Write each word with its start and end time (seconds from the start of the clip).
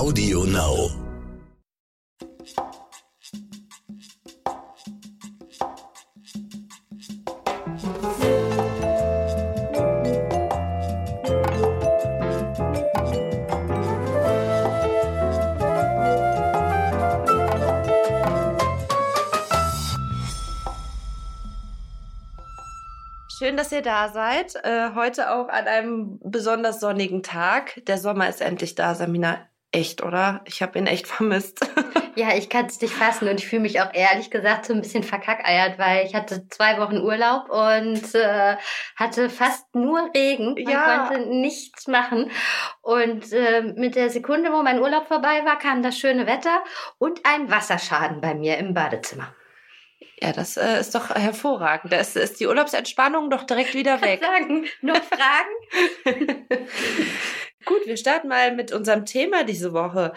Audio 0.00 0.44
Now. 0.44 0.88
Schön, 23.36 23.58
dass 23.58 23.70
ihr 23.70 23.82
da 23.82 24.08
seid. 24.08 24.54
Äh, 24.64 24.94
heute 24.94 25.30
auch 25.30 25.48
an 25.50 25.66
einem 25.66 26.18
besonders 26.24 26.80
sonnigen 26.80 27.22
Tag. 27.22 27.82
Der 27.84 27.98
Sommer 27.98 28.30
ist 28.30 28.40
endlich 28.40 28.74
da, 28.74 28.94
Samina. 28.94 29.49
Echt, 29.72 30.02
oder? 30.02 30.40
Ich 30.46 30.62
habe 30.62 30.78
ihn 30.80 30.86
echt 30.88 31.06
vermisst. 31.06 31.60
Ja, 32.16 32.34
ich 32.34 32.48
kann 32.50 32.66
es 32.66 32.80
nicht 32.80 32.92
fassen 32.92 33.28
und 33.28 33.38
ich 33.38 33.46
fühle 33.46 33.62
mich 33.62 33.80
auch 33.80 33.94
ehrlich 33.94 34.30
gesagt 34.30 34.66
so 34.66 34.72
ein 34.74 34.80
bisschen 34.80 35.04
verkackeiert, 35.04 35.78
weil 35.78 36.04
ich 36.06 36.14
hatte 36.14 36.48
zwei 36.48 36.78
Wochen 36.80 36.98
Urlaub 36.98 37.48
und 37.48 38.14
äh, 38.16 38.56
hatte 38.96 39.30
fast 39.30 39.72
nur 39.74 40.10
Regen. 40.14 40.54
Man 40.54 40.66
Ja. 40.66 41.06
konnte 41.08 41.26
nichts 41.30 41.86
machen. 41.86 42.30
Und 42.82 43.32
äh, 43.32 43.62
mit 43.76 43.94
der 43.94 44.10
Sekunde, 44.10 44.52
wo 44.52 44.62
mein 44.62 44.80
Urlaub 44.80 45.06
vorbei 45.06 45.42
war, 45.44 45.58
kam 45.58 45.82
das 45.84 45.96
schöne 45.98 46.26
Wetter 46.26 46.64
und 46.98 47.20
ein 47.24 47.48
Wasserschaden 47.50 48.20
bei 48.20 48.34
mir 48.34 48.58
im 48.58 48.74
Badezimmer. 48.74 49.32
Ja, 50.22 50.32
das 50.32 50.58
äh, 50.58 50.80
ist 50.80 50.94
doch 50.94 51.08
hervorragend. 51.14 51.92
Da 51.92 51.96
ist, 51.98 52.14
ist 52.16 52.40
die 52.40 52.46
Urlaubsentspannung 52.46 53.30
doch 53.30 53.44
direkt 53.44 53.72
wieder 53.74 54.02
weg. 54.02 54.20
Sagen, 54.22 54.66
nur 54.82 54.96
Fragen? 54.96 55.48
Gut, 57.66 57.86
wir 57.86 57.98
starten 57.98 58.28
mal 58.28 58.54
mit 58.56 58.72
unserem 58.72 59.04
Thema 59.04 59.44
diese 59.44 59.74
Woche. 59.74 60.14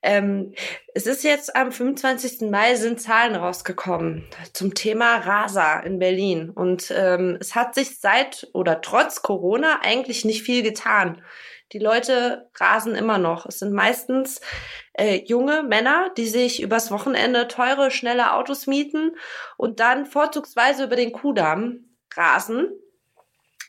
Ähm, 0.00 0.54
es 0.94 1.06
ist 1.06 1.24
jetzt 1.24 1.56
am 1.56 1.72
25. 1.72 2.48
Mai 2.50 2.76
sind 2.76 3.00
Zahlen 3.00 3.34
rausgekommen 3.34 4.24
zum 4.52 4.74
Thema 4.74 5.16
Rasa 5.16 5.80
in 5.80 5.98
Berlin. 5.98 6.50
Und 6.50 6.92
ähm, 6.96 7.36
es 7.40 7.56
hat 7.56 7.74
sich 7.74 7.98
seit 7.98 8.48
oder 8.52 8.80
trotz 8.80 9.22
Corona 9.22 9.80
eigentlich 9.82 10.24
nicht 10.24 10.44
viel 10.44 10.62
getan. 10.62 11.20
Die 11.72 11.80
Leute 11.80 12.48
rasen 12.60 12.94
immer 12.94 13.18
noch. 13.18 13.46
Es 13.46 13.58
sind 13.58 13.72
meistens 13.72 14.40
äh, 14.92 15.20
junge 15.24 15.64
Männer, 15.64 16.12
die 16.16 16.28
sich 16.28 16.62
übers 16.62 16.92
Wochenende 16.92 17.48
teure, 17.48 17.90
schnelle 17.90 18.34
Autos 18.34 18.68
mieten 18.68 19.16
und 19.56 19.80
dann 19.80 20.06
vorzugsweise 20.06 20.84
über 20.84 20.96
den 20.96 21.10
Kudamm 21.10 21.96
rasen. 22.14 22.68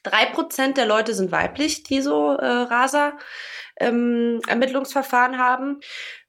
Drei 0.06 0.28
Prozent 0.28 0.78
der 0.78 0.86
Leute 0.86 1.16
sind 1.16 1.32
weiblich, 1.32 1.82
die 1.82 2.02
so 2.02 2.34
äh, 2.34 2.46
Raser 2.46 3.18
ähm, 3.80 4.40
Ermittlungsverfahren 4.48 5.40
haben. 5.40 5.80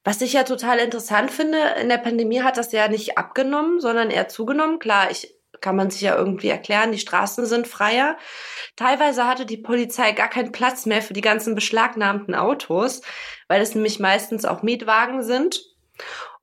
Was 0.03 0.21
ich 0.21 0.33
ja 0.33 0.43
total 0.43 0.79
interessant 0.79 1.29
finde, 1.29 1.59
in 1.79 1.89
der 1.89 1.99
Pandemie 1.99 2.41
hat 2.41 2.57
das 2.57 2.71
ja 2.71 2.87
nicht 2.87 3.17
abgenommen, 3.17 3.79
sondern 3.79 4.09
eher 4.09 4.27
zugenommen. 4.27 4.79
Klar, 4.79 5.11
ich 5.11 5.35
kann 5.61 5.75
man 5.75 5.91
sich 5.91 6.01
ja 6.01 6.15
irgendwie 6.15 6.49
erklären, 6.49 6.91
die 6.91 6.99
Straßen 6.99 7.45
sind 7.45 7.67
freier. 7.67 8.17
Teilweise 8.75 9.27
hatte 9.27 9.45
die 9.45 9.57
Polizei 9.57 10.11
gar 10.11 10.29
keinen 10.29 10.51
Platz 10.51 10.85
mehr 10.85 11.01
für 11.01 11.13
die 11.13 11.21
ganzen 11.21 11.55
beschlagnahmten 11.55 12.35
Autos, 12.35 13.01
weil 13.47 13.61
es 13.61 13.75
nämlich 13.75 13.99
meistens 13.99 14.45
auch 14.45 14.63
Mietwagen 14.63 15.23
sind. 15.23 15.61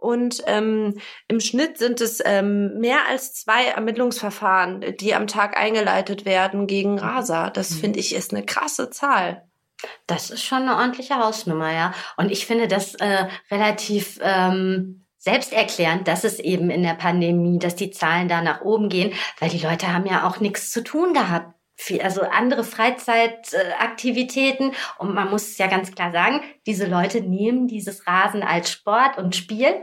Und 0.05 0.43
ähm, 0.47 0.99
im 1.29 1.41
Schnitt 1.41 1.79
sind 1.79 2.03
es 2.03 2.21
ähm, 2.23 2.79
mehr 2.79 2.99
als 3.09 3.33
zwei 3.33 3.65
Ermittlungsverfahren, 3.65 4.85
die 5.01 5.15
am 5.15 5.27
Tag 5.27 5.57
eingeleitet 5.57 6.27
werden 6.27 6.67
gegen 6.67 6.99
Raser. 6.99 7.51
Das 7.51 7.71
Mhm. 7.71 7.77
finde 7.77 8.01
ich 8.01 8.15
ist 8.15 8.35
eine 8.35 8.45
krasse 8.45 8.91
Zahl. 8.91 9.49
Das 10.07 10.31
ist 10.31 10.45
schon 10.45 10.63
eine 10.63 10.77
ordentliche 10.77 11.17
Hausnummer, 11.17 11.73
ja. 11.73 11.95
Und 12.19 12.31
ich 12.31 12.45
finde 12.45 12.69
das 12.69 12.95
äh, 12.97 13.29
relativ 13.51 14.19
ähm, 14.23 15.07
selbsterklärend, 15.17 16.07
dass 16.07 16.25
es 16.25 16.39
eben 16.39 16.69
in 16.69 16.83
der 16.83 16.95
Pandemie, 16.95 17.59
dass 17.59 17.75
die 17.75 17.91
Zahlen 17.91 18.29
da 18.29 18.43
nach 18.43 18.61
oben 18.61 18.91
gehen, 18.91 19.15
weil 19.41 19.49
die 19.49 19.59
Leute 19.59 19.91
haben 19.93 20.05
ja 20.07 20.27
auch 20.29 20.39
nichts 20.39 20.71
zu 20.71 20.85
tun 20.85 21.15
gehabt. 21.15 21.55
Viel- 21.77 22.03
Also 22.03 22.23
andere 22.23 22.63
Freizeitaktivitäten. 22.63 24.73
Und 24.99 25.13
man 25.13 25.29
muss 25.29 25.49
es 25.49 25.59
ja 25.59 25.67
ganz 25.67 25.93
klar 25.93 26.13
sagen, 26.13 26.41
diese 26.67 26.87
Leute 26.87 27.21
nehmen 27.21 27.67
dieses 27.67 28.07
Rasen 28.07 28.45
als 28.45 28.71
Sport 28.71 29.19
und 29.19 29.35
Spiel 29.35 29.83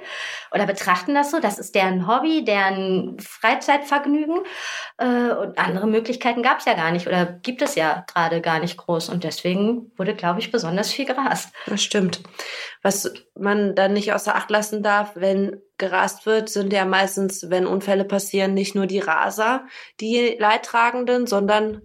oder 0.54 0.66
betrachten 0.66 1.14
das 1.14 1.32
so. 1.32 1.40
Das 1.40 1.60
ist 1.60 1.76
deren 1.76 2.08
Hobby, 2.08 2.46
deren 2.46 3.18
Freizeitvergnügen. 3.20 4.40
Äh, 4.98 5.32
und 5.32 5.58
andere 5.58 5.88
Möglichkeiten 5.88 6.44
gab 6.44 6.60
es 6.60 6.66
ja 6.66 6.76
gar 6.76 6.92
nicht 6.92 7.08
oder 7.08 7.26
gibt 7.26 7.62
es 7.62 7.76
ja 7.76 8.06
gerade 8.14 8.40
gar 8.40 8.60
nicht 8.60 8.78
groß. 8.78 9.10
Und 9.10 9.26
deswegen 9.26 9.92
wurde, 9.98 10.16
glaube 10.16 10.40
ich, 10.40 10.52
besonders 10.52 10.94
viel 10.94 11.06
gerast. 11.06 11.54
Das 11.66 11.84
stimmt. 11.84 12.22
Was 12.84 13.12
man 13.38 13.76
dann 13.76 13.94
nicht 13.94 14.14
außer 14.14 14.36
Acht 14.36 14.50
lassen 14.50 14.82
darf, 14.82 15.12
wenn 15.16 15.62
gerast 15.82 16.26
wird, 16.26 16.48
sind 16.48 16.72
ja 16.72 16.86
meistens, 16.86 17.50
wenn 17.50 17.68
Unfälle 17.68 18.06
passieren, 18.06 18.54
nicht 18.54 18.76
nur 18.76 18.88
die 18.88 19.00
Raser, 19.00 19.66
die 20.00 20.38
Leidtragenden, 20.40 21.28
sondern 21.28 21.82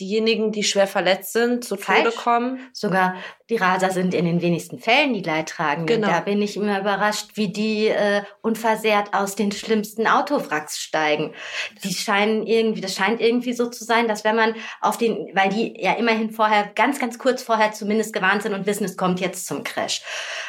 diejenigen, 0.00 0.52
die 0.52 0.64
schwer 0.64 0.86
verletzt 0.86 1.32
sind, 1.32 1.64
zu 1.64 1.76
Tode 1.76 2.10
Falsch. 2.10 2.16
kommen. 2.16 2.58
Sogar 2.72 3.14
die 3.50 3.56
Raser 3.56 3.90
sind 3.90 4.14
in 4.14 4.24
den 4.24 4.40
wenigsten 4.40 4.78
Fällen 4.78 5.12
die 5.12 5.22
Leidtragenden. 5.22 6.00
Genau. 6.00 6.08
Da 6.08 6.20
bin 6.20 6.40
ich 6.40 6.56
immer 6.56 6.80
überrascht, 6.80 7.30
wie 7.34 7.48
die 7.48 7.88
äh, 7.88 8.22
unversehrt 8.42 9.12
aus 9.12 9.34
den 9.34 9.50
schlimmsten 9.50 10.06
Autowracks 10.06 10.78
steigen. 10.78 11.34
Die 11.82 11.92
scheinen 11.92 12.46
irgendwie, 12.46 12.80
das 12.80 12.94
scheint 12.94 13.20
irgendwie 13.20 13.52
so 13.52 13.68
zu 13.68 13.84
sein, 13.84 14.06
dass 14.06 14.22
wenn 14.22 14.36
man 14.36 14.54
auf 14.80 14.98
den, 14.98 15.30
weil 15.34 15.48
die 15.48 15.74
ja 15.82 15.94
immerhin 15.94 16.30
vorher, 16.30 16.70
ganz, 16.76 17.00
ganz 17.00 17.18
kurz 17.18 17.42
vorher 17.42 17.72
zumindest 17.72 18.12
gewarnt 18.12 18.44
sind 18.44 18.54
und 18.54 18.66
wissen, 18.66 18.84
es 18.84 18.96
kommt 18.96 19.18
jetzt 19.18 19.46
zum 19.46 19.64
Crash. 19.64 20.02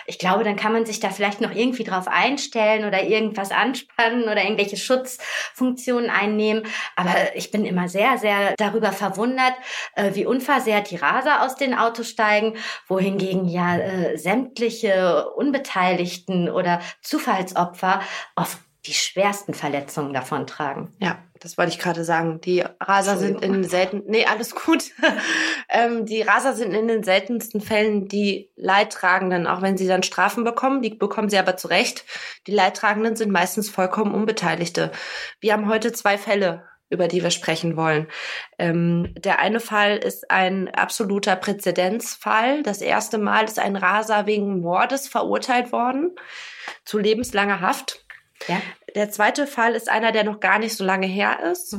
Ich 0.06 0.20
glaube, 0.20 0.44
dann 0.44 0.56
kann 0.56 0.72
man 0.72 0.86
sich 0.86 1.00
da 1.00 1.10
vielleicht 1.10 1.42
noch 1.42 1.54
irgendwie 1.54 1.84
drauf 1.84 2.08
einstellen 2.08 2.86
oder 2.86 3.02
irgendwas 3.04 3.50
anspannen 3.50 4.24
oder 4.24 4.44
irgendwelche 4.44 4.78
Schutzfunktionen 4.78 6.12
einnehmen. 6.12 6.64
Aber 6.96 7.16
ich 7.36 7.50
bin 7.50 7.66
immer 7.66 7.90
sehr, 7.90 8.20
sehr 8.20 8.54
darüber 8.58 8.92
verwundert, 8.92 9.41
äh, 9.96 10.12
wie 10.14 10.26
unversehrt 10.26 10.92
die 10.92 10.98
Raser 10.98 11.44
aus 11.44 11.56
den 11.56 11.74
Autos 11.74 12.10
steigen, 12.10 12.56
wohingegen 12.88 13.48
ja 13.48 13.78
äh, 13.78 14.18
sämtliche 14.18 15.30
Unbeteiligten 15.32 16.50
oder 16.50 16.82
Zufallsopfer 17.02 18.02
oft 18.36 18.58
die 18.86 18.94
schwersten 18.94 19.54
Verletzungen 19.54 20.12
davontragen. 20.12 20.92
Ja, 21.00 21.20
das 21.40 21.56
wollte 21.58 21.72
ich 21.72 21.78
gerade 21.78 22.04
sagen. 22.04 22.42
Die 22.42 22.64
Raser 22.80 23.18
sind 23.18 23.44
in 23.44 23.54
den 23.54 23.64
selten, 23.64 24.04
nee, 24.08 24.26
alles 24.26 24.56
gut. 24.56 24.86
ähm, 25.70 26.06
die 26.06 26.24
Raser 26.24 26.56
sind 26.56 26.74
in 26.74 26.88
den 26.88 27.04
seltensten 27.04 27.62
Fällen 27.62 28.08
die 28.08 28.50
Leidtragenden, 28.56 29.46
auch 29.46 29.62
wenn 29.62 29.78
sie 29.78 29.88
dann 29.88 30.02
Strafen 30.02 30.44
bekommen. 30.44 30.82
Die 30.82 30.96
bekommen 30.96 31.30
sie 31.30 31.38
aber 31.38 31.58
zurecht. 31.58 32.06
Die 32.48 32.54
Leidtragenden 32.54 33.16
sind 33.16 33.32
meistens 33.32 33.70
vollkommen 33.70 34.16
Unbeteiligte. 34.16 34.92
Wir 35.40 35.54
haben 35.54 35.68
heute 35.68 35.92
zwei 35.92 36.18
Fälle 36.18 36.64
über 36.92 37.08
die 37.08 37.24
wir 37.24 37.32
sprechen 37.32 37.76
wollen. 37.76 38.08
Ähm, 38.60 39.14
der 39.18 39.40
eine 39.40 39.60
Fall 39.60 39.98
ist 39.98 40.30
ein 40.30 40.68
absoluter 40.70 41.36
Präzedenzfall. 41.36 42.62
Das 42.62 42.82
erste 42.82 43.18
Mal 43.18 43.46
ist 43.46 43.58
ein 43.58 43.76
Raser 43.76 44.28
wegen 44.28 44.62
Mordes 44.62 45.08
verurteilt 45.08 45.72
worden 45.72 46.16
zu 46.86 47.00
lebenslanger 47.00 47.62
Haft. 47.62 48.06
Ja. 48.48 48.62
Der 48.96 49.10
zweite 49.10 49.48
Fall 49.48 49.74
ist 49.74 49.90
einer, 49.90 50.12
der 50.12 50.24
noch 50.24 50.40
gar 50.40 50.60
nicht 50.60 50.76
so 50.76 50.84
lange 50.84 51.08
her 51.08 51.40
ist. 51.52 51.78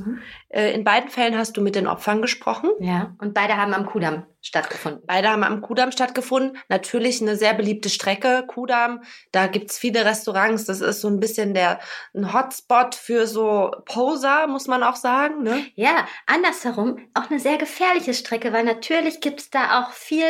Äh, 0.49 0.73
In 0.73 0.85
beiden 0.85 1.11
Fällen 1.11 1.37
hast 1.37 1.57
du 1.57 1.61
mit 1.61 1.75
den 1.75 1.87
Opfern 1.87 2.23
gesprochen. 2.23 2.71
Ja, 2.81 3.15
und 3.21 3.35
beide 3.35 3.57
haben 3.57 3.75
am 3.75 3.87
Kudamm 3.87 4.25
stattgefunden. 4.41 5.03
Beide 5.07 5.29
haben 5.29 5.45
am 5.45 5.61
Kudamm 5.61 5.93
stattgefunden. 5.93 6.59
Natürlich 6.69 7.21
eine 7.21 7.37
sehr 7.37 7.55
beliebte 7.55 7.91
Strecke, 7.91 8.45
Kudamm. 8.47 9.03
Da 9.31 9.47
gibt's 9.47 9.79
viele 9.79 10.05
Restaurants. 10.05 10.65
Das 10.65 10.81
ist 10.81 11.01
so 11.01 11.09
ein 11.09 11.21
bisschen 11.21 11.55
der 11.55 11.79
ein 12.15 12.33
Hotspot 12.33 12.95
für 12.95 13.27
so 13.27 13.71
Poser, 13.85 14.47
muss 14.47 14.67
man 14.67 14.83
auch 14.83 14.97
sagen. 14.97 15.43
Ne? 15.43 15.65
Ja, 15.75 16.07
andersherum 16.27 16.99
auch 17.15 17.31
eine 17.31 17.41
sehr 17.41 17.59
gefährliche 17.59 18.15
Strecke, 18.15 18.53
weil 18.53 18.65
natürlich 18.65 19.21
gibt's 19.21 19.51
da 19.51 19.81
auch 19.83 19.93
viel 19.93 20.27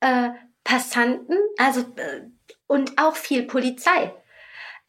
äh, 0.00 0.30
Passanten, 0.64 1.36
also 1.58 1.80
äh, 1.80 2.22
und 2.66 2.98
auch 2.98 3.16
viel 3.16 3.42
Polizei. 3.44 4.12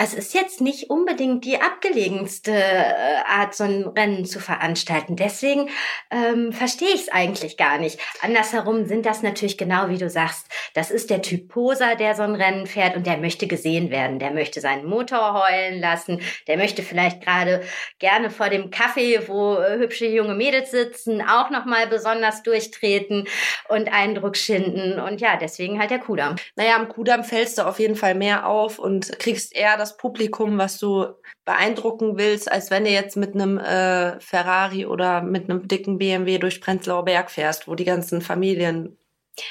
Es 0.04 0.16
ist 0.16 0.34
jetzt 0.34 0.62
nicht 0.62 0.90
unbedingt 0.90 1.46
die 1.46 1.62
abgelegenste 1.62 2.52
äh, 2.52 3.18
Art, 3.28 3.54
so 3.54 3.66
ein 3.66 3.84
Rennen 3.84 4.26
zu 4.26 4.40
veranstalten. 4.40 5.16
Deswegen 5.16 5.70
ähm, 6.10 6.52
verstehe 6.54 6.90
ich 6.90 7.02
es 7.02 7.10
eigentlich 7.10 7.56
gar 7.56 7.78
nicht. 7.78 8.00
Andersherum 8.24 8.86
sind 8.86 9.06
das 9.06 9.22
natürlich 9.22 9.60
genau 9.60 9.90
wie 9.90 10.00
du 10.00 10.10
sagst. 10.10 10.48
Das 10.74 10.90
ist 10.90 11.12
der 11.12 11.22
Typ 11.22 11.50
Poser, 11.50 11.96
der 11.96 12.16
so 12.16 12.24
ein 12.24 12.34
Rennen 12.34 12.66
fährt 12.66 12.96
und 12.96 13.06
der 13.06 13.18
möchte 13.18 13.46
gesehen 13.46 13.92
werden. 13.92 14.18
Der 14.18 14.32
möchte 14.32 14.60
seinen 14.60 14.86
Motor 14.86 15.40
heulen 15.40 15.80
lassen. 15.80 16.20
Der 16.48 16.58
möchte 16.58 16.82
vielleicht 16.82 17.22
gerade 17.22 17.62
gerne 18.00 18.32
vor 18.32 18.50
dem 18.50 18.72
Kaffee, 18.72 19.28
wo 19.28 19.58
äh, 19.58 19.78
hübsche 19.78 20.08
junge 20.08 20.34
Mädels 20.34 20.72
sitzen, 20.72 21.22
auch 21.22 21.52
nochmal 21.52 21.86
besonders 21.86 22.42
durchtreten 22.42 23.28
und 23.70 23.94
Eindruck 23.94 24.36
schinden. 24.36 25.00
Und 25.00 25.22
ja, 25.22 25.38
deswegen 25.38 25.80
halt 25.80 25.92
der 25.92 26.00
Kudamm. 26.00 26.38
Naja, 26.56 26.76
am 26.76 26.90
Kudamm 26.90 27.24
fällst 27.24 27.60
du 27.60 27.68
auf 27.68 27.78
jeden 27.78 27.96
Fall 27.96 28.16
mehr 28.16 28.48
auf 28.48 28.80
und 28.80 29.20
kriegst 29.20 29.56
eher 29.56 29.78
das 29.78 29.91
Publikum, 29.98 30.58
was 30.58 30.78
du 30.78 31.06
beeindrucken 31.46 32.18
willst, 32.18 32.52
als 32.52 32.72
wenn 32.72 32.86
du 32.86 32.92
jetzt 32.92 33.18
mit 33.18 33.36
einem 33.36 33.58
äh, 33.58 34.20
Ferrari 34.20 34.86
oder 34.86 35.22
mit 35.22 35.50
einem 35.50 35.68
dicken 35.68 35.98
BMW 35.98 36.38
durch 36.38 36.62
Prenzlauer 36.62 37.06
Berg 37.06 37.32
fährst, 37.32 37.68
wo 37.68 37.76
die 37.76 37.86
ganzen 37.86 38.22
Familien 38.22 38.98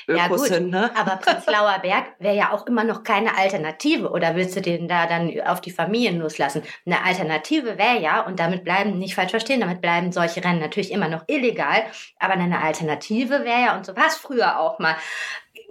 Ökos 0.07 0.19
Ja, 0.19 0.29
gut, 0.29 0.47
sind, 0.47 0.71
ne? 0.71 0.91
Aber 0.95 1.17
Prenzlauer 1.17 1.79
Berg 1.81 2.15
wäre 2.19 2.37
ja 2.37 2.53
auch 2.53 2.67
immer 2.67 2.85
noch 2.85 3.03
keine 3.03 3.37
Alternative. 3.37 4.11
Oder 4.11 4.37
willst 4.37 4.55
du 4.57 4.61
den 4.61 4.89
da 4.89 5.07
dann 5.07 5.33
auf 5.47 5.61
die 5.61 5.71
Familien 5.71 6.19
loslassen? 6.19 6.63
Eine 6.85 7.03
Alternative 7.03 7.79
wäre 7.79 7.99
ja, 7.99 8.21
und 8.21 8.39
damit 8.39 8.63
bleiben, 8.63 8.99
nicht 8.99 9.15
falsch 9.15 9.31
verstehen, 9.31 9.61
damit 9.61 9.81
bleiben 9.81 10.13
solche 10.13 10.45
Rennen 10.45 10.61
natürlich 10.61 10.93
immer 10.93 11.09
noch 11.09 11.25
illegal. 11.29 11.85
Aber 12.19 12.35
eine 12.35 12.63
Alternative 12.63 13.45
wäre 13.45 13.63
ja, 13.63 13.77
und 13.77 13.87
so 13.87 13.97
war 13.97 14.07
es 14.07 14.17
früher 14.17 14.61
auch 14.61 14.79
mal, 14.79 14.97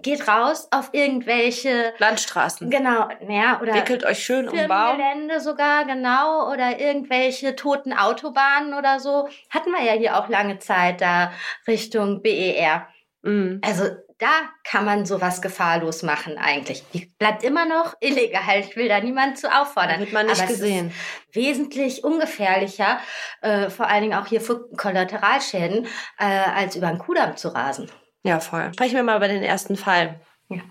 geht 0.01 0.27
raus 0.27 0.67
auf 0.71 0.89
irgendwelche, 0.93 1.93
Landstraßen. 1.97 2.69
genau, 2.69 3.07
ja, 3.27 3.59
oder 3.61 3.73
Wickelt 3.75 4.05
euch 4.05 4.23
schön 4.23 4.47
um 4.49 4.55
Baum. 4.67 4.95
Firmengelände 4.97 5.39
sogar, 5.39 5.85
genau, 5.85 6.51
oder 6.51 6.79
irgendwelche 6.79 7.55
toten 7.55 7.93
Autobahnen 7.93 8.73
oder 8.73 8.99
so. 8.99 9.27
Hatten 9.49 9.71
wir 9.71 9.83
ja 9.83 9.93
hier 9.93 10.17
auch 10.17 10.29
lange 10.29 10.59
Zeit 10.59 11.01
da 11.01 11.31
Richtung 11.67 12.21
BER. 12.21 12.87
Mhm. 13.21 13.61
Also 13.65 13.85
da 14.19 14.27
kann 14.65 14.83
man 14.83 15.05
sowas 15.05 15.41
gefahrlos 15.41 16.03
machen 16.03 16.37
eigentlich. 16.37 16.83
Die 16.93 17.05
bleibt 17.17 17.41
immer 17.43 17.65
noch 17.65 17.95
illegal. 18.01 18.59
Ich 18.59 18.75
will 18.75 18.89
da 18.89 18.99
niemanden 18.99 19.37
zu 19.37 19.47
Da 19.47 19.61
auffordern. 19.61 19.99
wird 20.01 20.11
man 20.11 20.25
nicht 20.25 20.41
Aber 20.41 20.49
es 20.51 20.59
gesehen. 20.59 20.91
Wesentlich 21.31 22.03
ungefährlicher, 22.03 22.99
äh, 23.41 23.69
vor 23.69 23.87
allen 23.87 24.01
Dingen 24.01 24.19
auch 24.19 24.27
hier 24.27 24.41
für 24.41 24.67
Kollateralschäden, 24.75 25.87
äh, 26.17 26.25
als 26.25 26.75
über 26.75 26.87
einen 26.87 26.99
Kudamm 26.99 27.37
zu 27.37 27.47
rasen. 27.49 27.89
Ja, 28.23 28.39
voll. 28.39 28.71
Sprechen 28.73 28.95
wir 28.95 29.03
mal 29.03 29.17
über 29.17 29.27
den 29.27 29.43
ersten 29.43 29.75
Fall. 29.75 30.19
Ja. 30.49 30.61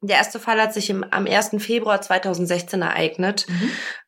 Der 0.00 0.16
erste 0.18 0.38
Fall 0.38 0.60
hat 0.60 0.74
sich 0.74 0.90
im, 0.90 1.02
am 1.10 1.26
1. 1.26 1.56
Februar 1.58 2.02
2016 2.02 2.82
ereignet. 2.82 3.46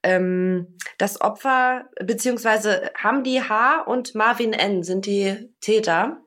Ähm, 0.02 0.76
das 0.98 1.20
Opfer, 1.22 1.86
beziehungsweise 2.02 2.90
Hamdi 2.96 3.42
H. 3.48 3.80
und 3.82 4.14
Marvin 4.14 4.52
N. 4.52 4.82
sind 4.82 5.06
die 5.06 5.50
Täter. 5.60 6.18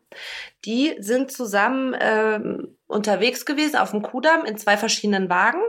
Die 0.65 0.95
sind 0.99 1.31
zusammen 1.31 1.95
ähm, 1.99 2.77
unterwegs 2.87 3.45
gewesen 3.45 3.75
auf 3.75 3.91
dem 3.91 4.01
Kudamm 4.01 4.43
in 4.43 4.57
zwei 4.57 4.75
verschiedenen 4.75 5.29
Wagen. 5.29 5.61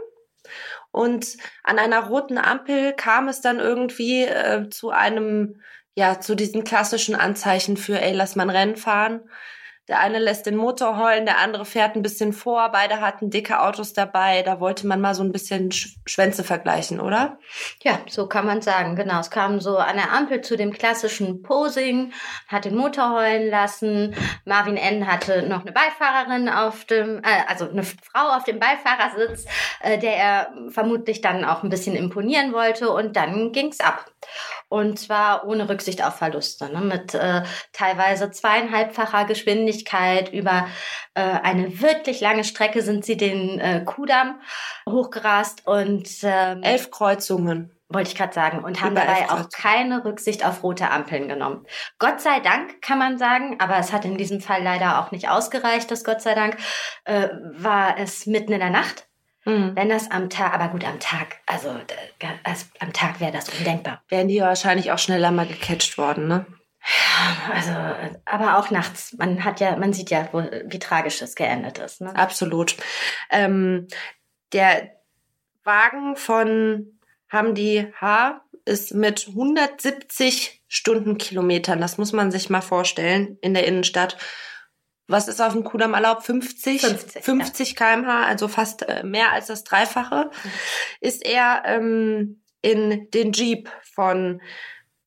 Und 0.90 1.36
an 1.62 1.78
einer 1.78 2.06
roten 2.06 2.38
Ampel 2.38 2.94
kam 2.94 3.28
es 3.28 3.42
dann 3.42 3.58
irgendwie 3.60 4.24
äh, 4.24 4.68
zu 4.70 4.90
einem, 4.90 5.60
ja, 5.94 6.20
zu 6.20 6.34
diesen 6.34 6.64
klassischen 6.64 7.14
Anzeichen 7.14 7.76
für, 7.76 8.00
ey, 8.00 8.14
lass 8.14 8.34
mal 8.34 8.44
ein 8.44 8.56
Rennen 8.56 8.76
fahren. 8.76 9.20
Der 9.90 9.98
eine 9.98 10.20
lässt 10.20 10.46
den 10.46 10.54
Motor 10.54 10.96
heulen, 10.98 11.26
der 11.26 11.38
andere 11.38 11.64
fährt 11.64 11.96
ein 11.96 12.02
bisschen 12.02 12.32
vor. 12.32 12.70
Beide 12.70 13.00
hatten 13.00 13.28
dicke 13.28 13.60
Autos 13.60 13.92
dabei. 13.92 14.42
Da 14.42 14.60
wollte 14.60 14.86
man 14.86 15.00
mal 15.00 15.16
so 15.16 15.24
ein 15.24 15.32
bisschen 15.32 15.72
Sch 15.72 15.96
Schwänze 16.06 16.44
vergleichen, 16.44 17.00
oder? 17.00 17.38
Ja, 17.82 17.98
so 18.08 18.28
kann 18.28 18.46
man 18.46 18.62
sagen. 18.62 18.94
Genau, 18.94 19.18
es 19.18 19.32
kam 19.32 19.58
so 19.58 19.78
an 19.78 19.96
der 19.96 20.12
Ampel 20.12 20.42
zu 20.42 20.56
dem 20.56 20.72
klassischen 20.72 21.42
Posing, 21.42 22.12
hat 22.46 22.66
den 22.66 22.76
Motor 22.76 23.14
heulen 23.14 23.50
lassen. 23.50 24.14
Marvin 24.44 24.76
N. 24.76 25.08
hatte 25.08 25.42
noch 25.42 25.62
eine 25.62 25.72
Beifahrerin 25.72 26.48
auf 26.48 26.84
dem, 26.84 27.18
äh, 27.24 27.42
also 27.48 27.68
eine 27.68 27.82
Frau 27.82 28.36
auf 28.36 28.44
dem 28.44 28.60
Beifahrersitz, 28.60 29.44
äh, 29.82 29.98
der 29.98 30.14
er 30.14 30.54
vermutlich 30.68 31.20
dann 31.20 31.44
auch 31.44 31.64
ein 31.64 31.68
bisschen 31.68 31.96
imponieren 31.96 32.52
wollte. 32.52 32.90
Und 32.90 33.16
dann 33.16 33.50
ging's 33.50 33.80
ab. 33.80 34.04
Und 34.68 35.00
zwar 35.00 35.48
ohne 35.48 35.68
Rücksicht 35.68 36.04
auf 36.04 36.14
Verluste, 36.14 36.72
ne? 36.72 36.80
mit 36.80 37.12
äh, 37.14 37.42
teilweise 37.72 38.30
zweieinhalbfacher 38.30 39.24
Geschwindigkeit 39.24 39.79
über 40.32 40.68
äh, 41.14 41.20
eine 41.20 41.80
wirklich 41.80 42.20
lange 42.20 42.44
Strecke 42.44 42.82
sind 42.82 43.04
sie 43.04 43.16
den 43.16 43.58
äh, 43.58 43.82
Kudamm 43.84 44.40
hochgerast 44.88 45.66
und 45.66 46.08
ähm, 46.22 46.62
Elf 46.62 46.90
Kreuzungen. 46.90 47.72
wollte 47.88 48.10
ich 48.10 48.16
gerade 48.16 48.32
sagen, 48.32 48.62
und 48.62 48.80
haben 48.80 48.92
Über 48.92 49.00
dabei 49.00 49.30
auch 49.30 49.48
keine 49.50 50.04
Rücksicht 50.04 50.44
auf 50.46 50.62
rote 50.62 50.90
Ampeln 50.90 51.28
genommen. 51.28 51.66
Gott 51.98 52.20
sei 52.20 52.40
Dank 52.40 52.80
kann 52.82 52.98
man 52.98 53.18
sagen, 53.18 53.56
aber 53.58 53.78
es 53.78 53.92
hat 53.92 54.04
in 54.04 54.16
diesem 54.16 54.40
Fall 54.40 54.62
leider 54.62 55.00
auch 55.00 55.10
nicht 55.10 55.28
ausgereicht, 55.28 55.90
das 55.90 56.04
Gott 56.04 56.22
sei 56.22 56.34
Dank, 56.34 56.56
äh, 57.04 57.28
war 57.52 57.98
es 57.98 58.26
mitten 58.26 58.52
in 58.52 58.60
der 58.60 58.70
Nacht. 58.70 59.08
Mhm. 59.44 59.72
Wenn 59.74 59.88
das 59.88 60.10
am 60.10 60.28
Tag, 60.28 60.52
aber 60.52 60.68
gut, 60.68 60.84
am 60.84 61.00
Tag, 61.00 61.38
also 61.46 61.70
äh, 61.70 62.26
also 62.44 62.66
am 62.78 62.92
Tag 62.92 63.20
wäre 63.20 63.32
das 63.32 63.48
undenkbar. 63.48 64.02
Wären 64.08 64.28
die 64.28 64.40
wahrscheinlich 64.40 64.92
auch 64.92 64.98
schneller 64.98 65.30
mal 65.30 65.46
gecatcht 65.46 65.98
worden, 65.98 66.28
ne? 66.28 66.46
Also, 67.52 67.72
aber 68.24 68.58
auch 68.58 68.70
nachts. 68.70 69.14
Man 69.18 69.44
hat 69.44 69.60
ja, 69.60 69.76
man 69.76 69.92
sieht 69.92 70.10
ja, 70.10 70.28
wo, 70.32 70.42
wie 70.64 70.78
tragisch 70.78 71.20
es 71.20 71.34
geendet 71.34 71.78
ist. 71.78 72.00
Ne? 72.00 72.14
Absolut. 72.16 72.76
Ähm, 73.30 73.86
der 74.52 74.90
Wagen 75.64 76.16
von 76.16 76.98
Hamdi 77.28 77.92
H. 78.00 78.40
ist 78.64 78.94
mit 78.94 79.28
170 79.28 80.62
Stundenkilometern, 80.68 81.80
das 81.80 81.98
muss 81.98 82.12
man 82.12 82.30
sich 82.30 82.50
mal 82.50 82.60
vorstellen, 82.60 83.38
in 83.40 83.54
der 83.54 83.66
Innenstadt. 83.66 84.16
Was 85.06 85.26
ist 85.26 85.40
auf 85.40 85.52
dem 85.52 85.64
Kudamm 85.64 85.94
erlaubt? 85.94 86.24
50? 86.24 86.80
50, 86.80 87.24
50 87.24 87.76
kmh, 87.76 88.26
also 88.26 88.46
fast 88.46 88.88
äh, 88.88 89.02
mehr 89.02 89.32
als 89.32 89.48
das 89.48 89.64
Dreifache. 89.64 90.30
Ist 91.00 91.26
er 91.26 91.62
ähm, 91.66 92.42
in 92.62 93.10
den 93.10 93.32
Jeep 93.32 93.68
von 93.92 94.40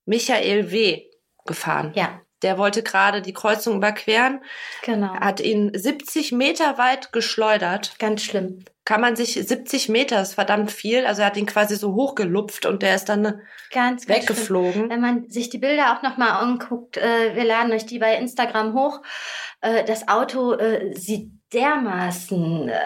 Michael 0.06 0.72
W. 0.72 1.10
gefahren. 1.46 1.92
Ja, 1.96 2.22
Der 2.42 2.58
wollte 2.58 2.84
gerade 2.84 3.22
die 3.22 3.34
Kreuzung 3.34 3.78
überqueren, 3.78 4.42
genau. 4.84 5.14
hat 5.16 5.40
ihn 5.40 5.72
70 5.74 6.32
Meter 6.32 6.78
weit 6.78 7.12
geschleudert. 7.12 7.96
Ganz 8.00 8.24
schlimm. 8.24 8.66
Kann 8.86 9.00
man 9.00 9.16
sich 9.16 9.34
70 9.36 9.88
Meter, 9.88 10.22
ist 10.22 10.34
verdammt 10.34 10.70
viel. 10.70 11.06
Also 11.06 11.22
er 11.22 11.28
hat 11.28 11.38
ihn 11.38 11.46
quasi 11.46 11.78
so 11.78 11.94
hochgelupft 11.96 12.66
und 12.66 12.82
der 12.82 12.96
ist 12.96 13.06
dann 13.06 13.24
Ganz, 13.72 14.06
ganz 14.06 14.10
weggeflogen. 14.10 14.90
Wenn 14.90 15.00
man 15.00 15.30
sich 15.30 15.50
die 15.50 15.58
Bilder 15.58 15.98
auch 15.98 16.02
nochmal 16.02 16.32
anguckt, 16.32 16.98
äh, 16.98 17.34
wir 17.34 17.46
laden 17.46 17.72
euch 17.72 17.86
die 17.86 18.00
bei 18.00 18.18
Instagram 18.18 18.74
hoch. 18.74 19.02
Äh, 19.62 19.86
das 19.86 20.10
Auto 20.10 20.54
äh, 20.54 20.94
sieht 20.96 21.32
dermaßen 21.54 22.70
äh, 22.70 22.80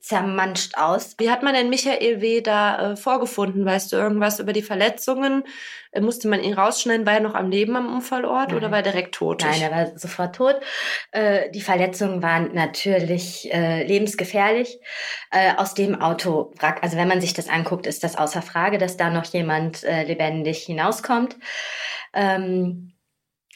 zermanscht 0.00 0.76
aus. 0.76 1.14
Wie 1.18 1.30
hat 1.30 1.42
man 1.42 1.54
denn 1.54 1.68
Michael 1.70 2.20
W. 2.20 2.40
da 2.40 2.92
äh, 2.92 2.96
vorgefunden? 2.96 3.64
Weißt 3.64 3.92
du 3.92 3.96
irgendwas 3.96 4.40
über 4.40 4.52
die 4.52 4.62
Verletzungen? 4.62 5.44
Äh, 5.92 6.00
musste 6.00 6.28
man 6.28 6.42
ihn 6.42 6.54
rausschneiden? 6.54 7.06
War 7.06 7.14
er 7.14 7.20
noch 7.20 7.34
am 7.34 7.50
Leben 7.50 7.76
am 7.76 7.92
Unfallort 7.92 8.48
Nein. 8.48 8.56
oder 8.56 8.70
war 8.70 8.78
er 8.78 8.82
direkt 8.82 9.14
tot? 9.14 9.42
Nein, 9.42 9.60
er 9.60 9.70
war 9.70 9.98
sofort 9.98 10.36
tot. 10.36 10.60
Äh, 11.12 11.50
die 11.50 11.60
Verletzungen 11.60 12.22
waren 12.22 12.54
natürlich 12.54 13.52
äh, 13.52 13.84
lebensgefährlich. 13.84 14.78
Äh, 15.30 15.54
aus 15.56 15.74
dem 15.74 16.00
Auto, 16.00 16.52
wrack- 16.58 16.82
also 16.82 16.96
wenn 16.96 17.08
man 17.08 17.20
sich 17.20 17.34
das 17.34 17.48
anguckt, 17.48 17.86
ist 17.86 18.04
das 18.04 18.16
außer 18.16 18.42
Frage, 18.42 18.78
dass 18.78 18.96
da 18.96 19.10
noch 19.10 19.26
jemand 19.26 19.84
äh, 19.84 20.04
lebendig 20.04 20.64
hinauskommt. 20.64 21.36
Ähm, 22.12 22.93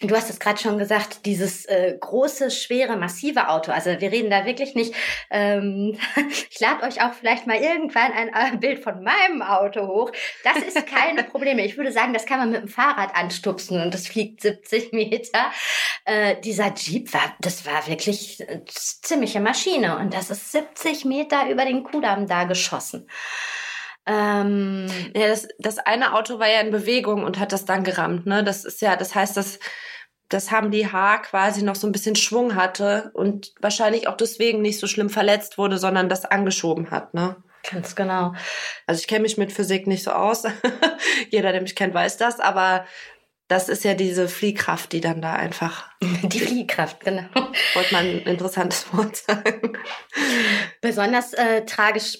Du 0.00 0.14
hast 0.14 0.30
es 0.30 0.38
gerade 0.38 0.60
schon 0.60 0.78
gesagt, 0.78 1.26
dieses 1.26 1.64
äh, 1.64 1.96
große, 1.98 2.52
schwere, 2.52 2.96
massive 2.96 3.48
Auto. 3.48 3.72
Also 3.72 3.90
wir 4.00 4.12
reden 4.12 4.30
da 4.30 4.46
wirklich 4.46 4.76
nicht. 4.76 4.94
Ähm, 5.28 5.98
ich 6.50 6.60
lade 6.60 6.84
euch 6.84 7.02
auch 7.02 7.14
vielleicht 7.14 7.48
mal 7.48 7.56
irgendwann 7.56 8.12
ein 8.12 8.54
äh, 8.54 8.56
Bild 8.58 8.84
von 8.84 9.02
meinem 9.02 9.42
Auto 9.42 9.88
hoch. 9.88 10.12
Das 10.44 10.58
ist 10.58 10.86
keine 10.86 11.24
Probleme. 11.30 11.64
Ich 11.64 11.76
würde 11.76 11.90
sagen, 11.90 12.12
das 12.12 12.26
kann 12.26 12.38
man 12.38 12.50
mit 12.50 12.62
dem 12.62 12.68
Fahrrad 12.68 13.16
anstupsen 13.16 13.80
und 13.80 13.92
das 13.92 14.06
fliegt 14.06 14.40
70 14.40 14.92
Meter. 14.92 15.50
Äh, 16.04 16.40
dieser 16.42 16.72
Jeep 16.74 17.12
war, 17.12 17.34
das 17.40 17.66
war 17.66 17.88
wirklich 17.88 18.40
äh, 18.40 18.60
ziemliche 18.66 19.40
Maschine 19.40 19.98
und 19.98 20.14
das 20.14 20.30
ist 20.30 20.52
70 20.52 21.06
Meter 21.06 21.50
über 21.50 21.64
den 21.64 21.82
Kudamm 21.82 22.28
da 22.28 22.44
geschossen. 22.44 23.08
Ähm, 24.08 24.86
Ja, 25.14 25.28
das, 25.28 25.46
das 25.58 25.78
eine 25.78 26.14
Auto 26.14 26.38
war 26.40 26.48
ja 26.48 26.60
in 26.60 26.72
Bewegung 26.72 27.22
und 27.22 27.38
hat 27.38 27.52
das 27.52 27.64
dann 27.64 27.84
gerammt. 27.84 28.26
Ne? 28.26 28.42
Das 28.42 28.64
ist 28.64 28.80
ja, 28.80 28.96
das 28.96 29.14
heißt, 29.14 29.36
dass 29.36 29.60
das 30.30 30.50
haben 30.50 30.70
die 30.70 30.90
Haar 30.90 31.22
quasi 31.22 31.62
noch 31.62 31.76
so 31.76 31.86
ein 31.86 31.92
bisschen 31.92 32.16
Schwung 32.16 32.54
hatte 32.54 33.10
und 33.14 33.52
wahrscheinlich 33.60 34.08
auch 34.08 34.16
deswegen 34.16 34.60
nicht 34.60 34.78
so 34.78 34.86
schlimm 34.86 35.08
verletzt 35.08 35.56
wurde, 35.56 35.78
sondern 35.78 36.10
das 36.10 36.26
angeschoben 36.26 36.90
hat. 36.90 37.14
Ne? 37.14 37.36
ganz 37.70 37.94
genau. 37.94 38.34
Also 38.86 39.00
ich 39.00 39.08
kenne 39.08 39.22
mich 39.22 39.36
mit 39.36 39.52
Physik 39.52 39.86
nicht 39.86 40.04
so 40.04 40.12
aus. 40.12 40.44
Jeder, 41.30 41.52
der 41.52 41.60
mich 41.60 41.76
kennt, 41.76 41.94
weiß 41.94 42.16
das. 42.16 42.40
Aber 42.40 42.86
das 43.48 43.68
ist 43.68 43.84
ja 43.84 43.94
diese 43.94 44.28
Fliehkraft, 44.28 44.92
die 44.92 45.00
dann 45.00 45.22
da 45.22 45.34
einfach, 45.34 45.88
Die 46.22 46.40
Fliehkraft, 46.40 47.00
genau. 47.00 47.28
wollte 47.74 47.94
man 47.94 48.04
ein 48.04 48.18
interessantes 48.20 48.92
Wort 48.92 49.16
sagen. 49.16 49.76
Besonders 50.80 51.32
äh, 51.34 51.64
tragisch 51.64 52.18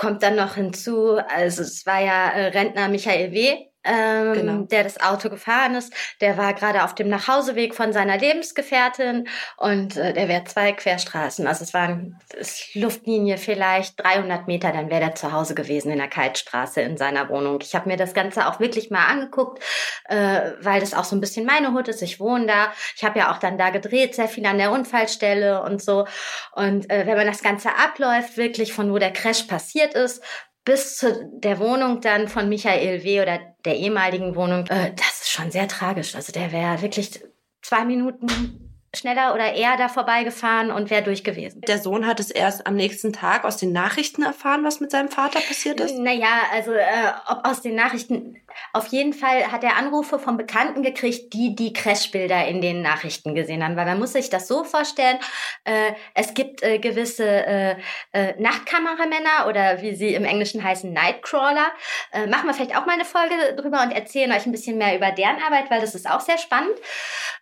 kommt 0.00 0.22
dann 0.22 0.36
noch 0.36 0.54
hinzu, 0.54 1.18
also 1.28 1.60
es 1.60 1.84
war 1.84 2.00
ja 2.00 2.30
äh, 2.30 2.46
Rentner 2.46 2.88
Michael 2.88 3.32
W., 3.32 3.69
ähm, 3.84 4.32
Genau. 4.34 4.62
der 4.64 4.84
das 4.84 5.00
Auto 5.00 5.28
gefahren 5.30 5.74
ist. 5.74 5.92
Der 6.20 6.36
war 6.36 6.54
gerade 6.54 6.84
auf 6.84 6.94
dem 6.94 7.08
Nachhauseweg 7.08 7.74
von 7.74 7.92
seiner 7.92 8.18
Lebensgefährtin 8.18 9.28
und 9.56 9.96
äh, 9.96 10.12
der 10.12 10.28
wäre 10.28 10.44
zwei 10.44 10.72
Querstraßen. 10.72 11.46
Also 11.46 11.64
es 11.64 11.72
waren 11.74 12.18
es 12.38 12.74
Luftlinie 12.74 13.38
vielleicht 13.38 13.98
300 14.02 14.46
Meter, 14.46 14.72
dann 14.72 14.90
wäre 14.90 15.02
er 15.02 15.14
zu 15.14 15.32
Hause 15.32 15.54
gewesen 15.54 15.90
in 15.90 15.98
der 15.98 16.08
Kaltstraße 16.08 16.80
in 16.80 16.96
seiner 16.96 17.28
Wohnung. 17.28 17.58
Ich 17.62 17.74
habe 17.74 17.88
mir 17.88 17.96
das 17.96 18.14
Ganze 18.14 18.46
auch 18.46 18.60
wirklich 18.60 18.90
mal 18.90 19.06
angeguckt, 19.06 19.62
äh, 20.08 20.52
weil 20.60 20.80
das 20.80 20.94
auch 20.94 21.04
so 21.04 21.16
ein 21.16 21.20
bisschen 21.20 21.46
meine 21.46 21.72
Hut 21.72 21.88
ist. 21.88 22.02
Ich 22.02 22.20
wohne 22.20 22.46
da. 22.46 22.72
Ich 22.96 23.04
habe 23.04 23.18
ja 23.18 23.32
auch 23.32 23.38
dann 23.38 23.58
da 23.58 23.70
gedreht, 23.70 24.14
sehr 24.14 24.28
viel 24.28 24.44
an 24.46 24.58
der 24.58 24.72
Unfallstelle 24.72 25.62
und 25.62 25.82
so. 25.82 26.06
Und 26.52 26.90
äh, 26.90 27.06
wenn 27.06 27.16
man 27.16 27.26
das 27.26 27.42
Ganze 27.42 27.70
abläuft, 27.76 28.36
wirklich 28.36 28.72
von 28.72 28.92
wo 28.92 28.98
der 28.98 29.12
Crash 29.12 29.44
passiert 29.44 29.94
ist, 29.94 30.22
bis 30.70 30.98
zu 30.98 31.28
der 31.32 31.58
Wohnung 31.58 32.00
dann 32.00 32.28
von 32.28 32.48
Michael 32.48 33.02
W. 33.02 33.22
oder 33.22 33.40
der 33.64 33.76
ehemaligen 33.76 34.36
Wohnung, 34.36 34.66
äh, 34.68 34.92
das 34.94 35.22
ist 35.22 35.30
schon 35.30 35.50
sehr 35.50 35.66
tragisch. 35.66 36.14
Also 36.14 36.32
der 36.32 36.52
wäre 36.52 36.80
wirklich 36.80 37.20
zwei 37.60 37.84
Minuten 37.84 38.69
schneller 38.94 39.34
oder 39.34 39.54
eher 39.54 39.76
da 39.76 39.88
vorbeigefahren 39.88 40.72
und 40.72 40.90
wäre 40.90 41.02
durch 41.02 41.22
gewesen. 41.22 41.60
Der 41.62 41.78
Sohn 41.78 42.06
hat 42.06 42.18
es 42.18 42.30
erst 42.30 42.66
am 42.66 42.74
nächsten 42.74 43.12
Tag 43.12 43.44
aus 43.44 43.56
den 43.56 43.72
Nachrichten 43.72 44.24
erfahren, 44.24 44.64
was 44.64 44.80
mit 44.80 44.90
seinem 44.90 45.08
Vater 45.08 45.40
passiert 45.40 45.78
ist? 45.78 45.96
Naja, 45.96 46.40
also 46.52 46.72
äh, 46.72 47.12
ob 47.28 47.46
aus 47.46 47.62
den 47.62 47.76
Nachrichten, 47.76 48.36
auf 48.72 48.88
jeden 48.88 49.12
Fall 49.12 49.52
hat 49.52 49.62
er 49.62 49.76
Anrufe 49.76 50.18
von 50.18 50.36
Bekannten 50.36 50.82
gekriegt, 50.82 51.32
die 51.32 51.54
die 51.54 51.72
Crashbilder 51.72 52.48
in 52.48 52.60
den 52.60 52.82
Nachrichten 52.82 53.36
gesehen 53.36 53.62
haben. 53.62 53.76
Weil 53.76 53.86
man 53.86 54.00
muss 54.00 54.12
sich 54.12 54.28
das 54.28 54.48
so 54.48 54.64
vorstellen, 54.64 55.18
äh, 55.64 55.92
es 56.14 56.34
gibt 56.34 56.64
äh, 56.64 56.80
gewisse 56.80 57.24
äh, 57.24 57.76
äh, 58.12 58.34
Nachtkameramänner 58.40 59.46
oder 59.48 59.82
wie 59.82 59.94
sie 59.94 60.14
im 60.14 60.24
Englischen 60.24 60.64
heißen, 60.64 60.92
Nightcrawler. 60.92 61.70
Äh, 62.12 62.26
machen 62.26 62.48
wir 62.48 62.54
vielleicht 62.54 62.76
auch 62.76 62.86
mal 62.86 62.94
eine 62.94 63.04
Folge 63.04 63.54
drüber 63.56 63.82
und 63.82 63.92
erzählen 63.92 64.32
euch 64.32 64.46
ein 64.46 64.52
bisschen 64.52 64.78
mehr 64.78 64.96
über 64.96 65.12
deren 65.12 65.40
Arbeit, 65.40 65.70
weil 65.70 65.80
das 65.80 65.94
ist 65.94 66.10
auch 66.10 66.20
sehr 66.20 66.38
spannend. 66.38 66.74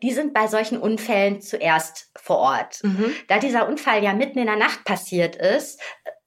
Die 0.02 0.12
sind 0.12 0.35
bei 0.35 0.47
solchen 0.47 0.76
Unfällen 0.76 1.38
zuerst 1.40 2.11
vor 2.16 2.38
Ort. 2.38 2.83
Mhm. 2.83 3.14
Da 3.28 3.38
dieser 3.38 3.68
Unfall 3.68 4.02
ja 4.02 4.12
mitten 4.12 4.38
in 4.38 4.47
der 4.47 4.57
Nacht 4.57 4.85
passiert 4.85 5.37
ist, 5.37 5.80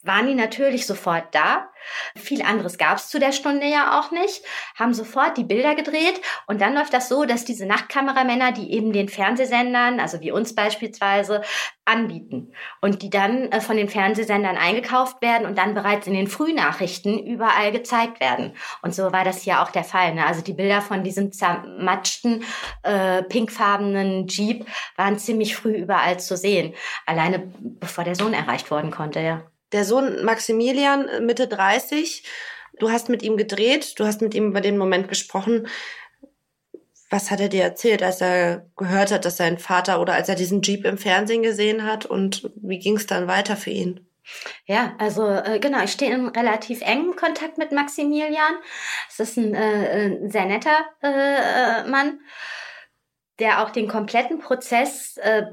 waren 0.04 0.28
die 0.28 0.36
natürlich 0.36 0.86
sofort 0.86 1.34
da. 1.34 1.68
Viel 2.16 2.42
anderes 2.42 2.78
gab 2.78 2.98
es 2.98 3.10
zu 3.10 3.20
der 3.20 3.32
Stunde 3.32 3.66
ja 3.66 4.00
auch 4.00 4.12
nicht, 4.12 4.44
haben 4.76 4.94
sofort 4.94 5.38
die 5.38 5.44
Bilder 5.44 5.76
gedreht 5.76 6.22
und 6.48 6.62
dann 6.62 6.76
läuft 6.76 6.94
das 6.94 7.10
so, 7.10 7.26
dass 7.26 7.46
diese 7.46 7.66
Nachtkameramänner, 7.66 8.52
die 8.52 8.72
eben 8.72 8.94
den 8.94 9.10
Fernsehsendern, 9.10 10.00
also 10.00 10.22
wie 10.22 10.32
uns 10.32 10.54
beispielsweise, 10.54 11.42
anbieten 11.86 12.54
und 12.80 13.02
die 13.02 13.10
dann 13.10 13.52
äh, 13.52 13.62
von 13.62 13.76
den 13.76 13.90
Fernsehsendern 13.90 14.58
eingekauft 14.58 15.22
werden 15.22 15.48
und 15.48 15.58
dann 15.58 15.74
bereits 15.74 16.08
in 16.08 16.14
den 16.14 16.28
Frühnachrichten 16.28 17.20
überall 17.20 17.72
gezeigt 17.72 18.20
werden. 18.20 18.54
Und 18.82 18.94
so 18.94 19.12
war 19.12 19.24
das 19.24 19.42
hier 19.42 19.62
auch 19.62 19.72
der 19.72 19.84
Fall. 19.84 20.14
Ne? 20.14 20.26
Also 20.26 20.42
die 20.42 20.54
Bilder 20.54 20.82
von 20.82 21.04
diesem 21.04 21.32
zermatschten, 21.32 22.44
äh, 22.84 23.24
pinkfarbenen 23.24 24.28
Jeep 24.28 24.66
waren 24.96 25.18
ziemlich 25.18 25.56
früh 25.56 25.74
überall 25.74 26.20
zu 26.20 26.38
sehen, 26.38 26.74
alleine 27.06 27.52
bevor 27.60 28.04
der 28.04 28.16
Sohn 28.16 28.34
erreicht 28.34 28.72
worden 28.72 28.92
konnte, 28.92 29.20
ja. 29.20 29.44
Der 29.72 29.86
Sohn 29.86 30.24
Maximilian, 30.24 31.08
äh, 31.08 31.20
Mitte 31.22 31.48
30, 31.48 32.24
du 32.80 32.92
hast 32.92 33.10
mit 33.10 33.24
ihm 33.24 33.38
gedreht, 33.38 34.00
du 34.00 34.06
hast 34.06 34.22
mit 34.22 34.34
ihm 34.34 34.48
über 34.48 34.62
den 34.62 34.78
Moment 34.78 35.08
gesprochen. 35.08 35.68
Was 37.10 37.30
hat 37.30 37.42
er 37.42 37.50
dir 37.50 37.64
erzählt, 37.64 38.04
als 38.04 38.22
er 38.22 38.66
gehört 38.78 39.12
hat, 39.12 39.26
dass 39.26 39.38
sein 39.38 39.58
Vater 39.58 40.00
oder 40.00 40.14
als 40.14 40.30
er 40.30 40.36
diesen 40.36 40.62
Jeep 40.62 40.86
im 40.86 40.98
Fernsehen 40.98 41.44
gesehen 41.44 41.86
hat 41.86 42.06
und 42.06 42.50
wie 42.56 42.80
ging 42.80 42.96
es 42.96 43.06
dann 43.06 43.28
weiter 43.28 43.58
für 43.58 43.70
ihn? 43.70 44.08
Ja, 44.66 44.96
also 44.98 45.28
äh, 45.28 45.60
genau, 45.60 45.84
ich 45.84 45.92
stehe 45.92 46.14
in 46.14 46.28
relativ 46.28 46.82
engem 46.82 47.16
Kontakt 47.16 47.58
mit 47.58 47.72
Maximilian. 47.72 48.54
Es 49.10 49.20
ist 49.20 49.38
ein 49.38 49.54
äh, 49.56 50.08
äh 50.08 50.30
sehr 50.30 50.46
netter 50.46 50.86
äh, 51.02 51.82
äh, 51.82 51.88
Mann, 51.90 52.20
der 53.40 53.64
auch 53.64 53.72
den 53.72 53.88
kompletten 53.88 54.40
Prozess 54.40 55.18
äh, 55.18 55.44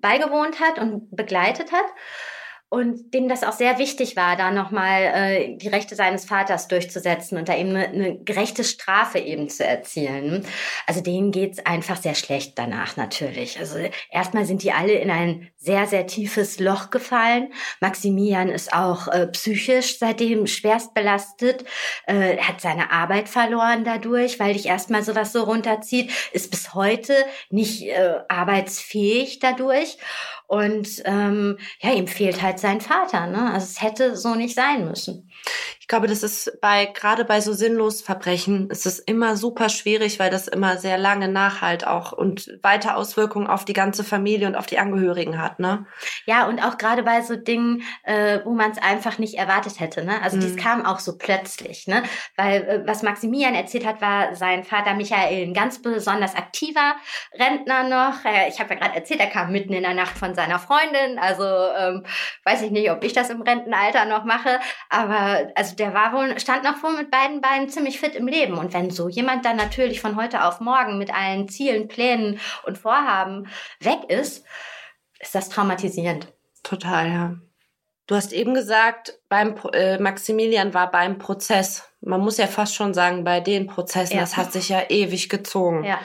beigewohnt 0.00 0.58
hat 0.58 0.78
und 0.78 1.14
begleitet 1.14 1.70
hat 1.70 1.86
und 2.74 3.14
dem 3.14 3.28
das 3.28 3.44
auch 3.44 3.52
sehr 3.52 3.78
wichtig 3.78 4.16
war, 4.16 4.36
da 4.36 4.50
nochmal 4.50 5.02
äh, 5.02 5.56
die 5.56 5.68
Rechte 5.68 5.94
seines 5.94 6.24
Vaters 6.24 6.66
durchzusetzen 6.66 7.38
und 7.38 7.48
da 7.48 7.56
eben 7.56 7.70
eine, 7.70 7.86
eine 7.86 8.18
gerechte 8.18 8.64
Strafe 8.64 9.20
eben 9.20 9.48
zu 9.48 9.64
erzielen. 9.64 10.44
Also 10.88 11.00
denen 11.00 11.30
geht's 11.30 11.64
einfach 11.64 11.96
sehr 11.96 12.16
schlecht 12.16 12.58
danach 12.58 12.96
natürlich. 12.96 13.60
Also 13.60 13.78
erstmal 14.10 14.44
sind 14.44 14.64
die 14.64 14.72
alle 14.72 14.94
in 14.94 15.08
ein 15.08 15.50
sehr, 15.56 15.86
sehr 15.86 16.08
tiefes 16.08 16.58
Loch 16.58 16.90
gefallen. 16.90 17.52
Maximilian 17.80 18.48
ist 18.48 18.72
auch 18.72 19.06
äh, 19.06 19.28
psychisch 19.28 20.00
seitdem 20.00 20.48
schwerst 20.48 20.94
belastet, 20.94 21.64
äh, 22.06 22.38
hat 22.38 22.60
seine 22.60 22.90
Arbeit 22.90 23.28
verloren 23.28 23.84
dadurch, 23.84 24.40
weil 24.40 24.52
dich 24.52 24.66
erstmal 24.66 25.04
sowas 25.04 25.32
so 25.32 25.44
runterzieht, 25.44 26.10
ist 26.32 26.50
bis 26.50 26.74
heute 26.74 27.14
nicht 27.50 27.84
äh, 27.84 28.18
arbeitsfähig 28.28 29.38
dadurch. 29.38 29.96
Und 30.46 31.02
ähm, 31.06 31.58
ja, 31.80 31.92
ihm 31.92 32.06
fehlt 32.06 32.42
halt 32.42 32.58
sein 32.64 32.80
Vater. 32.80 33.26
Ne? 33.26 33.52
Also 33.52 33.66
es 33.66 33.82
hätte 33.82 34.16
so 34.16 34.34
nicht 34.34 34.54
sein 34.54 34.86
müssen. 34.86 35.30
Ich 35.84 35.88
glaube, 35.88 36.06
das 36.06 36.22
ist 36.22 36.50
bei 36.62 36.86
gerade 36.86 37.26
bei 37.26 37.42
so 37.42 37.52
sinnlos 37.52 38.00
Verbrechen 38.00 38.70
ist 38.70 38.86
es 38.86 39.00
immer 39.00 39.36
super 39.36 39.68
schwierig, 39.68 40.18
weil 40.18 40.30
das 40.30 40.48
immer 40.48 40.78
sehr 40.78 40.96
lange 40.96 41.28
Nachhalt 41.28 41.86
auch 41.86 42.12
und 42.12 42.58
weiter 42.62 42.96
Auswirkungen 42.96 43.46
auf 43.46 43.66
die 43.66 43.74
ganze 43.74 44.02
Familie 44.02 44.46
und 44.46 44.56
auf 44.56 44.64
die 44.64 44.78
Angehörigen 44.78 45.38
hat, 45.38 45.58
ne? 45.58 45.84
Ja, 46.24 46.46
und 46.46 46.58
auch 46.64 46.78
gerade 46.78 47.02
bei 47.02 47.20
so 47.20 47.36
Dingen, 47.36 47.82
äh, 48.04 48.38
wo 48.44 48.54
man 48.54 48.70
es 48.70 48.78
einfach 48.78 49.18
nicht 49.18 49.34
erwartet 49.34 49.78
hätte, 49.78 50.06
ne? 50.06 50.22
Also 50.22 50.38
mhm. 50.38 50.40
dies 50.40 50.56
kam 50.56 50.86
auch 50.86 51.00
so 51.00 51.18
plötzlich, 51.18 51.86
ne? 51.86 52.02
Weil 52.34 52.62
äh, 52.62 52.82
was 52.86 53.02
Maximilian 53.02 53.54
erzählt 53.54 53.84
hat, 53.84 54.00
war 54.00 54.34
sein 54.34 54.64
Vater 54.64 54.94
Michael 54.94 55.48
ein 55.48 55.52
ganz 55.52 55.82
besonders 55.82 56.34
aktiver 56.34 56.94
Rentner 57.34 57.82
noch. 57.90 58.24
Äh, 58.24 58.48
ich 58.48 58.58
habe 58.58 58.72
ja 58.72 58.80
gerade 58.80 58.94
erzählt, 58.94 59.20
er 59.20 59.26
kam 59.26 59.52
mitten 59.52 59.74
in 59.74 59.82
der 59.82 59.92
Nacht 59.92 60.16
von 60.16 60.34
seiner 60.34 60.58
Freundin. 60.58 61.18
Also 61.18 61.44
ähm, 61.44 62.06
weiß 62.44 62.62
ich 62.62 62.70
nicht, 62.70 62.90
ob 62.90 63.04
ich 63.04 63.12
das 63.12 63.28
im 63.28 63.42
Rentenalter 63.42 64.06
noch 64.06 64.24
mache, 64.24 64.60
aber 64.88 65.52
also 65.54 65.73
also 65.74 65.76
der 65.76 65.94
war 65.94 66.12
wohl, 66.12 66.38
stand 66.38 66.64
noch 66.64 66.82
wohl 66.82 66.96
mit 66.96 67.10
beiden 67.10 67.40
Beinen 67.40 67.68
ziemlich 67.68 67.98
fit 67.98 68.14
im 68.14 68.26
Leben. 68.26 68.58
Und 68.58 68.72
wenn 68.72 68.90
so 68.90 69.08
jemand 69.08 69.44
dann 69.44 69.56
natürlich 69.56 70.00
von 70.00 70.16
heute 70.16 70.44
auf 70.44 70.60
morgen 70.60 70.98
mit 70.98 71.12
allen 71.12 71.48
Zielen, 71.48 71.88
Plänen 71.88 72.38
und 72.64 72.78
Vorhaben 72.78 73.48
weg 73.80 74.08
ist, 74.08 74.44
ist 75.18 75.34
das 75.34 75.48
traumatisierend. 75.48 76.28
Total, 76.62 77.08
ja. 77.08 77.34
Du 78.06 78.14
hast 78.14 78.32
eben 78.32 78.54
gesagt, 78.54 79.18
beim 79.28 79.54
äh, 79.72 79.98
Maximilian 79.98 80.74
war 80.74 80.90
beim 80.90 81.18
Prozess. 81.18 81.88
Man 82.00 82.20
muss 82.20 82.36
ja 82.36 82.46
fast 82.46 82.74
schon 82.74 82.92
sagen, 82.92 83.24
bei 83.24 83.40
den 83.40 83.66
Prozessen, 83.66 84.16
ja. 84.16 84.20
das 84.20 84.36
hat 84.36 84.52
sich 84.52 84.68
ja 84.68 84.82
ewig 84.90 85.30
gezogen. 85.30 85.84
Ja. 85.84 85.98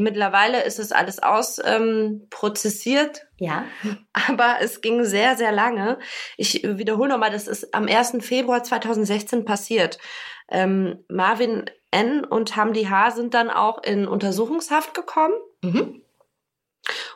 Mittlerweile 0.00 0.64
ist 0.64 0.78
es 0.78 0.92
alles 0.92 1.22
ausprozessiert. 1.22 3.26
Ähm, 3.38 3.46
ja. 3.46 3.64
Aber 4.28 4.56
es 4.60 4.80
ging 4.80 5.04
sehr, 5.04 5.36
sehr 5.36 5.52
lange. 5.52 5.98
Ich 6.36 6.62
wiederhole 6.64 7.10
nochmal, 7.10 7.30
das 7.30 7.48
ist 7.48 7.74
am 7.74 7.86
1. 7.86 8.18
Februar 8.20 8.62
2016 8.62 9.44
passiert. 9.44 9.98
Ähm, 10.48 11.04
Marvin 11.08 11.70
N. 11.90 12.24
und 12.24 12.56
Hamdi 12.56 12.84
H. 12.84 13.12
sind 13.12 13.34
dann 13.34 13.50
auch 13.50 13.82
in 13.82 14.08
Untersuchungshaft 14.08 14.94
gekommen. 14.94 15.34
Mhm. 15.62 16.00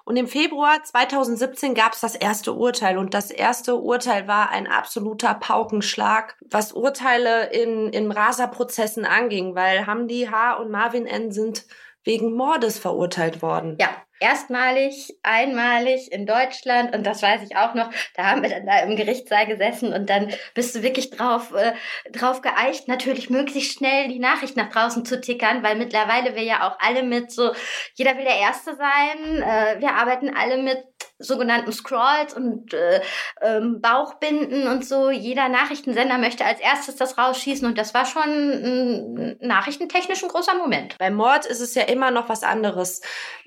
Und 0.05 0.17
im 0.17 0.27
Februar 0.27 0.83
2017 0.83 1.75
gab 1.75 1.93
es 1.93 2.01
das 2.01 2.15
erste 2.15 2.55
Urteil. 2.55 2.97
Und 2.97 3.13
das 3.13 3.31
erste 3.31 3.77
Urteil 3.77 4.27
war 4.27 4.51
ein 4.51 4.67
absoluter 4.67 5.35
Paukenschlag, 5.35 6.37
was 6.41 6.73
Urteile 6.73 7.53
in, 7.53 7.91
in 7.91 8.11
Raserprozessen 8.11 9.05
anging, 9.05 9.55
weil 9.55 9.87
Hamdi 9.87 10.29
H. 10.31 10.55
und 10.55 10.71
Marvin 10.71 11.07
N. 11.07 11.33
sind 11.33 11.67
wegen 12.09 12.33
Mordes 12.33 12.79
verurteilt 12.79 13.43
worden. 13.43 13.75
Ja, 13.77 13.91
erstmalig, 14.21 15.17
einmalig 15.23 16.11
in 16.13 16.27
Deutschland 16.27 16.95
und 16.95 17.07
das 17.07 17.23
weiß 17.23 17.43
ich 17.43 17.57
auch 17.57 17.75
noch. 17.75 17.91
Da 18.15 18.25
haben 18.25 18.43
wir 18.43 18.51
dann 18.51 18.67
da 18.67 18.81
im 18.81 18.97
Gerichtssaal 18.97 19.47
gesessen 19.47 19.93
und 19.93 20.11
dann 20.11 20.33
bist 20.55 20.75
du 20.75 20.83
wirklich 20.83 21.11
drauf, 21.11 21.53
äh, 21.55 21.73
drauf 22.11 22.43
geeicht, 22.43 22.89
natürlich 22.89 23.31
möglichst 23.31 23.79
schnell 23.79 24.09
die 24.09 24.19
Nachricht 24.19 24.57
nach 24.57 24.71
draußen 24.71 25.05
zu 25.05 25.21
tickern, 25.21 25.63
weil 25.63 25.77
mittlerweile 25.77 26.35
wir 26.35 26.43
ja 26.43 26.69
auch 26.69 26.79
alle 26.81 27.03
mit 27.03 27.31
so, 27.31 27.53
jeder 27.95 28.17
will 28.17 28.25
der 28.25 28.39
Erste 28.39 28.77
sein, 28.77 29.43
äh, 29.43 29.81
wir 29.81 29.95
arbeiten 29.95 30.35
alle 30.35 30.59
mit 30.59 30.85
sogenannten 31.19 31.73
Scrolls 31.73 32.35
und 32.35 32.73
äh, 32.73 33.01
ähm, 33.43 33.81
Bauchbinden 33.81 34.69
und 34.69 34.87
so. 34.87 35.11
Jeder 35.11 35.49
Nachrichtensender 35.49 36.19
möchte 36.19 36.45
als 36.45 36.61
erstes 36.61 36.97
das 36.97 37.19
rausschießen 37.19 37.67
und 37.67 37.77
das 37.77 37.93
war 37.93 38.07
schon 38.07 38.23
ein 38.23 39.37
nachrichtentechnisch 39.41 40.23
ein 40.23 40.29
großer 40.29 40.55
Moment. 40.55 40.97
Beim 40.99 41.15
Mord 41.15 41.45
ist 41.47 41.61
es 41.61 41.75
ja 41.75 41.83
immer 41.83 42.11
noch 42.11 42.29
was 42.29 42.43
anderes. 42.43 43.01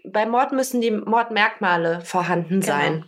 Bei 0.03 0.25
Mord 0.25 0.51
müssen 0.61 0.79
die 0.79 0.91
Mordmerkmale 0.91 2.01
vorhanden 2.01 2.61
genau. 2.61 2.65
sein. 2.65 3.05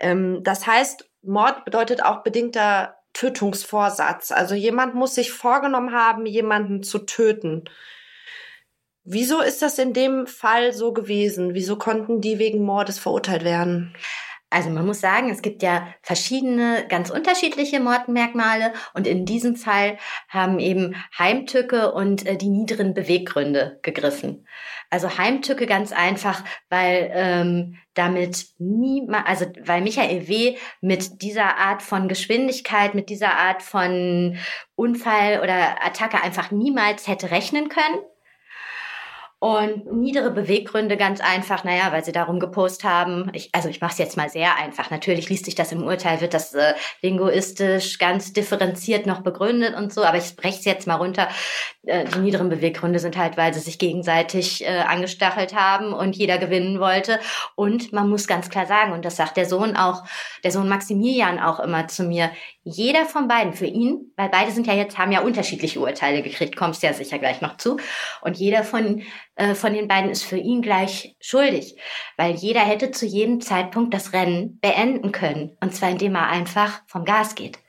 Ähm, 0.00 0.42
das 0.42 0.66
heißt, 0.66 1.08
Mord 1.22 1.64
bedeutet 1.64 2.02
auch 2.02 2.24
bedingter 2.24 2.96
Tötungsvorsatz. 3.12 4.32
Also 4.32 4.56
jemand 4.56 4.96
muss 4.96 5.14
sich 5.14 5.30
vorgenommen 5.30 5.92
haben, 5.92 6.26
jemanden 6.26 6.82
zu 6.82 6.98
töten. 6.98 7.70
Wieso 9.04 9.40
ist 9.40 9.62
das 9.62 9.78
in 9.78 9.92
dem 9.92 10.26
Fall 10.26 10.72
so 10.72 10.92
gewesen? 10.92 11.54
Wieso 11.54 11.76
konnten 11.76 12.20
die 12.20 12.40
wegen 12.40 12.64
Mordes 12.64 12.98
verurteilt 12.98 13.44
werden? 13.44 13.94
Also 14.50 14.70
man 14.70 14.86
muss 14.86 15.00
sagen, 15.00 15.28
es 15.28 15.42
gibt 15.42 15.62
ja 15.62 15.88
verschiedene, 16.02 16.86
ganz 16.88 17.10
unterschiedliche 17.10 17.80
Mordmerkmale 17.80 18.72
und 18.94 19.06
in 19.06 19.26
diesem 19.26 19.56
Fall 19.56 19.98
haben 20.28 20.58
eben 20.58 20.96
Heimtücke 21.18 21.92
und 21.92 22.26
äh, 22.26 22.36
die 22.36 22.48
niederen 22.48 22.94
Beweggründe 22.94 23.78
gegriffen. 23.82 24.46
Also 24.90 25.18
Heimtücke 25.18 25.66
ganz 25.66 25.92
einfach, 25.92 26.42
weil 26.70 27.10
ähm, 27.12 27.76
damit 27.92 28.46
niemand, 28.58 29.28
also 29.28 29.44
weil 29.64 29.82
Michael 29.82 30.28
W. 30.28 30.56
mit 30.80 31.20
dieser 31.20 31.58
Art 31.58 31.82
von 31.82 32.08
Geschwindigkeit, 32.08 32.94
mit 32.94 33.10
dieser 33.10 33.36
Art 33.36 33.62
von 33.62 34.38
Unfall 34.76 35.40
oder 35.42 35.84
Attacke 35.84 36.22
einfach 36.22 36.50
niemals 36.52 37.06
hätte 37.06 37.30
rechnen 37.30 37.68
können. 37.68 37.98
Und 39.40 39.92
niedere 39.92 40.32
Beweggründe 40.32 40.96
ganz 40.96 41.20
einfach, 41.20 41.62
naja, 41.62 41.92
weil 41.92 42.04
sie 42.04 42.10
darum 42.10 42.40
gepostet 42.40 42.82
haben. 42.82 43.30
Ich, 43.34 43.50
also 43.52 43.68
ich 43.68 43.80
mache 43.80 43.92
es 43.92 43.98
jetzt 43.98 44.16
mal 44.16 44.28
sehr 44.28 44.56
einfach. 44.56 44.90
Natürlich 44.90 45.28
liest 45.28 45.44
sich 45.44 45.54
das 45.54 45.70
im 45.70 45.84
Urteil, 45.84 46.20
wird 46.20 46.34
das 46.34 46.54
äh, 46.54 46.74
linguistisch 47.02 47.98
ganz 47.98 48.32
differenziert 48.32 49.06
noch 49.06 49.20
begründet 49.20 49.76
und 49.76 49.92
so, 49.92 50.02
aber 50.02 50.18
ich 50.18 50.34
breche 50.34 50.58
es 50.58 50.64
jetzt 50.64 50.88
mal 50.88 50.96
runter. 50.96 51.28
Äh, 51.84 52.06
die 52.06 52.18
niederen 52.18 52.48
Beweggründe 52.48 52.98
sind 52.98 53.16
halt, 53.16 53.36
weil 53.36 53.54
sie 53.54 53.60
sich 53.60 53.78
gegenseitig 53.78 54.66
äh, 54.66 54.80
angestachelt 54.80 55.54
haben 55.54 55.92
und 55.92 56.16
jeder 56.16 56.38
gewinnen 56.38 56.80
wollte. 56.80 57.20
Und 57.54 57.92
man 57.92 58.08
muss 58.08 58.26
ganz 58.26 58.50
klar 58.50 58.66
sagen, 58.66 58.92
und 58.92 59.04
das 59.04 59.14
sagt 59.14 59.36
der 59.36 59.46
Sohn 59.46 59.76
auch, 59.76 60.02
der 60.42 60.50
Sohn 60.50 60.68
Maximilian 60.68 61.38
auch 61.38 61.60
immer 61.60 61.86
zu 61.86 62.02
mir, 62.02 62.32
jeder 62.64 63.06
von 63.06 63.28
beiden, 63.28 63.54
für 63.54 63.66
ihn, 63.66 64.12
weil 64.16 64.28
beide 64.28 64.50
sind 64.50 64.66
ja 64.66 64.74
jetzt, 64.74 64.98
haben 64.98 65.12
ja 65.12 65.20
unterschiedliche 65.20 65.80
Urteile 65.80 66.22
gekriegt, 66.22 66.56
kommst 66.56 66.82
ja 66.82 66.92
sicher 66.92 67.18
gleich 67.18 67.40
noch 67.40 67.56
zu. 67.56 67.78
Und 68.20 68.36
jeder 68.36 68.64
von 68.64 69.02
äh, 69.38 69.54
von 69.54 69.72
den 69.72 69.86
beiden 69.86 70.10
ist 70.10 70.24
für 70.24 70.36
ihn 70.36 70.62
gleich 70.62 71.16
schuldig, 71.20 71.76
weil 72.16 72.34
jeder 72.34 72.60
hätte 72.60 72.90
zu 72.90 73.06
jedem 73.06 73.40
Zeitpunkt 73.40 73.94
das 73.94 74.12
Rennen 74.12 74.58
beenden 74.60 75.12
können. 75.12 75.56
Und 75.60 75.74
zwar 75.74 75.90
indem 75.90 76.16
er 76.16 76.26
einfach 76.26 76.82
vom 76.88 77.04
Gas 77.04 77.36
geht. 77.36 77.60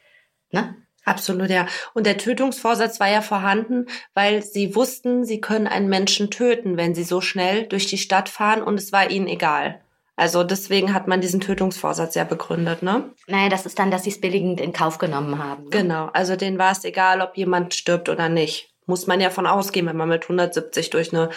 Ne? 0.51 0.75
Absolut, 1.05 1.49
ja. 1.49 1.67
Und 1.93 2.07
der 2.07 2.17
Tötungsvorsatz 2.17 2.99
war 2.99 3.09
ja 3.09 3.21
vorhanden, 3.21 3.85
weil 4.15 4.43
sie 4.43 4.75
wussten, 4.75 5.23
sie 5.25 5.41
können 5.41 5.67
einen 5.67 5.89
Menschen 5.89 6.31
töten, 6.31 6.75
wenn 6.75 6.95
sie 6.95 7.03
so 7.03 7.21
schnell 7.21 7.67
durch 7.67 7.85
die 7.85 7.97
Stadt 7.99 8.29
fahren 8.29 8.63
und 8.63 8.79
es 8.79 8.91
war 8.91 9.09
ihnen 9.09 9.27
egal. 9.27 9.79
Also 10.15 10.43
deswegen 10.43 10.93
hat 10.93 11.07
man 11.07 11.21
diesen 11.21 11.39
Tötungsvorsatz 11.39 12.15
ja 12.15 12.23
begründet, 12.23 12.81
ne? 12.83 13.11
Naja, 13.27 13.47
das 13.47 13.65
ist 13.65 13.79
dann, 13.79 13.91
dass 13.91 14.03
sie 14.03 14.09
es 14.09 14.19
billigend 14.19 14.59
in 14.59 14.73
Kauf 14.73 14.97
genommen 14.97 15.41
haben. 15.41 15.65
Ne? 15.65 15.69
Genau, 15.69 16.09
also 16.13 16.35
denen 16.35 16.57
war 16.57 16.71
es 16.71 16.83
egal, 16.83 17.21
ob 17.21 17.37
jemand 17.37 17.73
stirbt 17.73 18.09
oder 18.09 18.27
nicht 18.27 18.69
muss 18.89 19.07
man 19.07 19.21
ja 19.21 19.29
von 19.29 19.47
ausgehen, 19.47 19.85
wenn 19.85 19.95
man 19.95 20.09
mit 20.09 20.23
170 20.23 20.89
durch 20.89 21.13
eine 21.13 21.29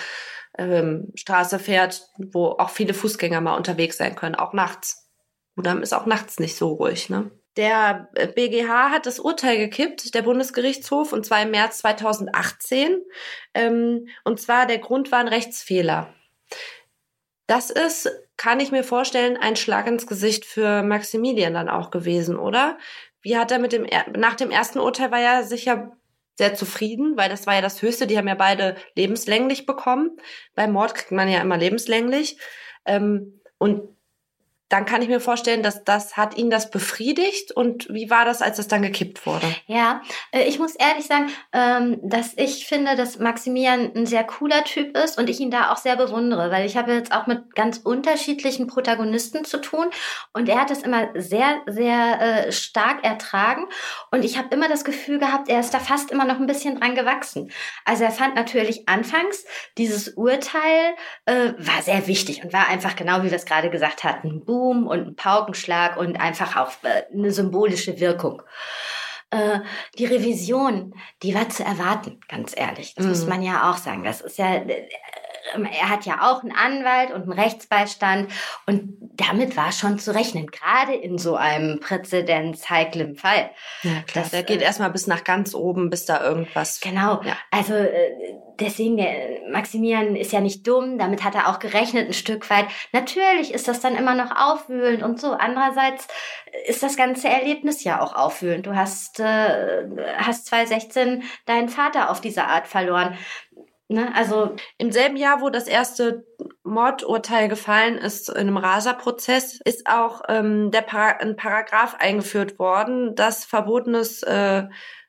ähm, 0.58 1.12
Straße 1.14 1.58
fährt, 1.58 2.02
wo 2.18 2.46
auch 2.46 2.70
viele 2.70 2.94
Fußgänger 2.94 3.40
mal 3.40 3.56
unterwegs 3.56 3.98
sein 3.98 4.16
können, 4.16 4.34
auch 4.34 4.52
nachts. 4.52 5.10
Oder 5.56 5.80
ist 5.80 5.92
auch 5.94 6.06
nachts 6.06 6.40
nicht 6.40 6.56
so 6.56 6.70
ruhig, 6.72 7.10
ne? 7.10 7.30
Der 7.58 8.08
BGH 8.34 8.90
hat 8.90 9.04
das 9.04 9.20
Urteil 9.20 9.58
gekippt, 9.58 10.14
der 10.14 10.22
Bundesgerichtshof, 10.22 11.12
und 11.12 11.26
zwar 11.26 11.42
im 11.42 11.50
März 11.50 11.78
2018. 11.78 13.02
Ähm, 13.52 14.08
und 14.24 14.40
zwar 14.40 14.66
der 14.66 14.78
Grund 14.78 15.12
war 15.12 15.18
ein 15.18 15.28
Rechtsfehler. 15.28 16.14
Das 17.46 17.70
ist, 17.70 18.10
kann 18.38 18.60
ich 18.60 18.72
mir 18.72 18.84
vorstellen, 18.84 19.36
ein 19.36 19.56
Schlag 19.56 19.86
ins 19.86 20.06
Gesicht 20.06 20.46
für 20.46 20.82
Maximilian 20.82 21.52
dann 21.52 21.68
auch 21.68 21.90
gewesen, 21.90 22.38
oder? 22.38 22.78
Wie 23.20 23.36
hat 23.36 23.50
er 23.50 23.58
mit 23.58 23.72
dem, 23.72 23.86
nach 24.16 24.34
dem 24.36 24.50
ersten 24.50 24.78
Urteil 24.78 25.10
war 25.10 25.20
er 25.20 25.44
sicher 25.44 25.92
sehr 26.34 26.54
zufrieden, 26.54 27.16
weil 27.16 27.28
das 27.28 27.46
war 27.46 27.54
ja 27.54 27.60
das 27.60 27.82
Höchste. 27.82 28.06
Die 28.06 28.16
haben 28.18 28.28
ja 28.28 28.34
beide 28.34 28.76
lebenslänglich 28.94 29.66
bekommen. 29.66 30.16
Beim 30.54 30.72
Mord 30.72 30.94
kriegt 30.94 31.12
man 31.12 31.28
ja 31.28 31.40
immer 31.40 31.56
lebenslänglich. 31.56 32.38
Ähm, 32.84 33.40
und 33.58 33.82
dann 34.72 34.86
kann 34.86 35.02
ich 35.02 35.08
mir 35.08 35.20
vorstellen, 35.20 35.62
dass 35.62 35.84
das 35.84 36.16
hat 36.16 36.38
ihn 36.38 36.48
das 36.48 36.70
befriedigt. 36.70 37.52
Und 37.52 37.92
wie 37.92 38.08
war 38.08 38.24
das, 38.24 38.40
als 38.40 38.56
das 38.56 38.68
dann 38.68 38.80
gekippt 38.80 39.26
wurde? 39.26 39.46
Ja, 39.66 40.00
äh, 40.30 40.44
ich 40.44 40.58
muss 40.58 40.74
ehrlich 40.76 41.06
sagen, 41.06 41.30
ähm, 41.52 42.00
dass 42.02 42.32
ich 42.36 42.66
finde, 42.66 42.96
dass 42.96 43.18
Maximilian 43.18 43.92
ein 43.94 44.06
sehr 44.06 44.24
cooler 44.24 44.64
Typ 44.64 44.96
ist 44.96 45.18
und 45.18 45.28
ich 45.28 45.40
ihn 45.40 45.50
da 45.50 45.72
auch 45.72 45.76
sehr 45.76 45.96
bewundere, 45.96 46.50
weil 46.50 46.64
ich 46.64 46.78
habe 46.78 46.94
jetzt 46.94 47.12
auch 47.12 47.26
mit 47.26 47.54
ganz 47.54 47.78
unterschiedlichen 47.84 48.66
Protagonisten 48.66 49.44
zu 49.44 49.60
tun 49.60 49.90
und 50.32 50.48
er 50.48 50.62
hat 50.62 50.70
das 50.70 50.80
immer 50.80 51.08
sehr, 51.16 51.60
sehr 51.66 52.46
äh, 52.46 52.52
stark 52.52 53.04
ertragen 53.04 53.66
und 54.10 54.24
ich 54.24 54.38
habe 54.38 54.54
immer 54.54 54.70
das 54.70 54.84
Gefühl 54.84 55.18
gehabt, 55.18 55.50
er 55.50 55.60
ist 55.60 55.74
da 55.74 55.80
fast 55.80 56.10
immer 56.10 56.24
noch 56.24 56.38
ein 56.40 56.46
bisschen 56.46 56.80
dran 56.80 56.94
gewachsen. 56.94 57.50
Also 57.84 58.04
er 58.04 58.10
fand 58.10 58.36
natürlich 58.36 58.88
anfangs 58.88 59.44
dieses 59.76 60.08
Urteil 60.08 60.94
äh, 61.26 61.52
war 61.58 61.82
sehr 61.82 62.06
wichtig 62.06 62.42
und 62.42 62.54
war 62.54 62.68
einfach 62.68 62.96
genau, 62.96 63.22
wie 63.22 63.30
wir 63.30 63.36
es 63.36 63.44
gerade 63.44 63.68
gesagt 63.68 64.02
hatten, 64.02 64.44
Buch 64.46 64.61
Boom 64.62 64.86
und 64.86 65.08
ein 65.08 65.16
Paukenschlag 65.16 65.96
und 65.96 66.20
einfach 66.20 66.56
auch 66.56 66.70
äh, 66.84 67.02
eine 67.12 67.32
symbolische 67.32 67.98
Wirkung. 67.98 68.42
Äh, 69.30 69.58
die 69.98 70.04
Revision, 70.04 70.94
die 71.24 71.34
war 71.34 71.48
zu 71.48 71.64
erwarten, 71.64 72.20
ganz 72.28 72.52
ehrlich. 72.56 72.94
Das 72.94 73.06
mhm. 73.06 73.10
muss 73.10 73.26
man 73.26 73.42
ja 73.42 73.68
auch 73.70 73.76
sagen. 73.76 74.04
Das 74.04 74.20
ist 74.20 74.38
ja, 74.38 74.54
äh, 74.54 74.88
er 75.54 75.88
hat 75.88 76.06
ja 76.06 76.30
auch 76.30 76.42
einen 76.42 76.52
Anwalt 76.52 77.10
und 77.10 77.22
einen 77.22 77.32
Rechtsbeistand 77.32 78.30
und 78.66 78.96
damit 79.14 79.56
war 79.56 79.72
schon 79.72 79.98
zu 79.98 80.14
rechnen, 80.14 80.46
gerade 80.46 80.94
in 80.94 81.18
so 81.18 81.36
einem 81.36 81.80
präzedenzheiklen 81.80 83.16
Fall. 83.16 83.50
Ja, 83.82 84.02
klar. 84.06 84.24
Das, 84.24 84.30
der 84.30 84.42
geht 84.42 84.60
äh, 84.60 84.64
erstmal 84.64 84.90
bis 84.90 85.06
nach 85.06 85.24
ganz 85.24 85.54
oben, 85.54 85.90
bis 85.90 86.06
da 86.06 86.22
irgendwas. 86.24 86.80
Genau. 86.80 87.22
Ja. 87.22 87.36
Also 87.50 87.74
äh, 87.74 88.38
deswegen, 88.58 88.96
der 88.96 89.40
Maximilian 89.50 90.16
ist 90.16 90.32
ja 90.32 90.40
nicht 90.40 90.66
dumm, 90.66 90.98
damit 90.98 91.24
hat 91.24 91.34
er 91.34 91.48
auch 91.48 91.58
gerechnet 91.58 92.08
ein 92.08 92.14
Stück 92.14 92.48
weit. 92.48 92.66
Natürlich 92.92 93.52
ist 93.52 93.68
das 93.68 93.80
dann 93.80 93.96
immer 93.96 94.14
noch 94.14 94.30
aufwühlend 94.34 95.02
und 95.02 95.20
so. 95.20 95.32
Andererseits 95.32 96.08
ist 96.66 96.82
das 96.82 96.96
ganze 96.96 97.28
Erlebnis 97.28 97.84
ja 97.84 98.00
auch 98.00 98.14
aufwühlend. 98.14 98.66
Du 98.66 98.74
hast, 98.74 99.20
äh, 99.20 99.84
hast 100.16 100.46
2016 100.46 101.22
deinen 101.46 101.68
Vater 101.68 102.10
auf 102.10 102.20
diese 102.20 102.44
Art 102.44 102.66
verloren. 102.66 103.16
Ne? 103.92 104.14
Also 104.14 104.56
im 104.78 104.90
selben 104.90 105.16
Jahr, 105.16 105.40
wo 105.40 105.50
das 105.50 105.66
erste 105.66 106.26
Mordurteil 106.64 107.48
gefallen 107.48 107.98
ist 107.98 108.28
in 108.28 108.36
einem 108.36 108.56
Raserprozess, 108.56 109.60
ist 109.64 109.86
auch 109.86 110.22
ähm, 110.28 110.70
der 110.70 110.82
Para 110.82 111.18
ein 111.18 111.36
Paragraph 111.36 111.96
eingeführt 111.98 112.58
worden, 112.58 113.14
das 113.14 113.44
verbotenes 113.44 114.22
äh, 114.22 114.64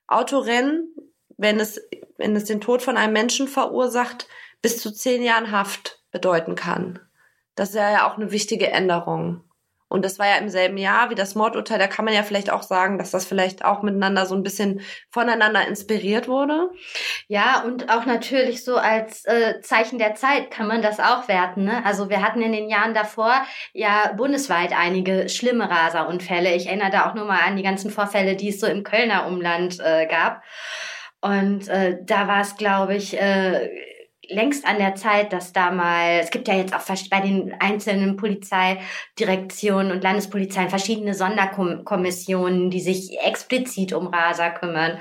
Autorennen, 0.07 0.93
wenn 1.37 1.59
es, 1.59 1.81
wenn 2.17 2.35
es 2.35 2.45
den 2.45 2.61
Tod 2.61 2.81
von 2.81 2.97
einem 2.97 3.13
Menschen 3.13 3.47
verursacht, 3.47 4.27
bis 4.61 4.81
zu 4.81 4.91
zehn 4.91 5.23
Jahren 5.23 5.51
Haft 5.51 6.03
bedeuten 6.11 6.55
kann. 6.55 6.99
Das 7.55 7.69
ist 7.69 7.75
ja 7.75 8.07
auch 8.07 8.17
eine 8.17 8.31
wichtige 8.31 8.69
Änderung. 8.71 9.43
Und 9.93 10.03
das 10.03 10.17
war 10.17 10.25
ja 10.25 10.38
im 10.38 10.49
selben 10.49 10.79
Jahr 10.79 11.12
wie 11.12 11.15
das 11.15 11.36
Mordurteil. 11.36 11.77
Da 11.77 11.86
kann 11.86 12.03
man 12.03 12.15
ja 12.15 12.23
vielleicht 12.23 12.51
auch 12.51 12.63
sagen, 12.63 12.97
dass 12.97 13.12
das 13.12 13.25
vielleicht 13.25 13.63
auch 13.63 13.84
miteinander 13.84 14.25
so 14.25 14.34
ein 14.34 14.41
bisschen 14.41 14.82
voneinander 15.12 15.67
inspiriert 15.67 16.27
wurde. 16.27 16.71
Ja, 17.27 17.62
und 17.62 17.91
auch 17.91 18.08
natürlich 18.08 18.63
so 18.63 18.77
als 18.77 19.23
äh, 19.25 19.62
Zeichen 19.62 19.99
der 19.99 20.15
Zeit 20.15 20.49
kann 20.49 20.65
man 20.65 20.82
das 20.82 20.99
auch 20.99 21.27
werten. 21.27 21.65
Ne? 21.65 21.86
Also 21.86 22.10
wir 22.10 22.23
hatten 22.23 22.41
in 22.41 22.53
den 22.53 22.69
Jahren 22.69 22.95
davor 22.95 23.45
ja 23.73 24.12
bundesweit 24.17 24.73
einige 24.75 25.29
schlimme 25.29 25.69
Raserunfälle. 25.69 26.56
Ich 26.56 26.65
erinnere 26.65 26.89
da 26.89 27.08
auch 27.08 27.13
nur 27.13 27.25
mal 27.25 27.41
an 27.45 27.56
die 27.56 27.62
ganzen 27.62 27.91
Vorfälle, 27.91 28.36
die 28.36 28.49
es 28.49 28.60
so 28.60 28.65
im 28.65 28.84
Kölner 28.84 29.27
Umland 29.27 29.79
äh, 29.79 30.08
gab. 30.08 30.41
Und 31.21 31.67
äh, 31.67 31.99
da 32.01 32.27
war 32.27 32.41
es, 32.41 32.58
glaube 32.58 32.95
ich, 32.95 33.15
äh, 33.21 33.69
längst 34.33 34.65
an 34.65 34.77
der 34.77 34.95
Zeit, 34.95 35.33
dass 35.33 35.53
da 35.53 35.71
mal, 35.71 36.19
es 36.21 36.31
gibt 36.31 36.47
ja 36.47 36.55
jetzt 36.55 36.73
auch 36.73 36.81
bei 37.09 37.19
den 37.21 37.53
einzelnen 37.59 38.17
Polizeidirektionen 38.17 39.91
und 39.91 40.03
Landespolizeien 40.03 40.69
verschiedene 40.69 41.13
Sonderkommissionen, 41.13 42.69
die 42.69 42.81
sich 42.81 43.17
explizit 43.19 43.93
um 43.93 44.07
Raser 44.07 44.51
kümmern. 44.51 44.99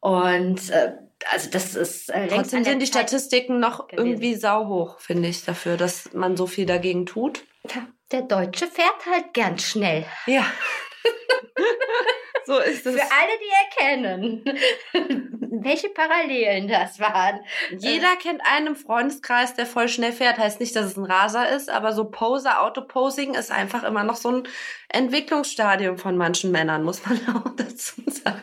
Und 0.00 0.70
äh, 0.70 0.92
also 1.30 1.50
das 1.50 1.74
ist 1.74 2.08
äh, 2.10 2.28
Trotzdem 2.28 2.64
sind 2.64 2.80
die 2.80 2.86
Zeit 2.86 3.10
Statistiken 3.10 3.60
noch 3.60 3.88
gewesen. 3.88 4.06
irgendwie 4.06 4.34
sauhoch, 4.34 4.98
finde 5.00 5.28
ich, 5.28 5.44
dafür, 5.44 5.76
dass 5.76 6.12
man 6.12 6.36
so 6.36 6.46
viel 6.46 6.66
dagegen 6.66 7.06
tut. 7.06 7.44
Der 8.10 8.22
Deutsche 8.22 8.66
fährt 8.66 9.06
halt 9.10 9.34
gern 9.34 9.58
schnell. 9.58 10.04
Ja. 10.26 10.44
so 12.50 12.58
ist 12.58 12.84
es. 12.86 12.94
Für 12.94 13.02
alle, 13.02 13.32
die 13.38 13.78
erkennen, 13.78 14.44
welche 15.62 15.88
Parallelen 15.88 16.66
das 16.66 16.98
waren. 16.98 17.40
Jeder 17.78 18.16
kennt 18.16 18.42
einen 18.44 18.68
im 18.68 18.76
Freundeskreis, 18.76 19.54
der 19.54 19.66
voll 19.66 19.88
schnell 19.88 20.12
fährt. 20.12 20.38
Heißt 20.38 20.58
nicht, 20.58 20.74
dass 20.74 20.86
es 20.86 20.96
ein 20.96 21.04
Raser 21.04 21.48
ist, 21.48 21.70
aber 21.70 21.92
so 21.92 22.04
Poser, 22.04 22.62
Autoposing 22.62 23.34
ist 23.34 23.52
einfach 23.52 23.84
immer 23.84 24.02
noch 24.02 24.16
so 24.16 24.30
ein 24.30 24.48
Entwicklungsstadium 24.88 25.98
von 25.98 26.16
manchen 26.16 26.50
Männern, 26.50 26.82
muss 26.82 27.06
man 27.06 27.18
auch 27.36 27.54
dazu 27.56 28.02
sagen. 28.06 28.42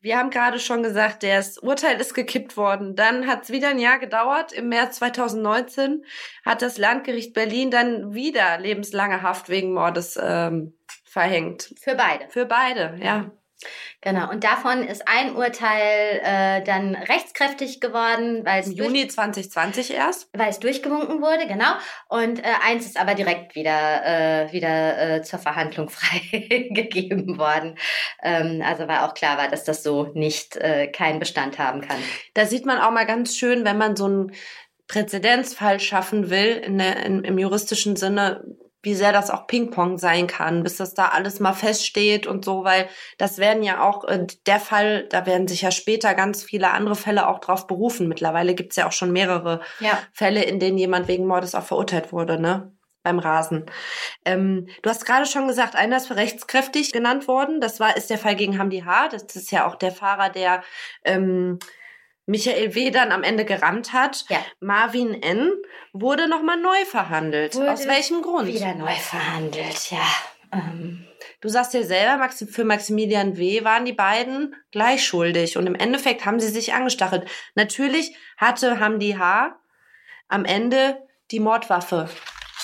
Wir 0.00 0.18
haben 0.18 0.30
gerade 0.30 0.58
schon 0.58 0.82
gesagt, 0.82 1.22
das 1.22 1.58
Urteil 1.58 2.00
ist 2.00 2.14
gekippt 2.14 2.56
worden. 2.56 2.96
Dann 2.96 3.26
hat 3.26 3.44
es 3.44 3.50
wieder 3.50 3.68
ein 3.68 3.78
Jahr 3.78 3.98
gedauert. 3.98 4.52
Im 4.52 4.68
März 4.68 4.96
2019 4.96 6.04
hat 6.44 6.62
das 6.62 6.78
Landgericht 6.78 7.32
Berlin 7.32 7.70
dann 7.70 8.14
wieder 8.14 8.58
lebenslange 8.58 9.22
Haft 9.22 9.48
wegen 9.48 9.72
Mordes 9.72 10.18
ähm, 10.22 10.74
verhängt. 11.14 11.72
Für 11.80 11.94
beide. 11.94 12.28
Für 12.28 12.44
beide, 12.44 12.98
ja. 13.00 13.30
Genau, 14.00 14.30
und 14.30 14.44
davon 14.44 14.82
ist 14.82 15.08
ein 15.08 15.36
Urteil 15.36 16.20
äh, 16.22 16.62
dann 16.64 16.94
rechtskräftig 16.94 17.80
geworden, 17.80 18.44
weil 18.44 18.60
es 18.60 18.66
im 18.66 18.72
Juni 18.74 19.08
2020 19.08 19.94
erst, 19.94 20.28
weil 20.36 20.50
es 20.50 20.58
durchgewunken 20.58 21.22
wurde, 21.22 21.46
genau. 21.46 21.72
Und 22.08 22.40
äh, 22.40 22.48
eins 22.62 22.84
ist 22.84 23.00
aber 23.00 23.14
direkt 23.14 23.54
wieder 23.54 24.04
äh, 24.04 24.52
wieder 24.52 24.98
äh, 24.98 25.22
zur 25.22 25.38
Verhandlung 25.38 25.88
freigegeben 25.88 27.38
worden. 27.38 27.78
Ähm, 28.22 28.60
also 28.66 28.88
weil 28.88 28.98
auch 28.98 29.14
klar 29.14 29.38
war, 29.38 29.48
dass 29.48 29.64
das 29.64 29.82
so 29.84 30.10
nicht 30.14 30.56
äh, 30.56 30.88
keinen 30.88 31.20
Bestand 31.20 31.58
haben 31.58 31.80
kann. 31.80 31.96
Da 32.34 32.44
sieht 32.44 32.66
man 32.66 32.78
auch 32.78 32.90
mal 32.90 33.06
ganz 33.06 33.36
schön, 33.36 33.64
wenn 33.64 33.78
man 33.78 33.96
so 33.96 34.04
einen 34.06 34.32
Präzedenzfall 34.88 35.80
schaffen 35.80 36.28
will 36.28 36.56
in 36.56 36.76
der, 36.76 37.06
in, 37.06 37.24
im 37.24 37.38
juristischen 37.38 37.96
Sinne, 37.96 38.44
wie 38.84 38.94
sehr 38.94 39.12
das 39.12 39.30
auch 39.30 39.46
Ping-Pong 39.46 39.98
sein 39.98 40.26
kann, 40.26 40.62
bis 40.62 40.76
das 40.76 40.94
da 40.94 41.08
alles 41.08 41.40
mal 41.40 41.52
feststeht 41.54 42.26
und 42.26 42.44
so, 42.44 42.64
weil 42.64 42.88
das 43.18 43.38
werden 43.38 43.62
ja 43.62 43.82
auch 43.82 44.04
äh, 44.04 44.26
der 44.46 44.60
Fall, 44.60 45.08
da 45.08 45.26
werden 45.26 45.48
sich 45.48 45.62
ja 45.62 45.70
später 45.70 46.14
ganz 46.14 46.42
viele 46.44 46.70
andere 46.70 46.94
Fälle 46.94 47.28
auch 47.28 47.40
drauf 47.40 47.66
berufen. 47.66 48.08
Mittlerweile 48.08 48.54
gibt's 48.54 48.76
ja 48.76 48.86
auch 48.86 48.92
schon 48.92 49.12
mehrere 49.12 49.60
Ja. 49.80 49.98
Fälle, 50.12 50.42
in 50.44 50.60
denen 50.60 50.78
jemand 50.78 51.08
wegen 51.08 51.26
Mordes 51.26 51.54
auch 51.54 51.64
verurteilt 51.64 52.12
wurde, 52.12 52.38
ne? 52.40 52.72
Beim 53.02 53.18
Rasen. 53.18 53.66
Ähm, 54.24 54.66
du 54.80 54.88
hast 54.88 55.04
gerade 55.04 55.26
schon 55.26 55.46
gesagt, 55.46 55.76
einer 55.76 55.98
ist 55.98 56.06
für 56.06 56.16
rechtskräftig 56.16 56.90
genannt 56.90 57.28
worden. 57.28 57.60
Das 57.60 57.78
war 57.78 57.98
ist 57.98 58.08
der 58.08 58.16
Fall 58.16 58.34
gegen 58.34 58.58
Hamdi 58.58 58.80
H. 58.80 59.08
Das 59.08 59.24
ist 59.36 59.50
ja 59.50 59.66
auch 59.66 59.74
der 59.74 59.92
Fahrer, 59.92 60.30
der 60.30 60.62
ähm, 61.04 61.58
Michael 62.26 62.74
W. 62.74 62.90
dann 62.90 63.12
am 63.12 63.22
Ende 63.22 63.44
gerammt 63.44 63.92
hat. 63.92 64.24
Ja. 64.28 64.38
Marvin 64.60 65.22
N. 65.22 65.52
wurde 65.92 66.28
nochmal 66.28 66.56
neu 66.56 66.84
verhandelt. 66.86 67.54
Wurde 67.54 67.72
Aus 67.72 67.86
welchem 67.86 68.22
Grund? 68.22 68.48
Wieder 68.48 68.74
neu 68.74 68.94
verhandelt, 68.94 69.90
ja. 69.90 70.06
Ähm, 70.52 71.06
Du 71.44 71.50
sagst 71.50 71.74
ja 71.74 71.82
selber, 71.82 72.30
für 72.30 72.64
Maximilian 72.64 73.36
W. 73.36 73.64
waren 73.64 73.84
die 73.84 73.92
beiden 73.92 74.56
gleich 74.72 75.04
schuldig 75.04 75.58
und 75.58 75.66
im 75.66 75.74
Endeffekt 75.74 76.24
haben 76.24 76.40
sie 76.40 76.48
sich 76.48 76.72
angestachelt. 76.72 77.28
Natürlich 77.54 78.16
hatte 78.38 78.80
Hamdi 78.80 79.12
H. 79.18 79.54
am 80.28 80.46
Ende 80.46 80.96
die 81.30 81.40
Mordwaffe 81.40 82.08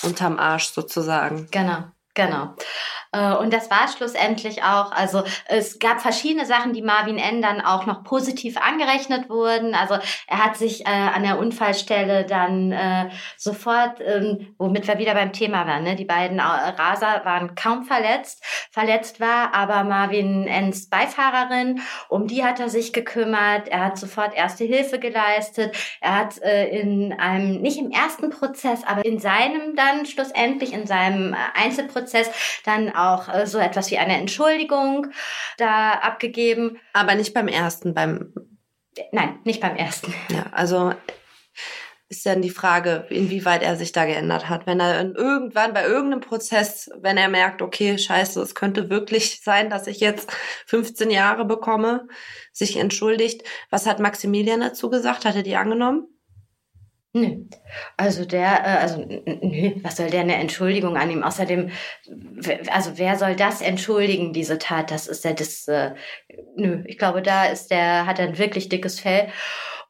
unterm 0.01 0.39
Arsch 0.39 0.69
sozusagen. 0.69 1.47
Genau, 1.51 1.83
genau. 2.15 2.55
Äh, 3.11 3.35
Und 3.35 3.53
das 3.53 3.69
war 3.69 3.87
schlussendlich 3.87 4.63
auch, 4.63 4.91
also 4.91 5.23
es 5.47 5.79
gab 5.79 6.01
verschiedene 6.01 6.45
Sachen, 6.45 6.73
die 6.73 6.81
Marvin 6.81 7.17
N. 7.17 7.41
dann 7.41 7.61
auch 7.61 7.85
noch 7.85 8.03
positiv 8.03 8.57
angerechnet 8.57 9.29
wurden. 9.29 9.75
Also 9.75 9.95
er 10.27 10.43
hat 10.43 10.57
sich 10.57 10.85
äh, 10.85 10.89
an 10.89 11.23
der 11.23 11.37
Unfallstelle 11.39 12.25
dann 12.25 12.71
äh, 12.71 13.09
sofort, 13.37 13.99
ähm, 14.01 14.55
womit 14.57 14.87
wir 14.87 14.97
wieder 14.97 15.13
beim 15.13 15.33
Thema 15.33 15.67
waren, 15.67 15.83
ne? 15.83 15.95
die 15.95 16.05
beiden 16.05 16.39
äh, 16.39 16.41
Raser 16.41 17.21
waren 17.25 17.55
kaum 17.55 17.83
verletzt. 17.83 18.43
Verletzt 18.71 19.19
war 19.19 19.53
aber 19.53 19.83
Marvin 19.83 20.47
N.s 20.47 20.89
Beifahrerin, 20.89 21.81
um 22.09 22.27
die 22.27 22.43
hat 22.43 22.59
er 22.59 22.69
sich 22.69 22.93
gekümmert. 22.93 23.67
Er 23.67 23.85
hat 23.85 23.97
sofort 23.97 24.33
erste 24.35 24.63
Hilfe 24.63 24.99
geleistet. 24.99 25.75
Er 25.99 26.17
hat 26.17 26.41
äh, 26.41 26.67
in 26.69 27.13
einem, 27.13 27.61
nicht 27.61 27.77
im 27.77 27.91
ersten 27.91 28.29
Prozess, 28.29 28.83
aber 28.85 29.03
in 29.05 29.19
seinem 29.19 29.75
dann 29.75 30.05
schlussendlich, 30.05 30.73
in 30.73 30.87
seinem 30.87 31.33
äh, 31.33 31.37
Einzelprozess 31.55 32.31
dann 32.63 32.89
auch 33.09 33.33
äh, 33.33 33.45
so 33.47 33.57
etwas 33.57 33.91
wie 33.91 33.97
eine 33.97 34.17
Entschuldigung 34.17 35.07
da 35.57 35.93
abgegeben. 35.93 36.79
Aber 36.93 37.15
nicht 37.15 37.33
beim 37.33 37.47
ersten, 37.47 37.93
beim, 37.93 38.33
Nein, 39.11 39.39
nicht 39.43 39.61
beim 39.61 39.75
ersten. 39.75 40.13
ja, 40.29 40.45
also 40.51 40.93
ist 42.11 42.25
dann 42.25 42.41
die 42.41 42.49
Frage, 42.49 43.07
inwieweit 43.09 43.63
er 43.63 43.77
sich 43.77 43.93
da 43.93 44.03
geändert 44.03 44.49
hat. 44.49 44.67
Wenn 44.67 44.81
er 44.81 44.99
in 44.99 45.15
irgendwann 45.15 45.73
bei 45.73 45.85
irgendeinem 45.85 46.19
Prozess, 46.19 46.89
wenn 46.99 47.15
er 47.15 47.29
merkt, 47.29 47.61
okay, 47.61 47.97
scheiße, 47.97 48.41
es 48.41 48.53
könnte 48.53 48.89
wirklich 48.89 49.39
sein, 49.41 49.69
dass 49.69 49.87
ich 49.87 50.01
jetzt 50.01 50.29
15 50.65 51.09
Jahre 51.09 51.45
bekomme, 51.45 52.09
sich 52.51 52.75
entschuldigt. 52.75 53.43
Was 53.69 53.85
hat 53.85 54.01
Maximilian 54.01 54.59
dazu 54.59 54.89
gesagt? 54.89 55.23
Hat 55.23 55.37
er 55.37 55.43
die 55.43 55.55
angenommen? 55.55 56.10
Nö. 57.13 57.43
Also 57.97 58.23
der, 58.23 58.65
äh, 58.65 58.77
also 58.81 59.05
nö, 59.05 59.71
was 59.83 59.97
soll 59.97 60.09
der 60.09 60.21
eine 60.21 60.35
Entschuldigung 60.35 60.95
annehmen? 60.95 61.23
Außerdem, 61.23 61.69
also 62.69 62.97
wer 62.97 63.17
soll 63.17 63.35
das 63.35 63.61
entschuldigen, 63.61 64.31
diese 64.31 64.57
Tat? 64.57 64.91
Das 64.91 65.07
ist 65.07 65.25
ja 65.25 65.33
das, 65.33 65.67
äh, 65.67 65.91
nö, 66.55 66.83
ich 66.85 66.97
glaube, 66.97 67.21
da 67.21 67.45
ist 67.45 67.69
der, 67.69 68.05
hat 68.05 68.19
er 68.19 68.27
ein 68.27 68.37
wirklich 68.37 68.69
dickes 68.69 69.01
Fell. 69.01 69.27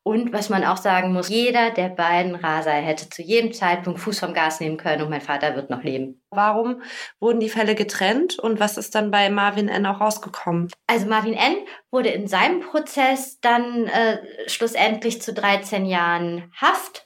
Und 0.04 0.34
was 0.34 0.50
man 0.50 0.64
auch 0.64 0.78
sagen 0.78 1.14
muss, 1.14 1.30
jeder 1.30 1.70
der 1.70 1.90
beiden 1.90 2.34
Raser 2.34 2.72
hätte 2.72 3.10
zu 3.10 3.22
jedem 3.22 3.54
Zeitpunkt 3.54 4.00
Fuß 4.00 4.20
vom 4.20 4.34
Gas 4.34 4.60
nehmen 4.60 4.78
können 4.78 5.04
und 5.04 5.12
mein 5.12 5.22
Vater 5.22 5.56
wird 5.56 5.70
noch 5.70 5.84
leben. 5.84 6.24
Warum 6.32 6.82
wurden 7.20 7.40
die 7.40 7.50
Fälle 7.50 7.76
getrennt 7.76 8.40
und 8.40 8.60
was 8.60 8.78
ist 8.78 8.96
dann 8.96 9.12
bei 9.12 9.30
Marvin 9.30 9.70
N. 9.70 9.86
auch 9.86 10.02
rausgekommen? 10.02 10.72
Also 10.88 11.06
Marvin 11.06 11.36
N. 11.36 11.56
wurde 11.92 12.10
in 12.10 12.28
seinem 12.28 12.62
Prozess 12.62 13.40
dann 13.42 13.86
äh, 13.86 14.18
schlussendlich 14.48 15.22
zu 15.22 15.34
13 15.34 15.86
Jahren 15.86 16.52
Haft 16.60 17.06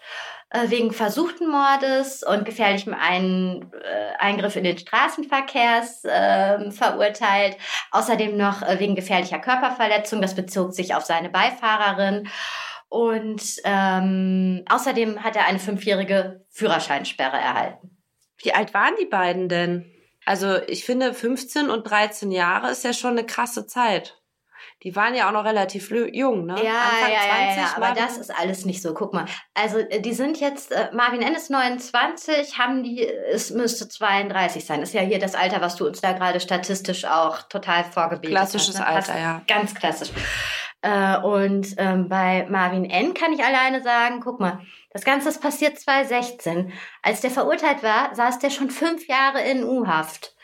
äh, 0.51 0.69
wegen 0.69 0.91
versuchten 0.93 1.49
Mordes 1.49 2.23
und 2.23 2.45
gefährlichem 2.45 2.93
Ein, 2.93 3.71
äh, 3.73 4.15
Eingriff 4.19 4.55
in 4.55 4.63
den 4.63 4.77
Straßenverkehrs 4.77 6.05
äh, 6.05 6.71
verurteilt. 6.71 7.57
Außerdem 7.91 8.37
noch 8.37 8.61
äh, 8.61 8.79
wegen 8.79 8.95
gefährlicher 8.95 9.39
Körperverletzung. 9.39 10.21
Das 10.21 10.35
bezog 10.35 10.73
sich 10.73 10.95
auf 10.95 11.03
seine 11.03 11.29
Beifahrerin. 11.29 12.29
Und 12.95 13.43
ähm, 13.65 14.63
außerdem 14.69 15.21
hat 15.21 15.35
er 15.35 15.45
eine 15.47 15.59
fünfjährige 15.59 16.45
Führerscheinsperre 16.49 17.35
erhalten. 17.35 17.89
Wie 18.37 18.53
alt 18.53 18.73
waren 18.73 18.93
die 18.97 19.05
beiden 19.05 19.49
denn? 19.49 19.91
Also 20.25 20.61
ich 20.67 20.85
finde 20.85 21.13
15 21.13 21.69
und 21.69 21.83
13 21.83 22.31
Jahre 22.31 22.71
ist 22.71 22.85
ja 22.85 22.93
schon 22.93 23.11
eine 23.11 23.25
krasse 23.25 23.67
Zeit. 23.67 24.21
Die 24.83 24.95
waren 24.95 25.13
ja 25.13 25.27
auch 25.27 25.33
noch 25.33 25.43
relativ 25.45 25.89
jung, 25.91 26.45
ne? 26.45 26.55
Ja, 26.63 26.79
Anfang 26.83 27.11
ja, 27.11 27.19
ja, 27.27 27.55
ja, 27.57 27.71
aber 27.75 27.87
Marvin- 27.87 28.03
das 28.03 28.17
ist 28.17 28.39
alles 28.39 28.65
nicht 28.65 28.81
so. 28.81 28.93
Guck 28.93 29.13
mal, 29.13 29.25
also 29.53 29.79
äh, 29.79 29.99
die 29.99 30.13
sind 30.13 30.39
jetzt, 30.39 30.71
äh, 30.71 30.89
Marvin 30.93 31.21
N. 31.21 31.33
ist 31.35 31.49
29, 31.49 32.57
haben 32.57 32.83
die, 32.83 33.05
es 33.05 33.51
müsste 33.51 33.87
32 33.89 34.65
sein. 34.65 34.81
Ist 34.81 34.93
ja 34.93 35.01
hier 35.01 35.19
das 35.19 35.35
Alter, 35.35 35.59
was 35.61 35.75
du 35.75 35.85
uns 35.85 36.01
da 36.01 36.13
gerade 36.13 36.39
statistisch 36.39 37.05
auch 37.05 37.43
total 37.43 37.83
Klassisches 38.21 38.79
hast. 38.79 38.79
ne? 38.79 39.15
Alter, 39.15 39.19
ja. 39.19 39.41
Ganz 39.47 39.75
klassisch. 39.75 40.11
Äh, 40.85 41.17
und 41.17 41.73
ähm, 41.77 42.09
bei 42.09 42.45
Marvin 42.47 42.85
N. 42.85 43.15
kann 43.15 43.33
ich 43.33 43.43
alleine 43.43 43.81
sagen, 43.81 44.19
guck 44.23 44.39
mal, 44.39 44.59
das 44.91 45.03
Ganze 45.03 45.29
ist 45.29 45.41
passiert 45.41 45.79
2016. 45.79 46.71
Als 47.01 47.21
der 47.21 47.31
verurteilt 47.31 47.81
war, 47.81 48.13
saß 48.13 48.37
der 48.37 48.51
schon 48.51 48.69
fünf 48.69 49.07
Jahre 49.07 49.41
in 49.41 49.63
U-Haft. 49.63 50.35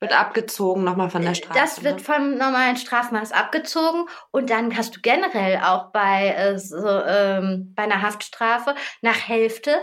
Wird 0.00 0.18
abgezogen 0.18 0.82
nochmal 0.82 1.10
von 1.10 1.20
der 1.20 1.34
Straße. 1.34 1.60
Das 1.60 1.84
wird 1.84 1.96
ne? 1.96 2.00
vom 2.00 2.38
normalen 2.38 2.78
Strafmaß 2.78 3.32
abgezogen 3.32 4.06
und 4.30 4.48
dann 4.48 4.74
hast 4.74 4.96
du 4.96 5.00
generell 5.02 5.60
auch 5.62 5.92
bei, 5.92 6.28
äh, 6.28 6.58
so, 6.58 6.78
ähm, 6.78 7.74
bei 7.76 7.82
einer 7.82 8.00
Haftstrafe 8.00 8.74
nach 9.02 9.28
Hälfte 9.28 9.78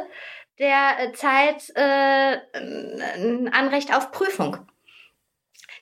der 0.58 1.00
äh, 1.00 1.12
Zeit 1.12 1.70
äh, 1.76 2.38
ein 2.56 3.54
Anrecht 3.54 3.96
auf 3.96 4.12
Prüfung. 4.12 4.58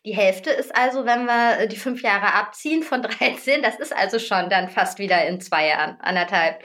Die 0.05 0.15
Hälfte 0.15 0.51
ist 0.51 0.75
also, 0.75 1.05
wenn 1.05 1.25
wir 1.25 1.59
äh, 1.59 1.67
die 1.67 1.77
fünf 1.77 2.03
Jahre 2.03 2.33
abziehen 2.33 2.83
von 2.83 3.01
13, 3.01 3.63
das 3.63 3.77
ist 3.77 3.95
also 3.95 4.19
schon 4.19 4.49
dann 4.49 4.69
fast 4.69 4.99
wieder 4.99 5.25
in 5.25 5.41
zwei 5.41 5.67
Jahren, 5.67 5.97
anderthalb. 5.99 6.63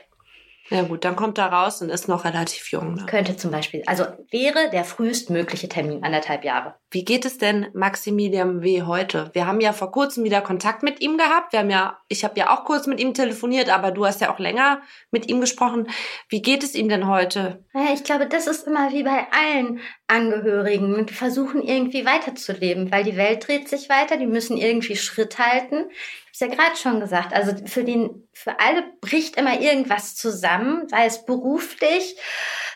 Ja 0.68 0.82
gut, 0.82 1.04
dann 1.04 1.16
kommt 1.16 1.36
er 1.38 1.46
raus 1.46 1.82
und 1.82 1.88
ist 1.88 2.06
noch 2.06 2.24
relativ 2.24 2.70
jung. 2.70 2.94
Ne? 2.94 3.06
Könnte 3.06 3.36
zum 3.36 3.50
Beispiel, 3.50 3.82
also 3.86 4.04
wäre 4.30 4.70
der 4.70 4.84
frühestmögliche 4.84 5.68
Termin 5.68 6.04
anderthalb 6.04 6.44
Jahre. 6.44 6.76
Wie 6.92 7.04
geht 7.04 7.24
es 7.24 7.38
denn 7.38 7.66
Maximilian 7.72 8.62
W. 8.62 8.82
heute? 8.82 9.30
Wir 9.32 9.46
haben 9.46 9.60
ja 9.60 9.72
vor 9.72 9.90
kurzem 9.90 10.22
wieder 10.22 10.40
Kontakt 10.40 10.84
mit 10.84 11.00
ihm 11.00 11.18
gehabt. 11.18 11.52
Wir 11.52 11.60
haben 11.60 11.70
ja, 11.70 11.98
ich 12.08 12.24
habe 12.24 12.38
ja 12.38 12.50
auch 12.50 12.64
kurz 12.64 12.86
mit 12.86 13.00
ihm 13.00 13.14
telefoniert, 13.14 13.68
aber 13.68 13.90
du 13.90 14.06
hast 14.06 14.20
ja 14.20 14.32
auch 14.32 14.38
länger 14.38 14.80
mit 15.10 15.28
ihm 15.28 15.40
gesprochen. 15.40 15.88
Wie 16.28 16.42
geht 16.42 16.62
es 16.62 16.74
ihm 16.74 16.88
denn 16.88 17.08
heute? 17.08 17.64
Naja, 17.72 17.92
ich 17.92 18.04
glaube, 18.04 18.26
das 18.26 18.46
ist 18.46 18.66
immer 18.66 18.92
wie 18.92 19.02
bei 19.02 19.26
allen 19.32 19.80
Angehörigen. 20.06 21.06
Die 21.06 21.14
versuchen 21.14 21.62
irgendwie 21.62 22.06
weiterzuleben, 22.06 22.92
weil 22.92 23.02
die 23.02 23.16
Welt 23.16 23.46
dreht 23.46 23.68
sich 23.68 23.88
weiter, 23.88 24.16
die 24.16 24.26
müssen 24.26 24.56
irgendwie 24.56 24.96
Schritt 24.96 25.38
halten. 25.38 25.86
Ja 26.40 26.46
gerade 26.48 26.76
schon 26.76 27.00
gesagt. 27.00 27.32
Also 27.32 27.52
für, 27.66 27.84
den, 27.84 28.28
für 28.32 28.58
alle 28.60 28.84
bricht 29.00 29.36
immer 29.36 29.60
irgendwas 29.60 30.16
zusammen, 30.16 30.88
sei 30.88 31.06
es 31.06 31.24
beruflich, 31.24 32.16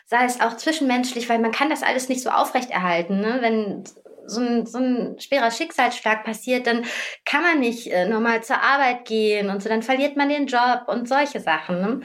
sei 0.05 0.25
es 0.25 0.39
auch 0.39 0.55
zwischenmenschlich, 0.57 1.27
weil 1.29 1.39
man 1.39 1.51
kann 1.51 1.69
das 1.69 1.83
alles 1.83 2.09
nicht 2.09 2.21
so 2.21 2.29
aufrechterhalten. 2.29 3.19
Ne? 3.19 3.37
Wenn 3.41 3.83
so 4.27 4.41
ein, 4.41 4.65
so 4.65 4.79
ein 4.79 5.19
schwerer 5.19 5.51
Schicksalsschlag 5.51 6.23
passiert, 6.23 6.67
dann 6.67 6.85
kann 7.25 7.41
man 7.41 7.59
nicht 7.59 7.91
äh, 7.91 8.07
normal 8.07 8.43
zur 8.43 8.61
Arbeit 8.61 9.05
gehen 9.05 9.49
und 9.49 9.61
so, 9.61 9.69
dann 9.69 9.83
verliert 9.83 10.17
man 10.17 10.29
den 10.29 10.47
Job 10.47 10.83
und 10.87 11.07
solche 11.07 11.39
Sachen. 11.39 11.81
Ne? 11.81 11.99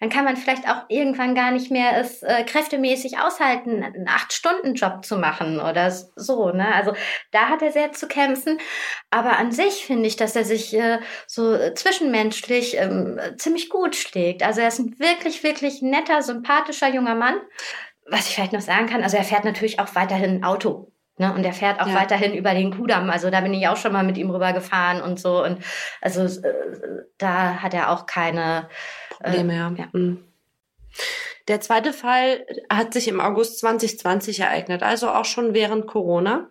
Dann 0.00 0.08
kann 0.08 0.24
man 0.24 0.36
vielleicht 0.36 0.68
auch 0.68 0.84
irgendwann 0.88 1.34
gar 1.34 1.50
nicht 1.50 1.70
mehr 1.70 1.98
es 1.98 2.22
äh, 2.22 2.44
kräftemäßig 2.44 3.18
aushalten, 3.18 3.82
einen 3.82 4.08
Acht-Stunden-Job 4.08 5.04
zu 5.04 5.16
machen 5.16 5.60
oder 5.60 5.90
so. 5.90 6.50
Ne? 6.50 6.74
Also 6.74 6.94
da 7.30 7.48
hat 7.48 7.62
er 7.62 7.72
sehr 7.72 7.92
zu 7.92 8.08
kämpfen. 8.08 8.58
Aber 9.10 9.38
an 9.38 9.52
sich 9.52 9.86
finde 9.86 10.06
ich, 10.06 10.16
dass 10.16 10.36
er 10.36 10.44
sich 10.44 10.74
äh, 10.74 10.98
so 11.26 11.56
zwischenmenschlich 11.74 12.76
ähm, 12.76 13.18
ziemlich 13.36 13.68
gut 13.68 13.96
schlägt. 13.96 14.42
Also 14.42 14.60
er 14.60 14.68
ist 14.68 14.78
ein 14.78 14.98
wirklich, 14.98 15.42
wirklich 15.42 15.82
netter, 15.82 16.22
sympathischer 16.22 16.88
junger 16.88 17.14
Mann. 17.14 17.36
Was 18.06 18.28
ich 18.28 18.34
vielleicht 18.34 18.52
noch 18.52 18.60
sagen 18.60 18.86
kann, 18.86 19.02
also 19.02 19.16
er 19.16 19.24
fährt 19.24 19.44
natürlich 19.44 19.80
auch 19.80 19.94
weiterhin 19.94 20.44
Auto. 20.44 20.92
Ne, 21.16 21.32
und 21.32 21.44
er 21.44 21.52
fährt 21.52 21.80
auch 21.80 21.86
Ja. 21.86 21.94
weiterhin 21.94 22.34
über 22.34 22.54
den 22.54 22.76
Kudamm. 22.76 23.08
Also 23.08 23.30
da 23.30 23.40
bin 23.40 23.54
ich 23.54 23.68
auch 23.68 23.76
schon 23.76 23.92
mal 23.92 24.02
mit 24.02 24.18
ihm 24.18 24.30
rübergefahren 24.30 25.00
und 25.00 25.20
so. 25.20 25.44
Und 25.44 25.64
also 26.00 26.24
äh, 26.24 26.52
da 27.18 27.62
hat 27.62 27.72
er 27.72 27.90
auch 27.90 28.06
keine 28.06 28.68
Probleme, 29.10 29.54
ja. 29.54 29.72
ja. 29.76 29.88
Mhm. 29.92 30.24
Der 31.46 31.60
zweite 31.60 31.92
Fall 31.92 32.44
hat 32.70 32.92
sich 32.94 33.06
im 33.06 33.20
August 33.20 33.60
2020 33.60 34.40
ereignet, 34.40 34.82
also 34.82 35.10
auch 35.10 35.24
schon 35.24 35.54
während 35.54 35.86
Corona. 35.86 36.48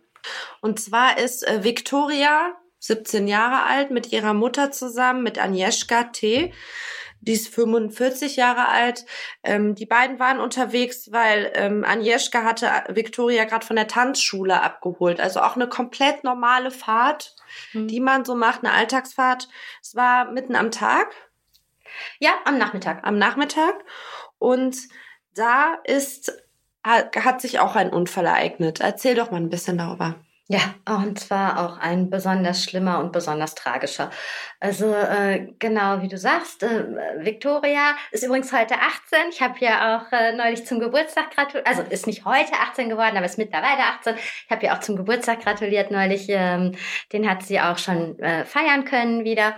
Und 0.61 0.79
zwar 0.79 1.17
ist 1.17 1.45
äh, 1.45 1.63
Victoria, 1.63 2.53
17 2.79 3.27
Jahre 3.27 3.63
alt, 3.63 3.91
mit 3.91 4.11
ihrer 4.11 4.33
Mutter 4.33 4.71
zusammen, 4.71 5.23
mit 5.23 5.41
Agnieszka 5.41 6.05
T., 6.05 6.53
die 7.25 7.33
ist 7.33 7.53
45 7.53 8.35
Jahre 8.35 8.67
alt. 8.67 9.05
Ähm, 9.43 9.75
die 9.75 9.85
beiden 9.85 10.19
waren 10.19 10.39
unterwegs, 10.39 11.11
weil 11.11 11.51
ähm, 11.55 11.83
Agnieszka 11.83 12.43
hatte 12.43 12.69
Victoria 12.89 13.45
gerade 13.45 13.65
von 13.65 13.75
der 13.75 13.87
Tanzschule 13.87 14.61
abgeholt. 14.61 15.19
Also 15.19 15.41
auch 15.41 15.55
eine 15.55 15.67
komplett 15.67 16.23
normale 16.23 16.71
Fahrt, 16.71 17.35
mhm. 17.71 17.87
die 17.87 17.99
man 17.99 18.25
so 18.25 18.35
macht, 18.35 18.63
eine 18.63 18.73
Alltagsfahrt. 18.73 19.47
Es 19.81 19.95
war 19.95 20.31
mitten 20.31 20.55
am 20.55 20.71
Tag. 20.71 21.07
Ja, 22.19 22.31
am 22.45 22.57
Nachmittag. 22.57 23.05
Am 23.05 23.17
Nachmittag. 23.17 23.75
Und 24.37 24.77
da 25.33 25.75
ist, 25.85 26.43
hat 26.83 27.41
sich 27.41 27.59
auch 27.59 27.75
ein 27.75 27.89
Unfall 27.89 28.25
ereignet. 28.25 28.81
Erzähl 28.81 29.15
doch 29.15 29.31
mal 29.31 29.37
ein 29.37 29.49
bisschen 29.49 29.77
darüber. 29.77 30.15
Ja, 30.53 30.75
und 30.87 31.19
zwar 31.19 31.65
auch 31.65 31.79
ein 31.79 32.11
besonders 32.11 32.63
schlimmer 32.63 32.99
und 32.99 33.11
besonders 33.11 33.55
tragischer. 33.55 34.11
Also 34.59 34.85
äh, 34.93 35.47
genau 35.57 36.03
wie 36.03 36.07
du 36.07 36.15
sagst, 36.15 36.61
äh, 36.61 36.85
Victoria 37.25 37.95
ist 38.11 38.23
übrigens 38.23 38.53
heute 38.53 38.75
18. 38.75 39.29
Ich 39.31 39.41
habe 39.41 39.55
ja 39.61 39.97
auch 39.97 40.11
äh, 40.11 40.31
neulich 40.33 40.63
zum 40.67 40.79
Geburtstag 40.79 41.31
gratuliert. 41.31 41.65
Also 41.65 41.81
ist 41.81 42.05
nicht 42.05 42.25
heute 42.25 42.53
18 42.53 42.87
geworden, 42.87 43.17
aber 43.17 43.25
ist 43.25 43.39
mittlerweile 43.39 43.81
18. 43.97 44.15
Ich 44.15 44.51
habe 44.51 44.63
ja 44.63 44.75
auch 44.75 44.79
zum 44.81 44.95
Geburtstag 44.95 45.41
gratuliert 45.41 45.89
neulich. 45.89 46.27
Ähm, 46.29 46.73
den 47.11 47.27
hat 47.27 47.41
sie 47.41 47.59
auch 47.59 47.79
schon 47.79 48.19
äh, 48.19 48.45
feiern 48.45 48.85
können 48.85 49.23
wieder. 49.23 49.57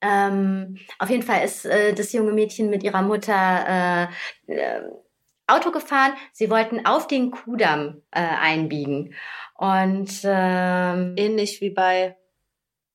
Ähm, 0.00 0.78
auf 1.00 1.10
jeden 1.10 1.24
Fall 1.24 1.42
ist 1.42 1.64
äh, 1.64 1.94
das 1.94 2.12
junge 2.12 2.30
Mädchen 2.30 2.70
mit 2.70 2.84
ihrer 2.84 3.02
Mutter 3.02 4.08
äh, 4.46 4.54
äh, 4.54 4.82
Auto 5.48 5.70
gefahren. 5.70 6.12
Sie 6.32 6.50
wollten 6.50 6.84
auf 6.86 7.06
den 7.06 7.30
Kudamm 7.30 8.02
äh, 8.10 8.20
einbiegen. 8.20 9.14
Und 9.58 10.20
ähm, 10.22 11.14
ähnlich 11.16 11.60
wie 11.60 11.70
bei 11.70 12.16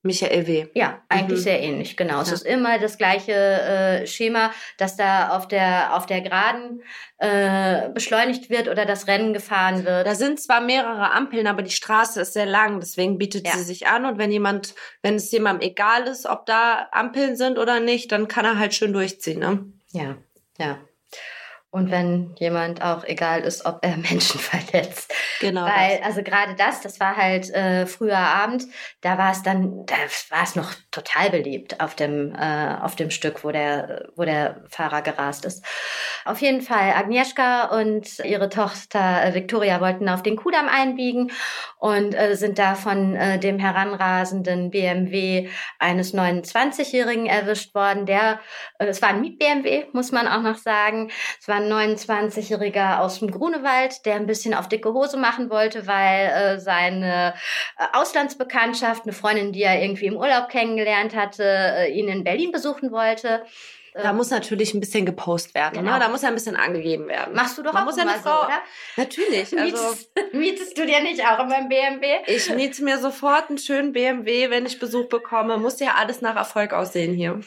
Michael 0.02 0.47
W. 0.47 0.67
Ja, 0.73 1.02
eigentlich 1.10 1.39
mhm. 1.39 1.43
sehr 1.43 1.62
ähnlich, 1.62 1.97
genau. 1.97 2.15
Ja. 2.15 2.21
Es 2.21 2.32
ist 2.32 2.45
immer 2.45 2.80
das 2.80 2.97
gleiche 2.97 3.34
äh, 3.34 4.08
Schema, 4.08 4.52
dass 4.78 4.95
da 4.95 5.30
auf 5.30 5.49
der 5.49 5.93
auf 5.95 6.06
der 6.06 6.21
Geraden 6.21 6.84
äh, 7.17 7.89
beschleunigt 7.89 8.49
wird 8.49 8.69
oder 8.69 8.86
das 8.86 9.08
Rennen 9.08 9.34
gefahren 9.34 9.84
wird. 9.84 10.08
Da 10.08 10.15
sind 10.15 10.41
zwar 10.41 10.62
mehrere 10.62 11.12
Ampeln, 11.12 11.47
aber 11.47 11.63
die 11.63 11.71
Straße 11.71 12.21
ist 12.21 12.34
sehr 12.34 12.45
lang, 12.45 12.80
deswegen 12.80 13.17
bietet 13.17 13.45
ja. 13.45 13.54
sie 13.54 13.63
sich 13.63 13.88
an. 13.88 14.06
Und 14.06 14.17
wenn 14.17 14.32
jemand, 14.32 14.73
wenn 15.02 15.15
es 15.15 15.32
jemandem 15.32 15.69
egal 15.69 16.04
ist, 16.04 16.26
ob 16.26 16.45
da 16.45 16.88
Ampeln 16.91 17.36
sind 17.36 17.58
oder 17.58 17.82
nicht, 17.82 18.12
dann 18.13 18.30
kann 18.30 18.45
er 18.45 18.58
halt 18.58 18.73
schön 18.73 18.93
durchziehen, 18.93 19.39
ne? 19.39 19.65
Ja, 19.91 20.17
ja. 20.58 20.80
Und 21.73 21.89
wenn 21.89 22.36
jemand 22.38 22.83
auch 22.83 23.03
egal 23.03 23.41
ist, 23.41 23.65
ob 23.65 23.79
er 23.81 23.97
Menschen 24.12 24.39
verletzt. 24.39 25.12
Genau. 25.39 25.65
Weil, 25.65 25.97
das. 25.97 26.05
also 26.05 26.21
gerade 26.21 26.53
das, 26.53 26.81
das 26.81 26.99
war 26.99 27.17
halt 27.17 27.49
äh, 27.49 27.88
früher 27.88 28.19
Abend, 28.19 28.65
da 29.01 29.17
war 29.17 29.31
es 29.31 29.41
dann, 29.41 29.83
da 29.88 29.95
war 30.29 30.43
es 30.43 30.55
noch 30.55 30.71
total 30.91 31.31
beliebt 31.31 31.79
auf 31.79 31.95
dem, 31.95 32.36
äh, 32.36 32.75
auf 32.79 32.95
dem 32.95 33.09
Stück, 33.09 33.43
wo 33.43 33.51
der, 33.51 34.09
wo 34.15 34.23
der 34.23 34.62
Fahrer 34.69 35.01
gerast 35.01 35.45
ist. 35.45 35.65
Auf 36.25 36.41
jeden 36.41 36.62
Fall, 36.62 36.93
Agnieszka 36.93 37.75
und 37.79 38.19
ihre 38.19 38.49
Tochter 38.49 39.25
äh, 39.25 39.33
Victoria 39.33 39.81
wollten 39.81 40.09
auf 40.09 40.21
den 40.21 40.36
Kudamm 40.36 40.67
einbiegen 40.69 41.31
und 41.79 42.13
äh, 42.13 42.36
sind 42.36 42.59
da 42.59 42.75
von 42.75 43.15
äh, 43.15 43.39
dem 43.39 43.57
heranrasenden 43.57 44.69
BMW 44.69 45.49
eines 45.79 46.13
29-Jährigen 46.13 47.25
erwischt 47.25 47.73
worden. 47.73 48.05
Der, 48.05 48.39
äh, 48.77 48.86
es 48.86 49.01
war 49.01 49.09
ein 49.09 49.21
Miet-BMW, 49.21 49.86
muss 49.91 50.12
man 50.12 50.27
auch 50.27 50.43
noch 50.43 50.57
sagen. 50.57 51.09
Es 51.41 51.47
war 51.47 51.62
29-Jähriger 51.71 52.99
aus 52.99 53.19
dem 53.19 53.32
Grunewald, 53.32 54.06
der 54.06 54.15
ein 54.15 54.26
bisschen 54.26 54.54
auf 54.54 54.67
dicke 54.67 54.93
Hose 54.93 55.17
machen 55.17 55.49
wollte, 55.49 55.88
weil 55.88 56.28
äh, 56.28 56.60
seine 56.60 57.34
äh, 57.78 57.84
Auslandsbekanntschaft, 57.93 59.04
eine 59.04 59.13
Freundin, 59.13 59.52
die 59.52 59.63
er 59.63 59.82
irgendwie 59.82 60.08
im 60.08 60.17
Urlaub 60.17 60.49
kennengelernt 60.49 61.15
hatte, 61.15 61.43
äh, 61.43 61.91
ihn 61.91 62.08
in 62.08 62.23
Berlin 62.23 62.52
besuchen 62.52 62.91
wollte. 62.91 63.43
Da 63.93 64.12
muss 64.13 64.32
natürlich 64.32 64.73
ein 64.73 64.79
bisschen 64.79 65.06
gepostet 65.06 65.53
werden, 65.53 65.75
ne? 65.75 65.82
genau. 65.82 65.93
ne? 65.93 65.99
Da 65.99 66.10
muss 66.10 66.21
ja 66.23 66.29
ein 66.29 66.34
bisschen 66.34 66.56
angegeben 66.56 67.08
werden. 67.08 67.36
Machst 67.36 67.58
du 67.58 67.63
doch 67.63 67.73
Man 67.73 67.84
auch 67.84 67.86
muss 67.86 67.97
ja 67.97 68.03
eine 68.03 68.13
Frau, 68.13 68.41
so, 68.41 68.45
oder? 68.47 68.62
Natürlich. 68.97 69.58
Also 69.58 69.97
mietest, 70.32 70.77
du 70.77 70.86
dir 70.86 71.01
nicht 71.01 71.21
auch 71.25 71.39
immer 71.39 71.56
einen 71.56 71.69
BMW? 71.69 72.08
Ich 72.27 72.49
miete 72.53 72.84
mir 72.84 72.97
sofort 72.97 73.49
einen 73.49 73.60
schönen 73.60 73.93
BMW, 73.93 74.49
wenn 74.49 74.65
ich 74.65 74.79
Besuch 74.79 75.10
bekomme. 75.10 75.58
Muss 75.58 75.79
ja 75.79 75.95
alles 75.97 76.21
nach 76.21 76.36
Erfolg 76.36 76.73
aussehen 76.73 77.13
hier. 77.13 77.39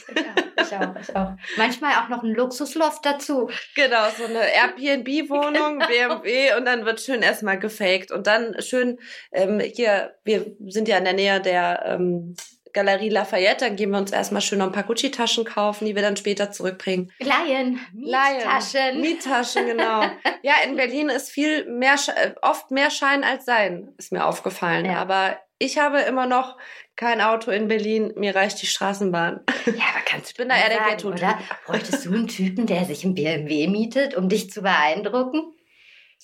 Ich 0.61 0.75
auch, 0.75 0.95
ich 1.01 1.17
auch. 1.17 1.33
Manchmal 1.57 1.93
auch 1.95 2.09
noch 2.09 2.23
ein 2.23 2.35
Luxusloft 2.35 3.05
dazu. 3.05 3.51
Genau, 3.75 4.09
so 4.17 4.25
eine 4.25 4.41
Airbnb-Wohnung, 4.41 5.79
genau. 5.89 6.19
BMW 6.21 6.55
und 6.57 6.65
dann 6.65 6.85
wird 6.85 7.01
schön 7.01 7.23
erstmal 7.23 7.59
gefaked 7.59 8.11
und 8.11 8.27
dann 8.27 8.61
schön 8.61 8.99
ähm, 9.33 9.61
hier, 9.61 10.15
wir 10.25 10.47
sind 10.67 10.89
ja 10.89 10.99
in 10.99 11.05
der 11.05 11.13
Nähe 11.13 11.41
der 11.41 11.83
ähm, 11.87 12.37
Galerie 12.77 13.09
Lafayette, 13.09 13.65
dann 13.65 13.77
gehen 13.77 13.91
wir 13.91 13.99
uns 13.99 14.12
erstmal 14.12 14.43
schön 14.43 14.59
noch 14.59 14.67
ein 14.67 14.73
paar 14.73 14.83
Gucci-Taschen 14.83 15.47
kaufen, 15.47 15.87
die 15.87 15.95
wir 15.95 16.03
dann 16.03 16.19
später 16.19 16.53
zurückbringen. 16.53 17.11
Laien, 17.19 17.81
Miettaschen. 17.95 19.01
Miettaschen, 19.01 19.67
genau. 19.67 20.03
ja, 20.43 20.55
in 20.62 20.77
Berlin 20.77 21.09
ist 21.09 21.31
viel 21.31 21.65
mehr, 21.65 21.97
äh, 22.15 22.33
oft 22.43 22.71
mehr 22.71 22.91
Schein 22.91 23.25
als 23.25 23.47
Sein, 23.47 23.89
ist 23.97 24.12
mir 24.12 24.27
aufgefallen. 24.27 24.85
Ja. 24.85 24.99
Aber 24.99 25.39
ich 25.59 25.79
habe 25.79 26.01
immer 26.01 26.27
noch 26.27 26.59
kein 26.97 27.23
Auto 27.23 27.51
in 27.51 27.67
Berlin, 27.67 28.12
mir 28.15 28.37
reicht 28.37 28.61
die 28.61 28.67
Straßenbahn. 28.67 29.41
Ja, 29.65 29.85
aber 29.95 30.05
kannst 30.05 30.27
du 30.27 30.31
ich 30.33 30.37
bin 30.37 30.49
da 30.51 30.57
eher 30.57 30.69
der 30.69 30.91
Ghetto 30.91 31.09
oder? 31.09 31.39
Bräuchtest 31.65 32.05
du 32.05 32.12
einen 32.12 32.29
Typen, 32.29 32.67
der 32.67 32.85
sich 32.85 33.05
ein 33.05 33.15
BMW 33.15 33.69
mietet, 33.69 34.15
um 34.15 34.29
dich 34.29 34.51
zu 34.51 34.61
beeindrucken? 34.62 35.56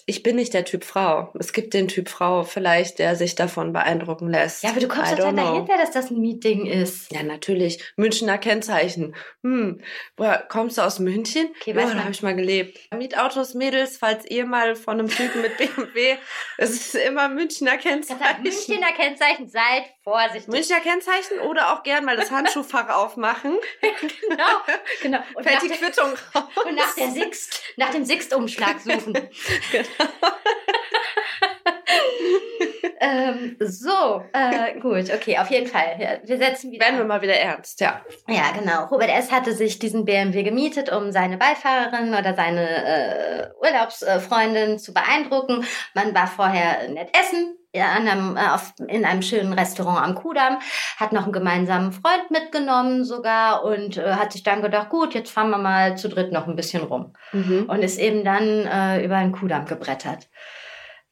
Ich 0.06 0.22
bin 0.22 0.36
nicht 0.36 0.54
der 0.54 0.64
Typ 0.64 0.84
Frau. 0.84 1.32
Es 1.38 1.52
gibt 1.52 1.74
den 1.74 1.88
Typ 1.88 2.08
Frau 2.08 2.42
vielleicht, 2.42 2.98
der 2.98 3.16
sich 3.16 3.34
davon 3.34 3.72
beeindrucken 3.72 4.28
lässt. 4.28 4.62
Ja, 4.62 4.70
aber 4.70 4.80
du 4.80 4.88
kommst 4.88 5.12
doch 5.12 5.18
dann 5.18 5.36
dahinter, 5.36 5.76
dass 5.76 5.90
das 5.92 6.10
ein 6.10 6.20
Meeting 6.20 6.66
ist. 6.66 7.12
Ja, 7.12 7.22
natürlich. 7.22 7.82
Münchner 7.96 8.38
Kennzeichen. 8.38 9.14
Hm, 9.42 9.80
woher 10.16 10.38
kommst 10.48 10.78
du 10.78 10.82
aus 10.82 10.98
München? 10.98 11.48
Okay, 11.60 11.74
ja, 11.74 11.86
da 11.86 12.00
habe 12.00 12.10
ich 12.10 12.22
mal 12.22 12.34
gelebt. 12.34 12.78
Mietautos, 12.92 13.54
Mädels, 13.54 13.96
falls 13.96 14.24
ihr 14.26 14.46
mal 14.46 14.76
von 14.76 14.98
einem 14.98 15.08
Typen 15.08 15.42
mit 15.42 15.56
BMW, 15.56 16.16
es 16.58 16.70
ist 16.70 16.94
immer 16.94 17.28
Münchner 17.28 17.76
Kennzeichen. 17.76 18.42
Münchner 18.42 18.92
Kennzeichen, 18.96 19.48
seid 19.48 19.84
vorsichtig. 20.02 20.48
Münchner 20.48 20.80
Kennzeichen 20.80 21.40
oder 21.40 21.72
auch 21.72 21.82
gern 21.82 22.04
mal 22.04 22.16
das 22.16 22.30
Handschuhfach 22.30 22.88
aufmachen. 22.88 23.56
genau, 24.28 24.44
genau. 25.02 25.18
Und 25.34 25.44
Fällt 25.44 25.62
die 25.62 25.68
Quittung 25.68 26.12
raus. 26.34 26.44
Und 26.66 26.74
nach 26.74 26.94
der 26.94 27.10
Sixt, 27.10 27.62
nach 27.76 27.90
dem 27.90 28.04
Sixt-Umschlag 28.04 28.80
suchen. 28.80 29.12
genau. 29.12 29.86
ähm, 33.00 33.56
so, 33.60 34.22
äh, 34.32 34.78
gut, 34.80 35.12
okay, 35.12 35.38
auf 35.38 35.50
jeden 35.50 35.66
Fall. 35.66 36.20
Wir 36.24 36.38
setzen 36.38 36.70
wieder. 36.70 36.86
Werden 36.86 36.98
wir 36.98 37.04
mal 37.04 37.22
wieder 37.22 37.36
ernst, 37.36 37.80
ja. 37.80 38.02
Ja, 38.28 38.52
genau. 38.58 38.86
Robert 38.86 39.10
S. 39.10 39.30
hatte 39.30 39.52
sich 39.52 39.78
diesen 39.78 40.04
BMW 40.04 40.42
gemietet, 40.42 40.90
um 40.90 41.12
seine 41.12 41.36
Beifahrerin 41.36 42.14
oder 42.14 42.34
seine 42.34 42.84
äh, 42.84 43.50
Urlaubsfreundin 43.60 44.78
zu 44.78 44.92
beeindrucken. 44.92 45.64
Man 45.94 46.14
war 46.14 46.26
vorher 46.26 46.88
nett 46.88 47.10
essen, 47.16 47.56
einem, 47.80 48.36
äh, 48.36 48.48
auf, 48.48 48.74
in 48.86 49.04
einem 49.04 49.22
schönen 49.22 49.52
Restaurant 49.52 50.04
am 50.04 50.14
Kudamm, 50.14 50.58
hat 50.96 51.12
noch 51.12 51.24
einen 51.24 51.32
gemeinsamen 51.32 51.92
Freund 51.92 52.30
mitgenommen 52.30 53.04
sogar 53.04 53.64
und 53.64 53.96
äh, 53.96 54.14
hat 54.14 54.32
sich 54.32 54.42
dann 54.42 54.62
gedacht, 54.62 54.90
gut, 54.90 55.14
jetzt 55.14 55.30
fahren 55.30 55.50
wir 55.50 55.58
mal 55.58 55.96
zu 55.96 56.08
dritt 56.08 56.32
noch 56.32 56.46
ein 56.46 56.56
bisschen 56.56 56.82
rum. 56.82 57.14
Mhm. 57.32 57.64
Und 57.68 57.82
ist 57.82 57.98
eben 57.98 58.24
dann 58.24 58.66
äh, 58.66 59.04
über 59.04 59.18
den 59.20 59.32
Kudamm 59.32 59.64
gebrettert 59.64 60.28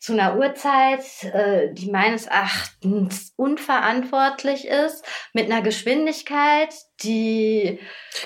zu 0.01 0.15
einer 0.15 0.39
Uhrzeit, 0.39 1.05
äh, 1.25 1.73
die 1.73 1.91
meines 1.91 2.27
Erachtens 2.27 3.35
unverantwortlich 3.37 4.67
ist, 4.67 5.05
mit 5.35 5.45
einer 5.45 5.61
Geschwindigkeit, 5.61 6.75
die 7.03 7.79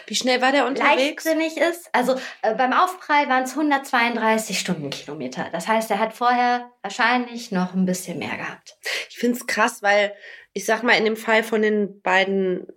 wie 0.07 0.15
schnell 0.15 0.41
war 0.41 0.53
der 0.53 0.67
unterwegs? 0.67 1.25
Leichtsinnig 1.25 1.57
ist. 1.57 1.91
Also 1.93 2.15
äh, 2.43 2.55
beim 2.55 2.73
Aufprall 2.73 3.29
waren 3.29 3.43
es 3.43 3.51
132 3.51 4.59
Stundenkilometer. 4.59 5.49
Das 5.51 5.67
heißt, 5.67 5.91
er 5.91 5.99
hat 5.99 6.15
vorher 6.15 6.71
wahrscheinlich 6.81 7.51
noch 7.51 7.75
ein 7.75 7.87
bisschen 7.87 8.21
mehr 8.21 8.37
gehabt. 8.37 8.77
Ich 9.11 9.19
finde 9.19 9.37
es 9.37 9.47
krass, 9.47 9.83
weil 9.83 10.15
ich 10.53 10.67
sag 10.67 10.85
mal 10.85 10.97
in 10.97 11.05
dem 11.05 11.17
Fall 11.17 11.43
von 11.43 11.61
den 11.61 12.01
beiden 12.03 12.69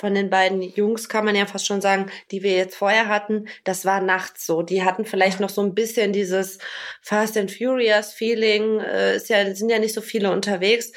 von 0.00 0.14
den 0.14 0.30
beiden 0.30 0.62
Jungs 0.62 1.10
kann 1.10 1.26
man 1.26 1.36
ja 1.36 1.44
fast 1.44 1.66
schon 1.66 1.82
sagen, 1.82 2.10
die 2.30 2.42
wir 2.42 2.52
jetzt 2.52 2.74
vorher 2.74 3.08
hatten, 3.08 3.48
das 3.64 3.84
war 3.84 4.00
nachts 4.00 4.46
so. 4.46 4.62
Die 4.62 4.82
hatten 4.82 5.04
vielleicht 5.04 5.40
noch 5.40 5.50
so 5.50 5.60
ein 5.62 5.74
bisschen 5.74 6.14
dieses 6.14 6.58
Fast 7.02 7.36
and 7.36 7.52
Furious 7.52 8.12
Feeling, 8.12 8.80
äh, 8.80 9.18
ja, 9.26 9.54
sind 9.54 9.68
ja 9.68 9.78
nicht 9.78 9.92
so 9.92 10.00
viele 10.00 10.32
unterwegs. 10.32 10.92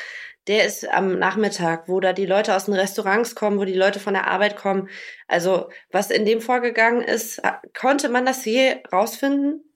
Der 0.48 0.66
ist 0.66 0.88
am 0.88 1.20
Nachmittag, 1.20 1.90
wo 1.90 2.00
da 2.00 2.14
die 2.14 2.26
Leute 2.26 2.56
aus 2.56 2.66
den 2.66 2.76
Restaurants 2.76 3.36
kommen, 3.36 3.60
wo 3.60 3.66
die 3.66 3.74
Leute 3.74 4.00
von 4.00 4.14
der 4.14 4.28
Arbeit 4.28 4.56
kommen. 4.56 4.90
Also, 5.28 5.70
was 5.92 6.10
in 6.10 6.26
dem 6.26 6.40
vorgegangen 6.40 7.02
ist, 7.02 7.42
konnte 7.78 8.08
man 8.08 8.26
das 8.26 8.46
je 8.46 8.78
rausfinden? 8.92 9.73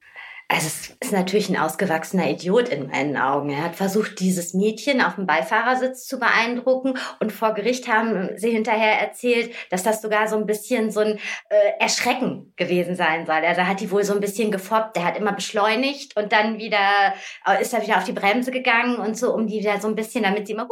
Also 0.50 0.68
es 0.68 0.90
ist 1.02 1.12
natürlich 1.12 1.50
ein 1.50 1.58
ausgewachsener 1.58 2.30
Idiot 2.30 2.70
in 2.70 2.88
meinen 2.88 3.18
Augen. 3.18 3.50
Er 3.50 3.64
hat 3.64 3.76
versucht, 3.76 4.22
dieses 4.22 4.54
Mädchen 4.54 5.02
auf 5.02 5.16
dem 5.16 5.26
Beifahrersitz 5.26 6.08
zu 6.08 6.20
beeindrucken 6.20 6.98
und 7.20 7.34
vor 7.34 7.54
Gericht 7.54 7.90
haben 7.90 8.30
sie 8.38 8.52
hinterher 8.52 8.98
erzählt, 9.02 9.54
dass 9.72 9.84
das 9.84 10.02
sogar 10.02 10.30
so 10.30 10.38
ein 10.38 10.46
bisschen 10.46 10.90
so 10.90 11.02
ein 11.02 11.20
äh, 11.50 11.80
Erschrecken 11.80 12.54
gewesen 12.56 12.96
sein 12.96 13.26
soll. 13.26 13.36
Also 13.36 13.60
er 13.60 13.68
hat 13.68 13.82
die 13.82 13.92
wohl 13.92 14.06
so 14.06 14.14
ein 14.14 14.22
bisschen 14.22 14.50
gefoppt. 14.50 14.96
Der 14.96 15.04
hat 15.04 15.18
immer 15.18 15.34
beschleunigt 15.34 16.16
und 16.16 16.32
dann 16.32 16.58
wieder 16.60 17.14
äh, 17.46 17.62
ist 17.62 17.74
er 17.74 17.82
wieder 17.82 17.98
auf 17.98 18.06
die 18.06 18.14
Bremse 18.14 18.52
gegangen 18.52 18.96
und 18.96 19.18
so, 19.18 19.34
um 19.34 19.48
die 19.48 19.60
wieder 19.60 19.82
so 19.82 19.90
ein 19.90 19.96
bisschen, 19.96 20.24
damit 20.24 20.48
sie 20.48 20.54
immer 20.54 20.70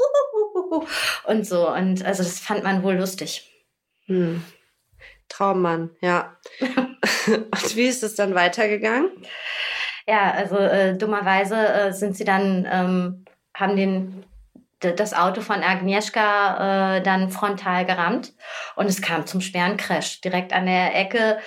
und 1.26 1.46
so. 1.46 1.70
Und 1.70 2.06
also 2.06 2.24
das 2.24 2.40
fand 2.40 2.64
man 2.64 2.82
wohl 2.82 2.96
lustig. 2.96 3.52
Hm. 4.06 4.42
Traummann, 5.28 5.90
ja. 6.00 6.38
Und 7.28 7.76
wie 7.76 7.88
ist 7.88 8.04
es 8.04 8.15
dann 8.15 8.36
weitergegangen? 8.36 9.10
Ja, 10.08 10.32
also 10.32 10.58
äh, 10.58 10.98
dummerweise 10.98 11.56
äh, 11.56 11.91
sind 11.91 12.15
sie 12.15 12.26
dann, 12.26 12.68
ähm, 12.72 13.26
haben 13.54 13.76
den 13.76 14.26
das 14.80 15.13
Auto 15.13 15.41
von 15.41 15.63
Agnieszka 15.63 16.98
äh, 16.98 17.02
dann 17.02 17.30
frontal 17.30 17.86
gerammt 17.86 18.34
und 18.76 18.88
es 18.88 19.02
kam 19.02 19.26
zum 19.26 19.41
schweren 19.41 19.78
Crash. 19.78 20.22
Direkt 20.22 20.54
an 20.54 20.65
der 20.65 20.96
Ecke 20.96 21.39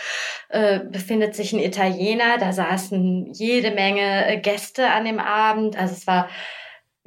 äh, 0.49 0.81
befindet 0.81 1.35
sich 1.37 1.53
ein 1.53 1.61
Italiener, 1.61 2.39
da 2.39 2.53
saßen 2.53 3.33
jede 3.33 3.71
Menge 3.71 4.27
äh, 4.27 4.41
Gäste 4.41 4.91
an 4.91 5.05
dem 5.05 5.21
Abend. 5.21 5.77
Also 5.77 5.95
es 5.95 6.07
war 6.07 6.29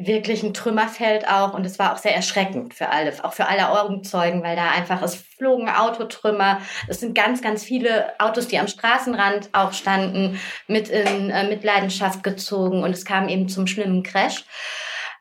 wirklich 0.06 0.44
ein 0.44 0.54
Trümmerfeld 0.54 1.28
auch 1.28 1.54
und 1.54 1.66
es 1.66 1.80
war 1.80 1.94
auch 1.94 1.98
sehr 1.98 2.16
erschreckend 2.16 2.74
für 2.74 2.90
alle, 2.90 3.14
auch 3.24 3.34
für 3.34 3.48
alle 3.48 3.70
Augenzeugen, 3.70 4.44
weil 4.44 4.56
da 4.56 4.72
einfach, 4.72 5.02
es 5.02 5.16
flogen 5.16 5.70
Autotrümmer, 5.70 6.62
es 6.88 7.00
sind 7.00 7.16
ganz, 7.16 7.42
ganz 7.42 7.64
viele 7.64 8.14
Autos, 8.20 8.48
die 8.48 8.60
am 8.60 8.68
Straßenrand 8.68 9.50
auch 9.54 9.74
standen, 9.74 10.40
mit 10.68 10.90
in 10.90 11.30
äh, 11.30 11.48
Mitleidenschaft 11.48 12.24
gezogen 12.24 12.84
und 12.84 12.92
es 12.92 13.06
kam 13.06 13.30
eben 13.30 13.50
zum 13.50 13.68
schlimmen 13.68 14.04
Crash. 14.04 14.46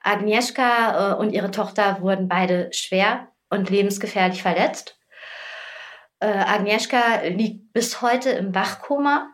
Agnieszka 0.02 1.12
äh, 1.12 1.14
und 1.16 1.32
ihre 1.32 1.50
Tochter 1.50 2.00
wurden 2.00 2.28
beide 2.28 2.70
schwer 2.72 3.28
und 3.50 3.70
lebensgefährlich 3.70 4.42
verletzt. 4.42 4.98
Äh, 6.20 6.26
Agnieszka 6.26 7.22
liegt 7.28 7.72
bis 7.72 8.02
heute 8.02 8.30
im 8.30 8.54
Wachkoma 8.54 9.30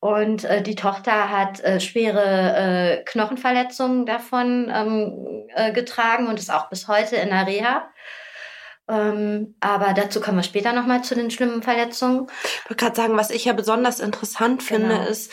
und 0.00 0.44
äh, 0.44 0.62
die 0.62 0.74
Tochter 0.74 1.30
hat 1.30 1.60
äh, 1.60 1.80
schwere 1.80 3.00
äh, 3.00 3.04
Knochenverletzungen 3.04 4.06
davon 4.06 4.70
ähm, 4.72 5.48
äh, 5.54 5.72
getragen 5.72 6.28
und 6.28 6.38
ist 6.38 6.52
auch 6.52 6.68
bis 6.68 6.86
heute 6.88 7.16
in 7.16 7.30
der 7.30 7.46
Reha. 7.46 7.90
Ähm, 8.88 9.56
aber 9.60 9.94
dazu 9.94 10.20
kommen 10.20 10.36
wir 10.36 10.44
später 10.44 10.72
nochmal 10.72 11.02
zu 11.02 11.14
den 11.14 11.30
schlimmen 11.30 11.62
Verletzungen. 11.62 12.28
Ich 12.44 12.70
wollte 12.70 12.84
gerade 12.84 12.96
sagen, 12.96 13.16
was 13.16 13.30
ich 13.30 13.46
ja 13.46 13.52
besonders 13.52 14.00
interessant 14.00 14.62
finde, 14.62 14.98
genau. 14.98 15.08
ist, 15.08 15.32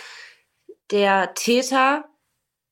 der 0.91 1.33
Täter 1.33 2.05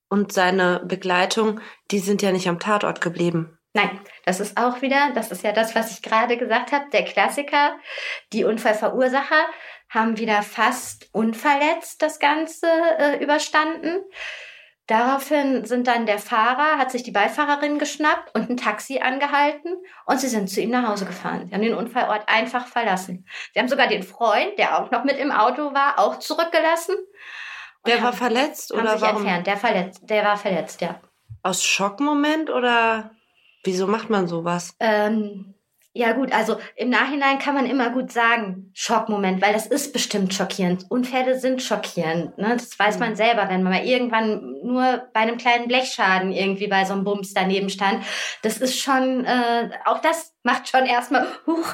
und 0.10 0.34
seine 0.34 0.82
Begleitung, 0.86 1.60
die 1.92 2.00
sind 2.00 2.22
ja 2.22 2.32
nicht 2.32 2.48
am 2.48 2.60
Tatort 2.60 3.02
geblieben. 3.02 3.58
Nein, 3.74 4.02
das 4.26 4.42
ist 4.42 4.58
auch 4.58 4.82
wieder, 4.82 5.12
das 5.16 5.32
ist 5.32 5.44
ja 5.44 5.54
das, 5.54 5.76
was 5.76 5.92
ich 5.92 6.02
gerade 6.02 6.36
gesagt 6.36 6.74
habe, 6.74 6.90
der 6.92 7.06
Klassiker. 7.06 7.78
Die 8.34 8.44
Unfallverursacher 8.44 9.46
haben 9.92 10.18
wieder 10.18 10.42
fast 10.42 11.10
unverletzt 11.12 12.02
das 12.02 12.18
Ganze 12.18 12.66
äh, 12.98 13.22
überstanden. 13.24 14.02
Daraufhin 14.88 15.66
sind 15.66 15.88
dann 15.88 16.06
der 16.06 16.18
Fahrer, 16.18 16.78
hat 16.78 16.92
sich 16.92 17.04
die 17.04 17.12
Beifahrerin 17.12 17.78
geschnappt 17.78 18.34
und 18.34 18.50
ein 18.50 18.58
Taxi 18.58 19.00
angehalten 19.00 19.76
und 20.06 20.20
sie 20.20 20.28
sind 20.28 20.50
zu 20.50 20.60
ihm 20.60 20.72
nach 20.72 20.88
Hause 20.88 21.06
gefahren. 21.06 21.48
Sie 21.48 21.54
haben 21.54 21.62
den 21.62 21.76
Unfallort 21.76 22.24
einfach 22.28 22.68
verlassen. 22.68 23.28
Sie 23.54 23.60
haben 23.60 23.68
sogar 23.68 23.88
den 23.88 24.04
Freund, 24.04 24.58
der 24.58 24.82
auch 24.82 24.92
noch 24.92 25.04
mit 25.04 25.18
im 25.18 25.32
Auto 25.32 25.74
war, 25.74 26.00
auch 26.00 26.20
zurückgelassen. 26.20 26.96
Der 27.86 28.02
war 28.02 28.14
verletzt 28.14 28.74
oder 28.74 28.94
sich 28.94 29.02
warum? 29.02 29.18
entfernt. 29.18 29.48
Der 29.48 29.58
verletzt, 29.58 30.02
der 30.04 30.24
war 30.24 30.38
verletzt, 30.38 30.82
ja. 30.82 31.00
Aus 31.44 31.64
Schockmoment 31.64 32.50
oder 32.50 33.12
wieso 33.64 33.88
macht 33.88 34.10
man 34.10 34.28
sowas? 34.28 34.76
Ähm, 34.80 35.54
ja 35.94 36.14
gut, 36.14 36.32
also 36.32 36.58
im 36.78 36.90
Nachhinein 36.90 37.38
kann 37.38 37.54
man 37.54 37.66
immer 37.66 37.90
gut 37.90 38.14
sagen, 38.14 38.72
Schockmoment, 38.74 39.42
weil 39.42 39.52
das 39.52 39.68
ist 39.68 39.92
bestimmt 39.92 40.34
schockierend. 40.34 40.86
Unfälle 40.90 41.38
sind 41.38 41.62
schockierend. 41.62 42.38
Ne? 42.38 42.54
Das 42.54 42.80
weiß 42.80 42.98
man 43.00 43.12
mhm. 43.12 43.16
selber, 43.16 43.50
wenn 43.50 43.62
man 43.62 43.74
mal 43.74 43.84
irgendwann 43.84 44.56
nur 44.64 45.10
bei 45.14 45.20
einem 45.20 45.38
kleinen 45.38 45.68
Blechschaden 45.68 46.32
irgendwie 46.32 46.68
bei 46.68 46.86
so 46.86 46.94
einem 46.94 47.04
Bums 47.04 47.34
daneben 47.34 47.70
stand. 47.70 48.06
Das 48.42 48.58
ist 48.58 48.80
schon, 48.80 49.26
äh, 49.26 49.70
auch 49.84 50.00
das 50.00 50.34
macht 50.44 50.70
schon 50.70 50.86
erstmal 50.86 51.28
huch 51.46 51.74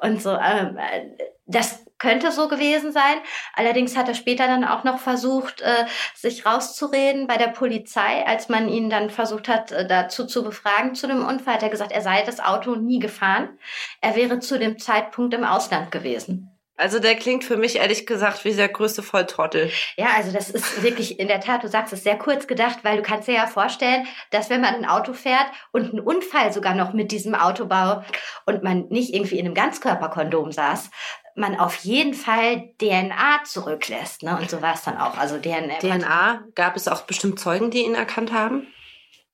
und 0.00 0.22
so. 0.22 0.30
Ähm, 0.30 0.78
äh, 0.78 1.26
das 1.46 1.84
könnte 1.98 2.32
so 2.32 2.48
gewesen 2.48 2.92
sein. 2.92 3.16
Allerdings 3.54 3.96
hat 3.96 4.08
er 4.08 4.14
später 4.14 4.46
dann 4.46 4.64
auch 4.64 4.84
noch 4.84 4.98
versucht, 4.98 5.62
äh, 5.62 5.86
sich 6.14 6.44
rauszureden 6.44 7.26
bei 7.26 7.36
der 7.36 7.48
Polizei, 7.48 8.26
als 8.26 8.48
man 8.48 8.68
ihn 8.68 8.90
dann 8.90 9.10
versucht 9.10 9.48
hat, 9.48 9.72
äh, 9.72 9.86
dazu 9.86 10.26
zu 10.26 10.44
befragen 10.44 10.94
zu 10.94 11.06
dem 11.06 11.24
Unfall. 11.24 11.54
Hat 11.54 11.62
er 11.62 11.70
gesagt, 11.70 11.92
er 11.92 12.02
sei 12.02 12.22
das 12.22 12.40
Auto 12.40 12.74
nie 12.74 12.98
gefahren. 12.98 13.58
Er 14.00 14.16
wäre 14.16 14.40
zu 14.40 14.58
dem 14.58 14.78
Zeitpunkt 14.78 15.32
im 15.34 15.44
Ausland 15.44 15.90
gewesen. 15.90 16.50
Also 16.78 16.98
der 16.98 17.14
klingt 17.14 17.42
für 17.42 17.56
mich 17.56 17.76
ehrlich 17.76 18.06
gesagt 18.06 18.44
wie 18.44 18.52
der 18.52 18.68
größte 18.68 19.02
Volltrottel. 19.02 19.70
Ja, 19.96 20.08
also 20.14 20.30
das 20.30 20.50
ist 20.50 20.82
wirklich 20.82 21.18
in 21.18 21.26
der 21.26 21.40
Tat, 21.40 21.64
du 21.64 21.68
sagst 21.68 21.94
es 21.94 22.02
sehr 22.02 22.18
kurz 22.18 22.46
gedacht, 22.46 22.80
weil 22.82 22.98
du 22.98 23.02
kannst 23.02 23.28
dir 23.28 23.34
ja 23.34 23.46
vorstellen, 23.46 24.06
dass 24.30 24.50
wenn 24.50 24.60
man 24.60 24.74
ein 24.74 24.84
Auto 24.84 25.14
fährt 25.14 25.46
und 25.72 25.90
einen 25.90 26.00
Unfall 26.00 26.52
sogar 26.52 26.74
noch 26.74 26.92
mit 26.92 27.12
diesem 27.12 27.34
Autobau 27.34 28.02
und 28.44 28.62
man 28.62 28.88
nicht 28.88 29.14
irgendwie 29.14 29.38
in 29.38 29.46
einem 29.46 29.54
Ganzkörperkondom 29.54 30.52
saß, 30.52 30.90
man 31.36 31.58
auf 31.58 31.76
jeden 31.76 32.14
Fall 32.14 32.70
DNA 32.80 33.44
zurücklässt. 33.44 34.22
Ne? 34.22 34.36
Und 34.36 34.50
so 34.50 34.62
war 34.62 34.74
es 34.74 34.82
dann 34.82 34.96
auch. 34.96 35.16
Also 35.16 35.38
DNA. 35.38 35.78
DNA, 35.78 36.44
gab 36.54 36.76
es 36.76 36.88
auch 36.88 37.02
bestimmt 37.02 37.38
Zeugen, 37.38 37.70
die 37.70 37.84
ihn 37.84 37.94
erkannt 37.94 38.32
haben? 38.32 38.66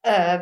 Äh, 0.03 0.41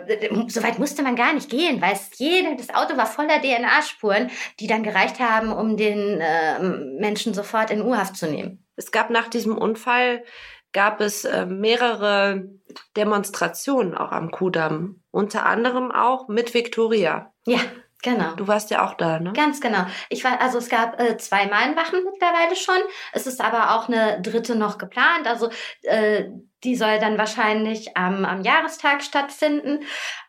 so 0.49 0.63
weit 0.63 0.79
musste 0.79 1.03
man 1.03 1.17
gar 1.17 1.35
nicht 1.35 1.51
gehen, 1.51 1.83
weil 1.83 1.93
es 1.93 2.19
jede, 2.19 2.57
das 2.57 2.71
Auto 2.71 2.97
war 2.97 3.07
voller 3.07 3.43
DNA-Spuren, 3.43 4.31
die 4.59 4.67
dann 4.67 4.83
gereicht 4.83 5.21
haben, 5.21 5.53
um 5.53 5.77
den 5.77 6.21
äh, 6.21 6.59
Menschen 6.61 7.35
sofort 7.35 7.71
in 7.71 7.83
U-Haft 7.83 8.17
zu 8.17 8.27
nehmen. 8.27 8.65
Es 8.77 8.91
gab 8.91 9.11
nach 9.11 9.29
diesem 9.29 9.59
Unfall 9.59 10.25
gab 10.73 11.01
es 11.01 11.25
äh, 11.25 11.47
mehrere 11.47 12.49
Demonstrationen 12.97 13.95
auch 13.95 14.13
am 14.13 14.31
Kudamm, 14.31 15.03
unter 15.11 15.45
anderem 15.45 15.91
auch 15.91 16.29
mit 16.29 16.55
Victoria. 16.55 17.33
Ja, 17.45 17.59
Genau. 18.03 18.35
Du 18.35 18.49
warst 18.49 18.71
ja 18.71 18.87
auch 18.87 18.95
da, 18.95 19.19
ne? 19.19 19.33
Ganz 19.33 19.61
genau. 19.61 19.85
Ich 20.09 20.25
war, 20.25 20.41
also 20.41 20.59
es 20.59 20.69
gab 20.69 21.01
äh, 21.01 21.17
zwei 21.19 21.47
Mahnwachen 21.47 22.03
mittlerweile 22.05 22.57
schon. 22.57 22.79
Es 23.13 23.27
ist 23.27 23.41
aber 23.41 23.77
auch 23.77 23.89
eine 23.89 24.21
dritte 24.23 24.57
noch 24.57 24.79
geplant. 24.79 25.27
Also 25.27 25.51
äh, 25.83 26.25
die 26.65 26.77
soll 26.77 26.99
dann 26.99 27.19
wahrscheinlich 27.19 27.97
am, 27.97 28.25
am 28.25 28.43
Jahrestag 28.43 29.03
stattfinden. 29.03 29.81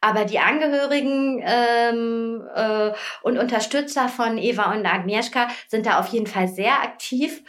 Aber 0.02 0.26
die 0.26 0.40
Angehörigen 0.40 1.42
ähm, 1.46 2.44
äh, 2.56 2.92
und 3.22 3.38
Unterstützer 3.38 4.10
von 4.10 4.38
Eva 4.38 4.74
und 4.74 4.86
Agnieszka 4.86 5.48
sind 5.68 5.86
da 5.86 6.00
auf 6.00 6.08
jeden 6.08 6.28
Fall 6.28 6.48
sehr 6.48 6.82
aktiv 6.82 7.42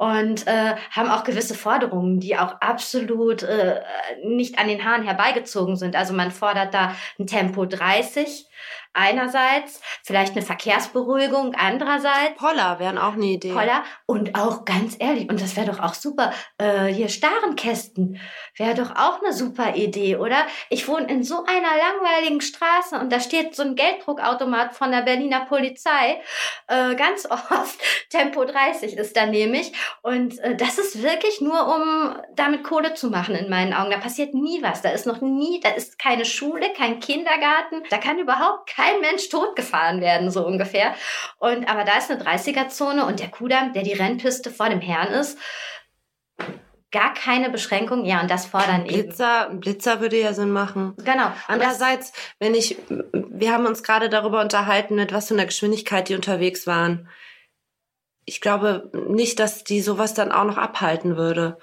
und 0.00 0.46
äh, 0.46 0.76
haben 0.92 1.10
auch 1.10 1.24
gewisse 1.24 1.54
Forderungen, 1.54 2.20
die 2.20 2.38
auch 2.38 2.54
absolut 2.62 3.42
äh, 3.42 3.82
nicht 4.24 4.58
an 4.58 4.66
den 4.66 4.82
Haaren 4.82 5.02
herbeigezogen 5.02 5.76
sind. 5.76 5.94
Also 5.94 6.14
man 6.14 6.30
fordert 6.30 6.72
da 6.72 6.96
ein 7.18 7.26
Tempo 7.26 7.66
30 7.66 8.46
Einerseits 8.92 9.80
vielleicht 10.02 10.36
eine 10.36 10.44
Verkehrsberuhigung, 10.44 11.54
andererseits. 11.54 12.36
Poller 12.36 12.78
wären 12.78 12.98
auch 12.98 13.14
eine 13.14 13.26
Idee. 13.26 13.52
Poller 13.52 13.84
und 14.06 14.34
auch 14.34 14.64
ganz 14.64 14.96
ehrlich, 14.98 15.28
und 15.28 15.40
das 15.40 15.56
wäre 15.56 15.66
doch 15.66 15.80
auch 15.80 15.94
super, 15.94 16.32
äh, 16.58 16.86
hier 16.86 17.08
Starenkästen 17.08 18.20
wäre 18.56 18.74
doch 18.74 18.90
auch 18.96 19.22
eine 19.22 19.32
super 19.32 19.74
Idee, 19.74 20.16
oder? 20.16 20.46
Ich 20.68 20.88
wohne 20.88 21.06
in 21.06 21.22
so 21.22 21.44
einer 21.44 21.70
langweiligen 21.76 22.40
Straße 22.40 22.98
und 22.98 23.12
da 23.12 23.20
steht 23.20 23.54
so 23.54 23.62
ein 23.62 23.74
Gelddruckautomat 23.74 24.74
von 24.74 24.90
der 24.90 25.02
Berliner 25.02 25.46
Polizei. 25.46 26.20
Äh, 26.66 26.94
ganz 26.96 27.26
oft 27.30 27.78
Tempo 28.10 28.44
30 28.44 28.96
ist 28.96 29.16
da 29.16 29.26
nämlich. 29.26 29.72
Und 30.02 30.38
äh, 30.40 30.56
das 30.56 30.78
ist 30.78 31.02
wirklich 31.02 31.40
nur, 31.40 31.74
um 31.74 32.16
damit 32.34 32.64
Kohle 32.64 32.94
zu 32.94 33.08
machen 33.08 33.34
in 33.34 33.48
meinen 33.48 33.72
Augen. 33.72 33.90
Da 33.90 33.98
passiert 33.98 34.34
nie 34.34 34.62
was. 34.62 34.82
Da 34.82 34.90
ist 34.90 35.06
noch 35.06 35.20
nie, 35.20 35.60
da 35.60 35.70
ist 35.70 35.98
keine 35.98 36.24
Schule, 36.24 36.72
kein 36.76 37.00
Kindergarten. 37.00 37.82
Da 37.90 37.98
kann 37.98 38.18
überhaupt 38.18 38.68
kein 38.80 39.00
Mensch 39.00 39.28
totgefahren 39.28 40.00
werden, 40.00 40.30
so 40.30 40.46
ungefähr. 40.46 40.94
Und, 41.38 41.68
aber 41.68 41.84
da 41.84 41.98
ist 41.98 42.10
eine 42.10 42.22
30er-Zone 42.22 43.04
und 43.04 43.20
der 43.20 43.28
Kudamm, 43.28 43.72
der 43.72 43.82
die 43.82 43.92
Rennpiste 43.92 44.50
vor 44.50 44.68
dem 44.68 44.80
Herrn 44.80 45.08
ist, 45.08 45.38
gar 46.90 47.14
keine 47.14 47.50
Beschränkung. 47.50 48.04
Ja, 48.04 48.20
und 48.20 48.30
das 48.30 48.46
fordern 48.46 48.84
Blitzer, 48.84 49.48
eben. 49.50 49.60
Blitzer 49.60 50.00
würde 50.00 50.20
ja 50.20 50.32
Sinn 50.32 50.50
machen. 50.50 50.94
Genau. 51.04 51.30
Andererseits, 51.46 52.12
wenn 52.38 52.54
ich, 52.54 52.78
wir 53.12 53.52
haben 53.52 53.66
uns 53.66 53.82
gerade 53.82 54.08
darüber 54.08 54.40
unterhalten, 54.40 54.96
mit 54.96 55.12
was 55.12 55.28
für 55.28 55.34
einer 55.34 55.46
Geschwindigkeit 55.46 56.08
die 56.08 56.14
unterwegs 56.14 56.66
waren. 56.66 57.08
Ich 58.24 58.40
glaube 58.40 58.90
nicht, 59.08 59.40
dass 59.40 59.64
die 59.64 59.80
sowas 59.80 60.14
dann 60.14 60.32
auch 60.32 60.44
noch 60.44 60.58
abhalten 60.58 61.16
würde. 61.16 61.58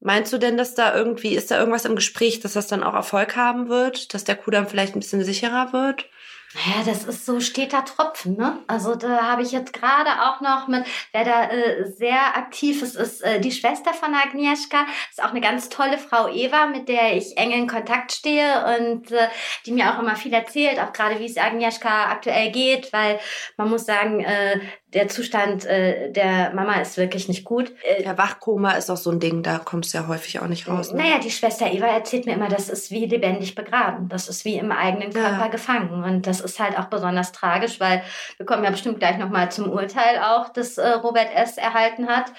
Meinst 0.00 0.32
du 0.32 0.38
denn, 0.38 0.56
dass 0.56 0.74
da 0.74 0.94
irgendwie, 0.94 1.34
ist 1.34 1.50
da 1.50 1.58
irgendwas 1.58 1.84
im 1.84 1.94
Gespräch, 1.94 2.40
dass 2.40 2.54
das 2.54 2.68
dann 2.68 2.82
auch 2.82 2.94
Erfolg 2.94 3.36
haben 3.36 3.68
wird? 3.68 4.14
Dass 4.14 4.24
der 4.24 4.36
Kudamm 4.36 4.66
vielleicht 4.66 4.94
ein 4.94 5.00
bisschen 5.00 5.22
sicherer 5.24 5.72
wird? 5.72 6.08
Ja, 6.52 6.82
das 6.84 7.04
ist 7.04 7.26
so 7.26 7.38
steter 7.38 7.84
Tropfen, 7.84 8.36
ne? 8.36 8.58
Also 8.66 8.96
da 8.96 9.22
habe 9.22 9.42
ich 9.42 9.52
jetzt 9.52 9.72
gerade 9.72 10.10
auch 10.22 10.40
noch 10.40 10.66
mit, 10.66 10.84
wer 11.12 11.24
da 11.24 11.44
äh, 11.44 11.84
sehr 11.92 12.36
aktiv 12.36 12.82
ist, 12.82 12.96
ist 12.96 13.22
äh, 13.22 13.40
die 13.40 13.52
Schwester 13.52 13.94
von 13.94 14.12
Agnieszka. 14.14 14.84
Ist 15.10 15.22
auch 15.22 15.30
eine 15.30 15.40
ganz 15.40 15.68
tolle 15.68 15.96
Frau 15.96 16.26
Eva, 16.26 16.66
mit 16.66 16.88
der 16.88 17.16
ich 17.16 17.36
eng 17.36 17.52
in 17.52 17.68
Kontakt 17.68 18.10
stehe 18.10 18.64
und 18.76 19.12
äh, 19.12 19.28
die 19.64 19.70
mir 19.70 19.94
auch 19.94 20.00
immer 20.00 20.16
viel 20.16 20.32
erzählt, 20.34 20.80
auch 20.80 20.92
gerade 20.92 21.20
wie 21.20 21.26
es 21.26 21.36
Agnieszka 21.36 22.10
aktuell 22.10 22.50
geht, 22.50 22.92
weil 22.92 23.20
man 23.56 23.70
muss 23.70 23.86
sagen, 23.86 24.18
äh, 24.18 24.58
der 24.92 25.08
Zustand 25.08 25.64
äh, 25.66 26.10
der 26.10 26.52
Mama 26.52 26.80
ist 26.80 26.96
wirklich 26.96 27.28
nicht 27.28 27.44
gut. 27.44 27.72
Äh, 27.84 28.02
ja, 28.02 28.18
Wachkoma 28.18 28.72
ist 28.72 28.90
auch 28.90 28.96
so 28.96 29.10
ein 29.10 29.20
Ding, 29.20 29.42
da 29.42 29.58
kommst 29.58 29.94
du 29.94 29.98
ja 29.98 30.08
häufig 30.08 30.40
auch 30.40 30.48
nicht 30.48 30.66
raus. 30.66 30.92
Ne? 30.92 31.02
Naja, 31.02 31.18
die 31.18 31.30
Schwester 31.30 31.70
Eva 31.70 31.86
erzählt 31.86 32.26
mir 32.26 32.34
immer, 32.34 32.48
das 32.48 32.68
ist 32.68 32.90
wie 32.90 33.06
lebendig 33.06 33.54
begraben. 33.54 34.08
Das 34.08 34.28
ist 34.28 34.44
wie 34.44 34.56
im 34.56 34.72
eigenen 34.72 35.12
Körper 35.12 35.44
ja. 35.44 35.48
gefangen. 35.48 36.02
Und 36.02 36.26
das 36.26 36.40
ist 36.40 36.58
halt 36.58 36.76
auch 36.78 36.86
besonders 36.86 37.30
tragisch, 37.30 37.78
weil 37.78 38.02
wir 38.36 38.46
kommen 38.46 38.64
ja 38.64 38.70
bestimmt 38.70 38.98
gleich 38.98 39.18
nochmal 39.18 39.52
zum 39.52 39.70
Urteil 39.70 40.18
auch, 40.18 40.48
das 40.48 40.76
äh, 40.76 40.88
Robert 40.88 41.32
S. 41.34 41.56
erhalten 41.56 42.08
hat. 42.08 42.32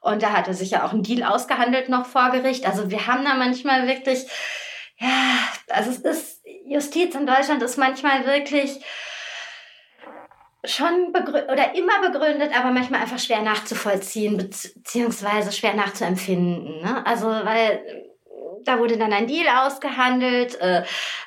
Und 0.00 0.22
da 0.22 0.32
hat 0.32 0.48
er 0.48 0.54
sich 0.54 0.70
ja 0.70 0.86
auch 0.86 0.92
einen 0.92 1.02
Deal 1.02 1.22
ausgehandelt 1.22 1.90
noch 1.90 2.06
vor 2.06 2.30
Gericht. 2.30 2.66
Also 2.66 2.90
wir 2.90 3.06
haben 3.06 3.24
da 3.24 3.34
manchmal 3.34 3.86
wirklich, 3.86 4.20
ja, 4.98 5.08
also 5.68 5.90
es 5.90 5.98
ist, 5.98 6.42
Justiz 6.64 7.14
in 7.14 7.26
Deutschland 7.26 7.62
ist 7.62 7.76
manchmal 7.76 8.24
wirklich 8.24 8.80
schon 10.64 11.08
oder 11.14 11.74
immer 11.74 12.00
begründet, 12.02 12.50
aber 12.58 12.70
manchmal 12.70 13.00
einfach 13.00 13.18
schwer 13.18 13.42
nachzuvollziehen 13.42 14.36
beziehungsweise 14.36 15.52
schwer 15.52 15.74
nachzuempfinden. 15.74 16.82
Ne? 16.82 17.06
Also 17.06 17.26
weil 17.28 18.06
da 18.64 18.78
wurde 18.78 18.98
dann 18.98 19.12
ein 19.12 19.26
Deal 19.26 19.46
ausgehandelt. 19.48 20.60
Äh, 20.60 20.84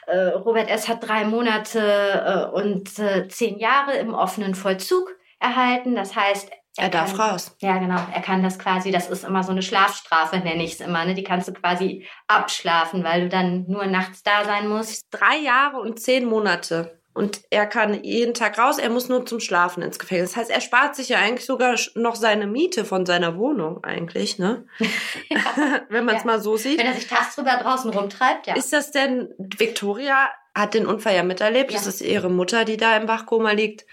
äh, 0.07 0.17
Robert 0.29 0.69
S. 0.69 0.87
hat 0.87 1.07
drei 1.07 1.25
Monate 1.25 2.51
äh, 2.53 2.55
und 2.55 2.99
äh, 2.99 3.27
zehn 3.27 3.57
Jahre 3.57 3.93
im 3.97 4.13
offenen 4.13 4.55
Vollzug 4.55 5.15
erhalten. 5.39 5.95
Das 5.95 6.15
heißt, 6.15 6.51
er, 6.77 6.83
er 6.85 6.89
darf 6.89 7.15
kann, 7.15 7.31
raus. 7.31 7.55
Ja, 7.59 7.77
genau. 7.77 7.99
Er 8.13 8.21
kann 8.21 8.43
das 8.43 8.57
quasi, 8.57 8.91
das 8.91 9.09
ist 9.09 9.23
immer 9.23 9.43
so 9.43 9.51
eine 9.51 9.61
Schlafstrafe, 9.61 10.37
nenne 10.37 10.63
ich 10.63 10.73
es 10.73 10.81
immer. 10.81 11.05
Ne? 11.05 11.13
Die 11.13 11.23
kannst 11.23 11.47
du 11.47 11.53
quasi 11.53 12.07
abschlafen, 12.27 13.03
weil 13.03 13.21
du 13.21 13.29
dann 13.29 13.65
nur 13.67 13.85
nachts 13.85 14.23
da 14.23 14.43
sein 14.45 14.67
musst. 14.67 15.05
Drei 15.11 15.37
Jahre 15.37 15.79
und 15.79 15.99
zehn 15.99 16.25
Monate. 16.25 16.99
Und 17.13 17.41
er 17.51 17.67
kann 17.67 18.03
jeden 18.03 18.33
Tag 18.33 18.57
raus, 18.57 18.79
er 18.79 18.89
muss 18.89 19.07
nur 19.07 19.25
zum 19.25 19.39
Schlafen 19.39 19.83
ins 19.83 19.99
Gefängnis. 19.99 20.31
Das 20.31 20.37
heißt, 20.37 20.49
er 20.49 20.61
spart 20.61 20.95
sich 20.95 21.09
ja 21.09 21.19
eigentlich 21.19 21.45
sogar 21.45 21.75
noch 21.93 22.15
seine 22.15 22.47
Miete 22.47 22.85
von 22.85 23.05
seiner 23.05 23.37
Wohnung 23.37 23.83
eigentlich, 23.83 24.39
ne? 24.39 24.65
ja. 25.29 25.39
Wenn 25.89 26.05
man 26.05 26.15
es 26.15 26.23
ja. 26.23 26.27
mal 26.27 26.41
so 26.41 26.57
sieht. 26.57 26.79
Wenn 26.79 26.87
er 26.87 26.95
sich 26.95 27.07
tagsüber 27.07 27.59
draußen 27.61 27.91
rumtreibt, 27.91 28.47
ja. 28.47 28.55
Ist 28.55 28.73
das 28.73 28.91
denn, 28.91 29.29
Victoria 29.37 30.29
hat 30.55 30.73
den 30.73 30.87
Unfall 30.87 31.15
ja 31.15 31.23
miterlebt, 31.23 31.71
ja. 31.71 31.77
das 31.77 31.87
ist 31.87 32.01
ihre 32.01 32.29
Mutter, 32.29 32.65
die 32.65 32.77
da 32.77 32.97
im 32.97 33.07
Wachkoma 33.07 33.51
liegt. 33.51 33.85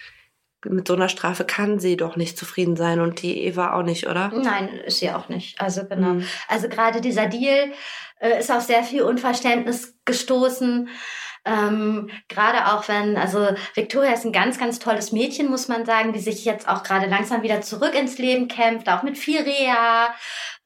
Mit 0.65 0.89
so 0.89 0.95
einer 0.95 1.09
Strafe 1.09 1.45
kann 1.45 1.79
sie 1.79 1.97
doch 1.97 2.17
nicht 2.17 2.37
zufrieden 2.37 2.77
sein 2.77 3.01
und 3.01 3.23
die 3.23 3.45
Eva 3.45 3.73
auch 3.75 3.83
nicht, 3.83 4.07
oder? 4.07 4.29
Nein, 4.29 4.69
ist 4.69 4.99
sie 4.99 5.11
auch 5.11 5.31
nicht. 5.31 5.59
Also 5.59 5.87
genau. 5.87 6.15
Mhm. 6.15 6.27
Also 6.49 6.69
gerade 6.69 7.01
dieser 7.01 7.27
Deal 7.27 7.73
äh, 8.19 8.39
ist 8.41 8.51
auf 8.51 8.63
sehr 8.63 8.83
viel 8.83 9.03
Unverständnis 9.03 9.99
gestoßen. 10.05 10.91
Ähm, 11.45 12.11
gerade 12.29 12.73
auch 12.73 12.89
wenn, 12.89 13.17
also 13.17 13.49
Victoria 13.75 14.13
ist 14.13 14.25
ein 14.25 14.33
ganz, 14.33 14.59
ganz 14.59 14.79
tolles 14.79 15.13
Mädchen, 15.13 15.51
muss 15.51 15.69
man 15.69 15.87
sagen, 15.87 16.13
die 16.13 16.21
sich 16.21 16.45
jetzt 16.45 16.69
auch 16.69 16.83
gerade 16.83 17.07
langsam 17.07 17.43
wieder 17.43 17.63
zurück 17.63 17.95
ins 17.95 18.19
Leben 18.19 18.49
kämpft, 18.49 18.89
auch 18.89 19.03
mit 19.03 19.17
viel 19.17 19.41
Reha. 19.41 20.15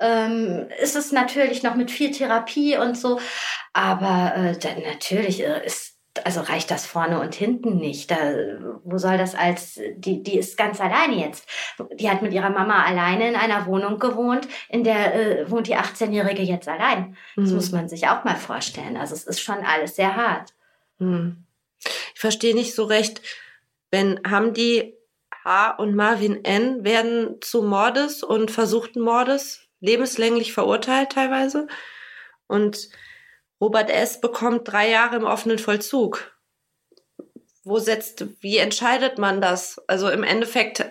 Ähm, 0.00 0.68
ist 0.82 0.96
es 0.96 1.12
natürlich 1.12 1.62
noch 1.62 1.76
mit 1.76 1.90
viel 1.90 2.10
Therapie 2.10 2.76
und 2.76 2.98
so. 2.98 3.20
Aber 3.72 4.34
äh, 4.36 4.58
dann 4.58 4.82
natürlich 4.82 5.42
äh, 5.42 5.64
ist 5.64 5.94
also 6.22 6.40
reicht 6.42 6.70
das 6.70 6.86
vorne 6.86 7.20
und 7.20 7.34
hinten 7.34 7.76
nicht. 7.76 8.10
Da, 8.10 8.16
wo 8.84 8.98
soll 8.98 9.18
das 9.18 9.34
als, 9.34 9.80
die, 9.96 10.22
die 10.22 10.38
ist 10.38 10.56
ganz 10.56 10.80
alleine 10.80 11.16
jetzt. 11.16 11.48
Die 11.98 12.08
hat 12.08 12.22
mit 12.22 12.32
ihrer 12.32 12.50
Mama 12.50 12.84
alleine 12.84 13.28
in 13.28 13.36
einer 13.36 13.66
Wohnung 13.66 13.98
gewohnt, 13.98 14.46
in 14.68 14.84
der 14.84 15.14
äh, 15.14 15.50
wohnt 15.50 15.66
die 15.66 15.76
18-Jährige 15.76 16.42
jetzt 16.42 16.68
allein. 16.68 17.16
Das 17.36 17.50
mhm. 17.50 17.56
muss 17.56 17.72
man 17.72 17.88
sich 17.88 18.06
auch 18.06 18.22
mal 18.24 18.36
vorstellen. 18.36 18.96
Also 18.96 19.14
es 19.14 19.24
ist 19.24 19.40
schon 19.40 19.64
alles 19.64 19.96
sehr 19.96 20.14
hart. 20.14 20.54
Hm. 20.98 21.44
Ich 22.14 22.20
verstehe 22.20 22.54
nicht 22.54 22.74
so 22.74 22.84
recht, 22.84 23.20
wenn 23.90 24.20
haben 24.26 24.54
die 24.54 24.94
H 25.44 25.72
und 25.72 25.94
Marvin 25.94 26.44
N 26.44 26.84
werden 26.84 27.36
zu 27.40 27.62
Mordes 27.62 28.22
und 28.22 28.50
versuchten 28.50 29.00
Mordes 29.00 29.68
lebenslänglich 29.80 30.52
verurteilt 30.52 31.10
teilweise 31.12 31.66
und 32.46 32.88
Robert 33.60 33.90
S. 33.90 34.20
bekommt 34.20 34.70
drei 34.70 34.90
Jahre 34.90 35.16
im 35.16 35.24
offenen 35.24 35.58
Vollzug. 35.58 36.36
Wo 37.62 37.78
setzt, 37.78 38.26
wie 38.40 38.58
entscheidet 38.58 39.18
man 39.18 39.40
das? 39.40 39.80
Also 39.86 40.10
im 40.10 40.22
Endeffekt, 40.22 40.84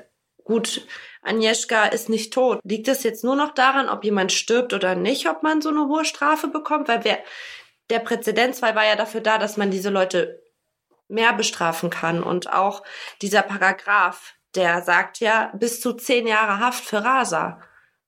gut, 0.44 0.88
Agnieszka 1.22 1.86
ist 1.86 2.10
nicht 2.10 2.34
tot. 2.34 2.60
Liegt 2.64 2.88
es 2.88 3.04
jetzt 3.04 3.24
nur 3.24 3.36
noch 3.36 3.54
daran, 3.54 3.90
ob 3.90 4.04
jemand 4.04 4.32
stirbt 4.32 4.74
oder 4.74 4.96
nicht, 4.96 5.28
ob 5.30 5.44
man 5.44 5.62
so 5.62 5.70
eine 5.70 5.88
hohe 5.88 6.06
Strafe 6.06 6.48
bekommt? 6.48 6.88
Weil 6.88 7.04
wer, 7.04 7.20
der 7.90 8.00
Präzedenzfall 8.00 8.76
war 8.76 8.86
ja 8.86 8.96
dafür 8.96 9.22
da, 9.22 9.38
dass 9.38 9.58
man 9.58 9.72
diese 9.72 9.90
Leute 9.90 10.42
mehr 11.08 11.34
bestrafen 11.34 11.90
kann. 11.90 12.24
Und 12.24 12.52
auch 12.52 12.84
dieser 13.22 13.42
Paragraph, 13.42 14.34
der 14.56 14.82
sagt 14.82 15.20
ja 15.20 15.52
bis 15.56 15.82
zu 15.82 15.94
zehn 15.94 16.28
Jahre 16.28 16.60
Haft 16.60 16.84
für 16.86 17.04
Raser. 17.04 17.62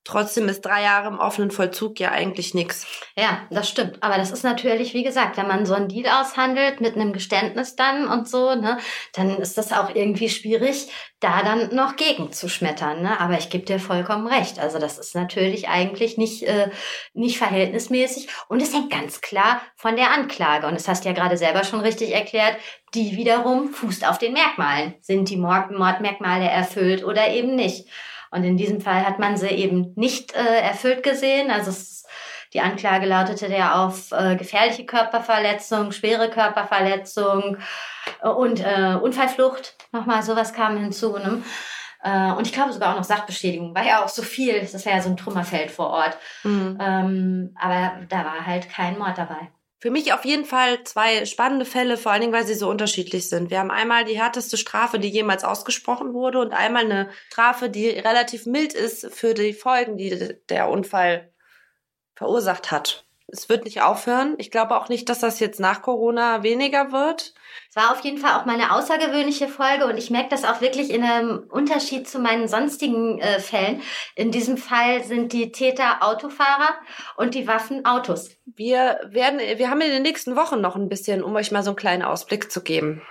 Trotzdem 0.06 0.48
ist 0.48 0.62
drei 0.62 0.84
Jahre 0.84 1.08
im 1.08 1.18
offenen 1.18 1.50
Vollzug 1.50 2.00
ja 2.00 2.12
eigentlich 2.12 2.54
nichts. 2.54 2.86
Ja, 3.18 3.42
das 3.50 3.68
stimmt. 3.68 4.04
Aber 4.04 4.18
das 4.18 4.30
ist 4.30 4.44
natürlich, 4.44 4.94
wie 4.94 5.04
gesagt, 5.04 5.36
wenn 5.36 5.48
man 5.48 5.66
so 5.66 5.74
einen 5.74 5.88
Deal 5.88 6.08
aushandelt 6.08 6.80
mit 6.80 6.94
einem 6.94 7.12
Geständnis 7.12 7.76
dann 7.76 8.08
und 8.08 8.30
so, 8.30 8.54
ne, 8.54 8.78
dann 9.14 9.38
ist 9.38 9.58
das 9.58 9.74
auch 9.74 9.96
irgendwie 9.96 10.30
schwierig, 10.30 10.92
da 11.22 11.42
dann 11.42 11.76
noch 11.76 11.96
gegen 11.96 12.32
zu 12.32 12.48
schmettern. 12.50 13.02
Ne? 13.02 13.20
Aber 13.20 13.40
ich 13.40 13.50
gebe 13.50 13.66
dir 13.66 13.80
vollkommen 13.80 14.28
recht. 14.28 14.60
Also 14.60 14.78
das 14.78 15.00
ist 15.00 15.16
natürlich 15.16 15.70
eigentlich 15.70 16.20
nicht, 16.20 16.44
äh, 16.44 16.70
nicht 17.16 17.40
verhältnismäßig 17.40 18.28
und 18.48 18.62
es 18.62 18.76
hängt 18.76 18.92
ganz 18.92 19.22
klar 19.22 19.60
von 19.76 19.96
der 19.96 20.12
Anklage. 20.12 20.68
Und 20.68 20.76
das 20.76 20.88
hast 20.88 21.04
du 21.04 21.10
ja 21.10 21.16
gerade 21.16 21.38
selber 21.38 21.64
schon 21.64 21.80
richtig 21.80 22.14
erklärt. 22.14 22.58
Die 22.94 23.18
wiederum 23.18 23.70
fußt 23.70 24.08
auf 24.08 24.20
den 24.20 24.34
Merkmalen. 24.34 24.94
Sind 25.02 25.32
die 25.32 25.38
Mordmerkmale 25.38 26.48
erfüllt 26.48 27.04
oder 27.04 27.30
eben 27.30 27.56
nicht? 27.56 27.88
Und 28.32 28.44
in 28.44 28.58
diesem 28.58 28.82
Fall 28.82 29.06
hat 29.06 29.20
man 29.20 29.38
sie 29.38 29.48
eben 29.48 29.94
nicht 29.96 30.36
äh, 30.36 30.60
erfüllt 30.62 31.04
gesehen. 31.04 31.52
Also 31.52 31.72
es, 31.72 32.06
die 32.54 32.62
Anklage 32.62 33.06
lautete 33.06 33.48
ja 33.48 33.86
auf 33.86 34.12
äh, 34.12 34.36
gefährliche 34.36 34.86
Körperverletzung, 34.86 35.92
schwere 35.92 36.30
Körperverletzung 36.30 37.58
äh, 38.22 38.28
und 38.28 38.62
äh, 38.62 38.96
Unfallflucht. 39.02 39.76
Nochmal 39.92 40.24
sowas 40.24 40.54
kam 40.54 40.78
hinzu. 40.78 41.18
Ne? 41.18 41.44
Äh, 42.04 42.32
und 42.34 42.46
ich 42.48 42.54
glaube 42.54 42.72
sogar 42.72 42.94
auch 42.94 42.98
noch 42.98 43.04
Sachbeschädigung. 43.04 43.74
War 43.76 43.86
ja 43.86 44.04
auch 44.04 44.10
so 44.10 44.22
viel. 44.22 44.62
Das 44.62 44.86
war 44.86 44.94
ja 44.94 45.02
so 45.02 45.10
ein 45.10 45.18
Trümmerfeld 45.18 45.72
vor 45.72 45.90
Ort. 45.90 46.18
Mhm. 46.44 46.78
Ähm, 46.80 47.56
aber 47.60 48.06
da 48.08 48.18
war 48.26 48.46
halt 48.46 48.70
kein 48.70 48.98
Mord 48.98 49.18
dabei. 49.18 49.50
Für 49.80 49.92
mich 49.92 50.14
auf 50.14 50.26
jeden 50.26 50.46
Fall 50.46 50.84
zwei 50.84 51.26
spannende 51.26 51.66
Fälle, 51.66 51.98
vor 51.98 52.12
allen 52.12 52.22
Dingen, 52.22 52.34
weil 52.34 52.48
sie 52.48 52.56
so 52.56 52.70
unterschiedlich 52.70 53.30
sind. 53.30 53.50
Wir 53.50 53.60
haben 53.60 53.72
einmal 53.72 54.06
die 54.06 54.20
härteste 54.20 54.58
Strafe, 54.58 55.00
die 55.00 55.10
jemals 55.10 55.44
ausgesprochen 55.44 56.14
wurde 56.14 56.40
und 56.40 56.54
einmal 56.54 56.86
eine 56.86 57.10
Strafe, 57.28 57.70
die 57.70 57.90
relativ 57.90 58.46
mild 58.46 58.74
ist 58.74 59.14
für 59.14 59.34
die 59.34 59.54
Folgen, 59.54 59.98
die 59.98 60.38
der 60.50 60.70
Unfall 60.70 61.34
verursacht 62.16 62.72
hat. 62.72 63.05
Es 63.28 63.50
wird 63.50 63.66
nicht 63.66 63.82
aufhören. 63.82 64.36
Ich 64.38 64.52
glaube 64.52 64.78
auch 64.78 64.88
nicht, 64.88 65.10
dass 65.10 65.20
das 65.20 65.40
jetzt 65.40 65.60
nach 65.60 65.82
Corona 65.82 66.44
weniger 66.44 66.92
wird. 66.92 67.34
Es 67.70 67.76
war 67.76 67.92
auf 67.92 68.02
jeden 68.02 68.18
Fall 68.18 68.40
auch 68.40 68.46
mal 68.46 68.54
eine 68.54 68.72
außergewöhnliche 68.72 69.48
Folge 69.48 69.86
und 69.86 69.98
ich 69.98 70.12
merke 70.12 70.30
das 70.30 70.46
auch 70.46 70.62
wirklich 70.62 70.92
in 70.92 71.04
einem 71.04 71.44
Unterschied 71.50 72.08
zu 72.08 72.20
meinen 72.20 72.48
sonstigen 72.48 73.20
äh, 73.20 73.40
Fällen. 73.40 73.82
In 74.16 74.32
diesem 74.32 74.58
Fall 74.58 75.04
sind 75.04 75.34
die 75.34 75.52
Täter 75.52 75.98
Autofahrer 76.02 76.76
und 77.18 77.34
die 77.34 77.48
Waffen 77.48 77.86
Autos. 77.86 78.30
Wir 78.46 79.00
werden, 79.06 79.40
wir 79.40 79.70
haben 79.70 79.82
in 79.82 79.92
den 79.92 80.04
nächsten 80.04 80.36
Wochen 80.36 80.62
noch 80.62 80.76
ein 80.76 80.90
bisschen, 80.90 81.24
um 81.24 81.36
euch 81.36 81.52
mal 81.52 81.64
so 81.64 81.72
einen 81.72 81.78
kleinen 81.78 82.04
Ausblick 82.04 82.52
zu 82.52 82.62
geben 82.62 83.02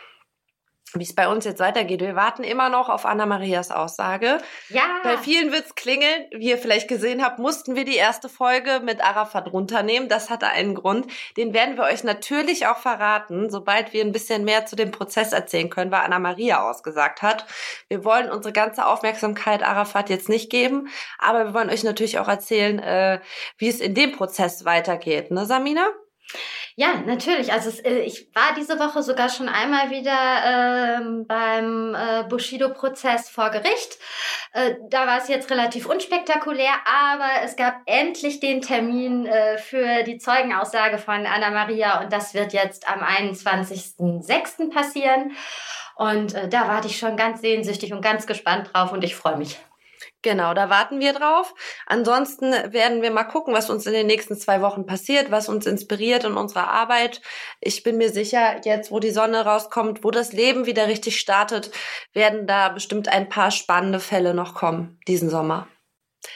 wie 0.94 1.02
es 1.02 1.14
bei 1.14 1.28
uns 1.28 1.44
jetzt 1.44 1.60
weitergeht. 1.60 2.00
Wir 2.00 2.14
warten 2.14 2.44
immer 2.44 2.68
noch 2.68 2.88
auf 2.88 3.04
Anna-Marias 3.04 3.70
Aussage. 3.70 4.38
Ja. 4.68 5.00
Bei 5.02 5.18
vielen 5.18 5.52
wird's 5.52 5.74
klingeln. 5.74 6.26
Wie 6.30 6.50
ihr 6.50 6.58
vielleicht 6.58 6.88
gesehen 6.88 7.24
habt, 7.24 7.38
mussten 7.38 7.74
wir 7.74 7.84
die 7.84 7.96
erste 7.96 8.28
Folge 8.28 8.80
mit 8.84 9.02
Arafat 9.02 9.52
runternehmen. 9.52 10.08
Das 10.08 10.30
hatte 10.30 10.46
einen 10.46 10.74
Grund. 10.74 11.06
Den 11.36 11.52
werden 11.52 11.76
wir 11.76 11.84
euch 11.84 12.04
natürlich 12.04 12.66
auch 12.66 12.78
verraten, 12.78 13.50
sobald 13.50 13.92
wir 13.92 14.04
ein 14.04 14.12
bisschen 14.12 14.44
mehr 14.44 14.66
zu 14.66 14.76
dem 14.76 14.90
Prozess 14.90 15.32
erzählen 15.32 15.70
können, 15.70 15.90
weil 15.90 16.00
Anna-Maria 16.00 16.68
ausgesagt 16.68 17.22
hat. 17.22 17.46
Wir 17.88 18.04
wollen 18.04 18.30
unsere 18.30 18.52
ganze 18.52 18.86
Aufmerksamkeit 18.86 19.62
Arafat 19.62 20.10
jetzt 20.10 20.28
nicht 20.28 20.50
geben, 20.50 20.88
aber 21.18 21.46
wir 21.46 21.54
wollen 21.54 21.70
euch 21.70 21.84
natürlich 21.84 22.18
auch 22.18 22.28
erzählen, 22.28 22.78
äh, 22.78 23.20
wie 23.58 23.68
es 23.68 23.80
in 23.80 23.94
dem 23.94 24.12
Prozess 24.12 24.64
weitergeht. 24.64 25.30
Ne, 25.30 25.46
Samina? 25.46 25.88
Ja, 26.76 26.94
natürlich. 27.06 27.52
Also 27.52 27.68
es, 27.68 27.78
äh, 27.80 28.00
ich 28.00 28.34
war 28.34 28.52
diese 28.56 28.80
Woche 28.80 29.04
sogar 29.04 29.28
schon 29.28 29.48
einmal 29.48 29.90
wieder 29.90 30.10
äh, 30.10 31.24
beim 31.24 31.94
äh, 31.94 32.24
Bushido-Prozess 32.28 33.30
vor 33.30 33.50
Gericht. 33.50 33.98
Äh, 34.52 34.74
da 34.90 35.06
war 35.06 35.18
es 35.18 35.28
jetzt 35.28 35.50
relativ 35.50 35.86
unspektakulär, 35.86 36.72
aber 36.84 37.44
es 37.44 37.54
gab 37.54 37.76
endlich 37.86 38.40
den 38.40 38.60
Termin 38.60 39.24
äh, 39.26 39.58
für 39.58 40.02
die 40.02 40.18
Zeugenaussage 40.18 40.98
von 40.98 41.26
Anna 41.26 41.50
Maria 41.50 42.00
und 42.00 42.12
das 42.12 42.34
wird 42.34 42.52
jetzt 42.52 42.88
am 42.88 43.02
21.06. 43.02 44.72
passieren. 44.72 45.36
Und 45.94 46.34
äh, 46.34 46.48
da 46.48 46.66
warte 46.66 46.88
ich 46.88 46.98
schon 46.98 47.16
ganz 47.16 47.40
sehnsüchtig 47.40 47.92
und 47.92 48.00
ganz 48.00 48.26
gespannt 48.26 48.70
drauf 48.72 48.90
und 48.90 49.04
ich 49.04 49.14
freue 49.14 49.36
mich. 49.36 49.60
Genau, 50.24 50.54
da 50.54 50.70
warten 50.70 51.00
wir 51.00 51.12
drauf. 51.12 51.54
Ansonsten 51.84 52.50
werden 52.72 53.02
wir 53.02 53.10
mal 53.10 53.24
gucken, 53.24 53.52
was 53.52 53.68
uns 53.68 53.86
in 53.86 53.92
den 53.92 54.06
nächsten 54.06 54.36
zwei 54.38 54.62
Wochen 54.62 54.86
passiert, 54.86 55.30
was 55.30 55.50
uns 55.50 55.66
inspiriert 55.66 56.24
in 56.24 56.38
unserer 56.38 56.68
Arbeit. 56.68 57.20
Ich 57.60 57.82
bin 57.82 57.98
mir 57.98 58.08
sicher, 58.08 58.62
jetzt, 58.64 58.90
wo 58.90 59.00
die 59.00 59.10
Sonne 59.10 59.44
rauskommt, 59.44 60.02
wo 60.02 60.10
das 60.10 60.32
Leben 60.32 60.64
wieder 60.64 60.88
richtig 60.88 61.20
startet, 61.20 61.70
werden 62.14 62.46
da 62.46 62.70
bestimmt 62.70 63.08
ein 63.08 63.28
paar 63.28 63.50
spannende 63.50 64.00
Fälle 64.00 64.32
noch 64.32 64.54
kommen 64.54 64.98
diesen 65.06 65.28
Sommer. 65.28 65.68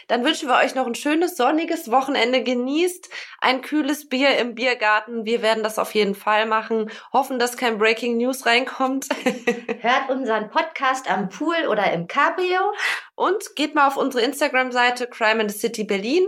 Dann 0.07 0.25
wünschen 0.25 0.49
wir 0.49 0.57
euch 0.57 0.75
noch 0.75 0.87
ein 0.87 0.95
schönes 0.95 1.37
sonniges 1.37 1.91
Wochenende. 1.91 2.43
Genießt 2.43 3.09
ein 3.41 3.63
kühles 3.63 4.09
Bier 4.09 4.37
im 4.39 4.55
Biergarten. 4.55 5.25
Wir 5.25 5.43
werden 5.43 5.63
das 5.63 5.79
auf 5.79 5.95
jeden 5.95 6.15
Fall 6.15 6.47
machen. 6.47 6.91
Hoffen, 7.13 7.39
dass 7.39 7.57
kein 7.57 7.79
Breaking 7.79 8.17
News 8.17 8.47
reinkommt. 8.47 9.09
Hört 9.81 10.11
unseren 10.11 10.51
Podcast 10.51 11.11
am 11.11 11.29
Pool 11.29 11.67
oder 11.69 11.93
im 11.93 12.07
Cabrio. 12.07 12.73
Und 13.15 13.57
geht 13.57 13.75
mal 13.75 13.89
auf 13.89 13.97
unsere 13.97 14.25
Instagram-Seite 14.25 15.09
Crime 15.09 15.43
in 15.43 15.49
the 15.49 15.59
City 15.59 15.85
Berlin 15.85 16.27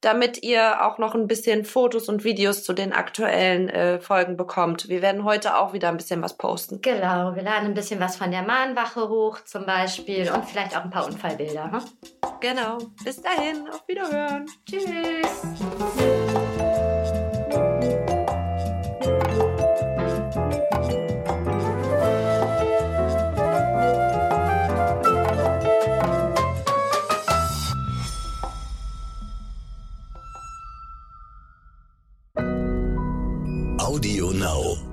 damit 0.00 0.42
ihr 0.42 0.84
auch 0.86 0.98
noch 0.98 1.14
ein 1.14 1.26
bisschen 1.26 1.64
Fotos 1.64 2.08
und 2.08 2.24
Videos 2.24 2.64
zu 2.64 2.72
den 2.72 2.92
aktuellen 2.92 3.68
äh, 3.68 4.00
Folgen 4.00 4.36
bekommt. 4.36 4.88
Wir 4.88 5.02
werden 5.02 5.24
heute 5.24 5.58
auch 5.58 5.72
wieder 5.72 5.88
ein 5.88 5.96
bisschen 5.96 6.22
was 6.22 6.36
posten. 6.36 6.80
Genau, 6.82 7.34
wir 7.34 7.42
laden 7.42 7.66
ein 7.66 7.74
bisschen 7.74 8.00
was 8.00 8.16
von 8.16 8.30
der 8.30 8.42
Mahnwache 8.42 9.08
hoch 9.08 9.40
zum 9.44 9.66
Beispiel 9.66 10.30
und 10.30 10.44
vielleicht 10.44 10.76
auch 10.76 10.84
ein 10.84 10.90
paar 10.90 11.06
Unfallbilder. 11.06 11.72
Hm? 11.72 11.80
Genau. 12.40 12.78
Bis 13.04 13.20
dahin, 13.20 13.68
auf 13.68 13.86
Wiederhören. 13.86 14.46
Tschüss. 14.66 16.29
Audio 33.90 34.30
Now. 34.30 34.89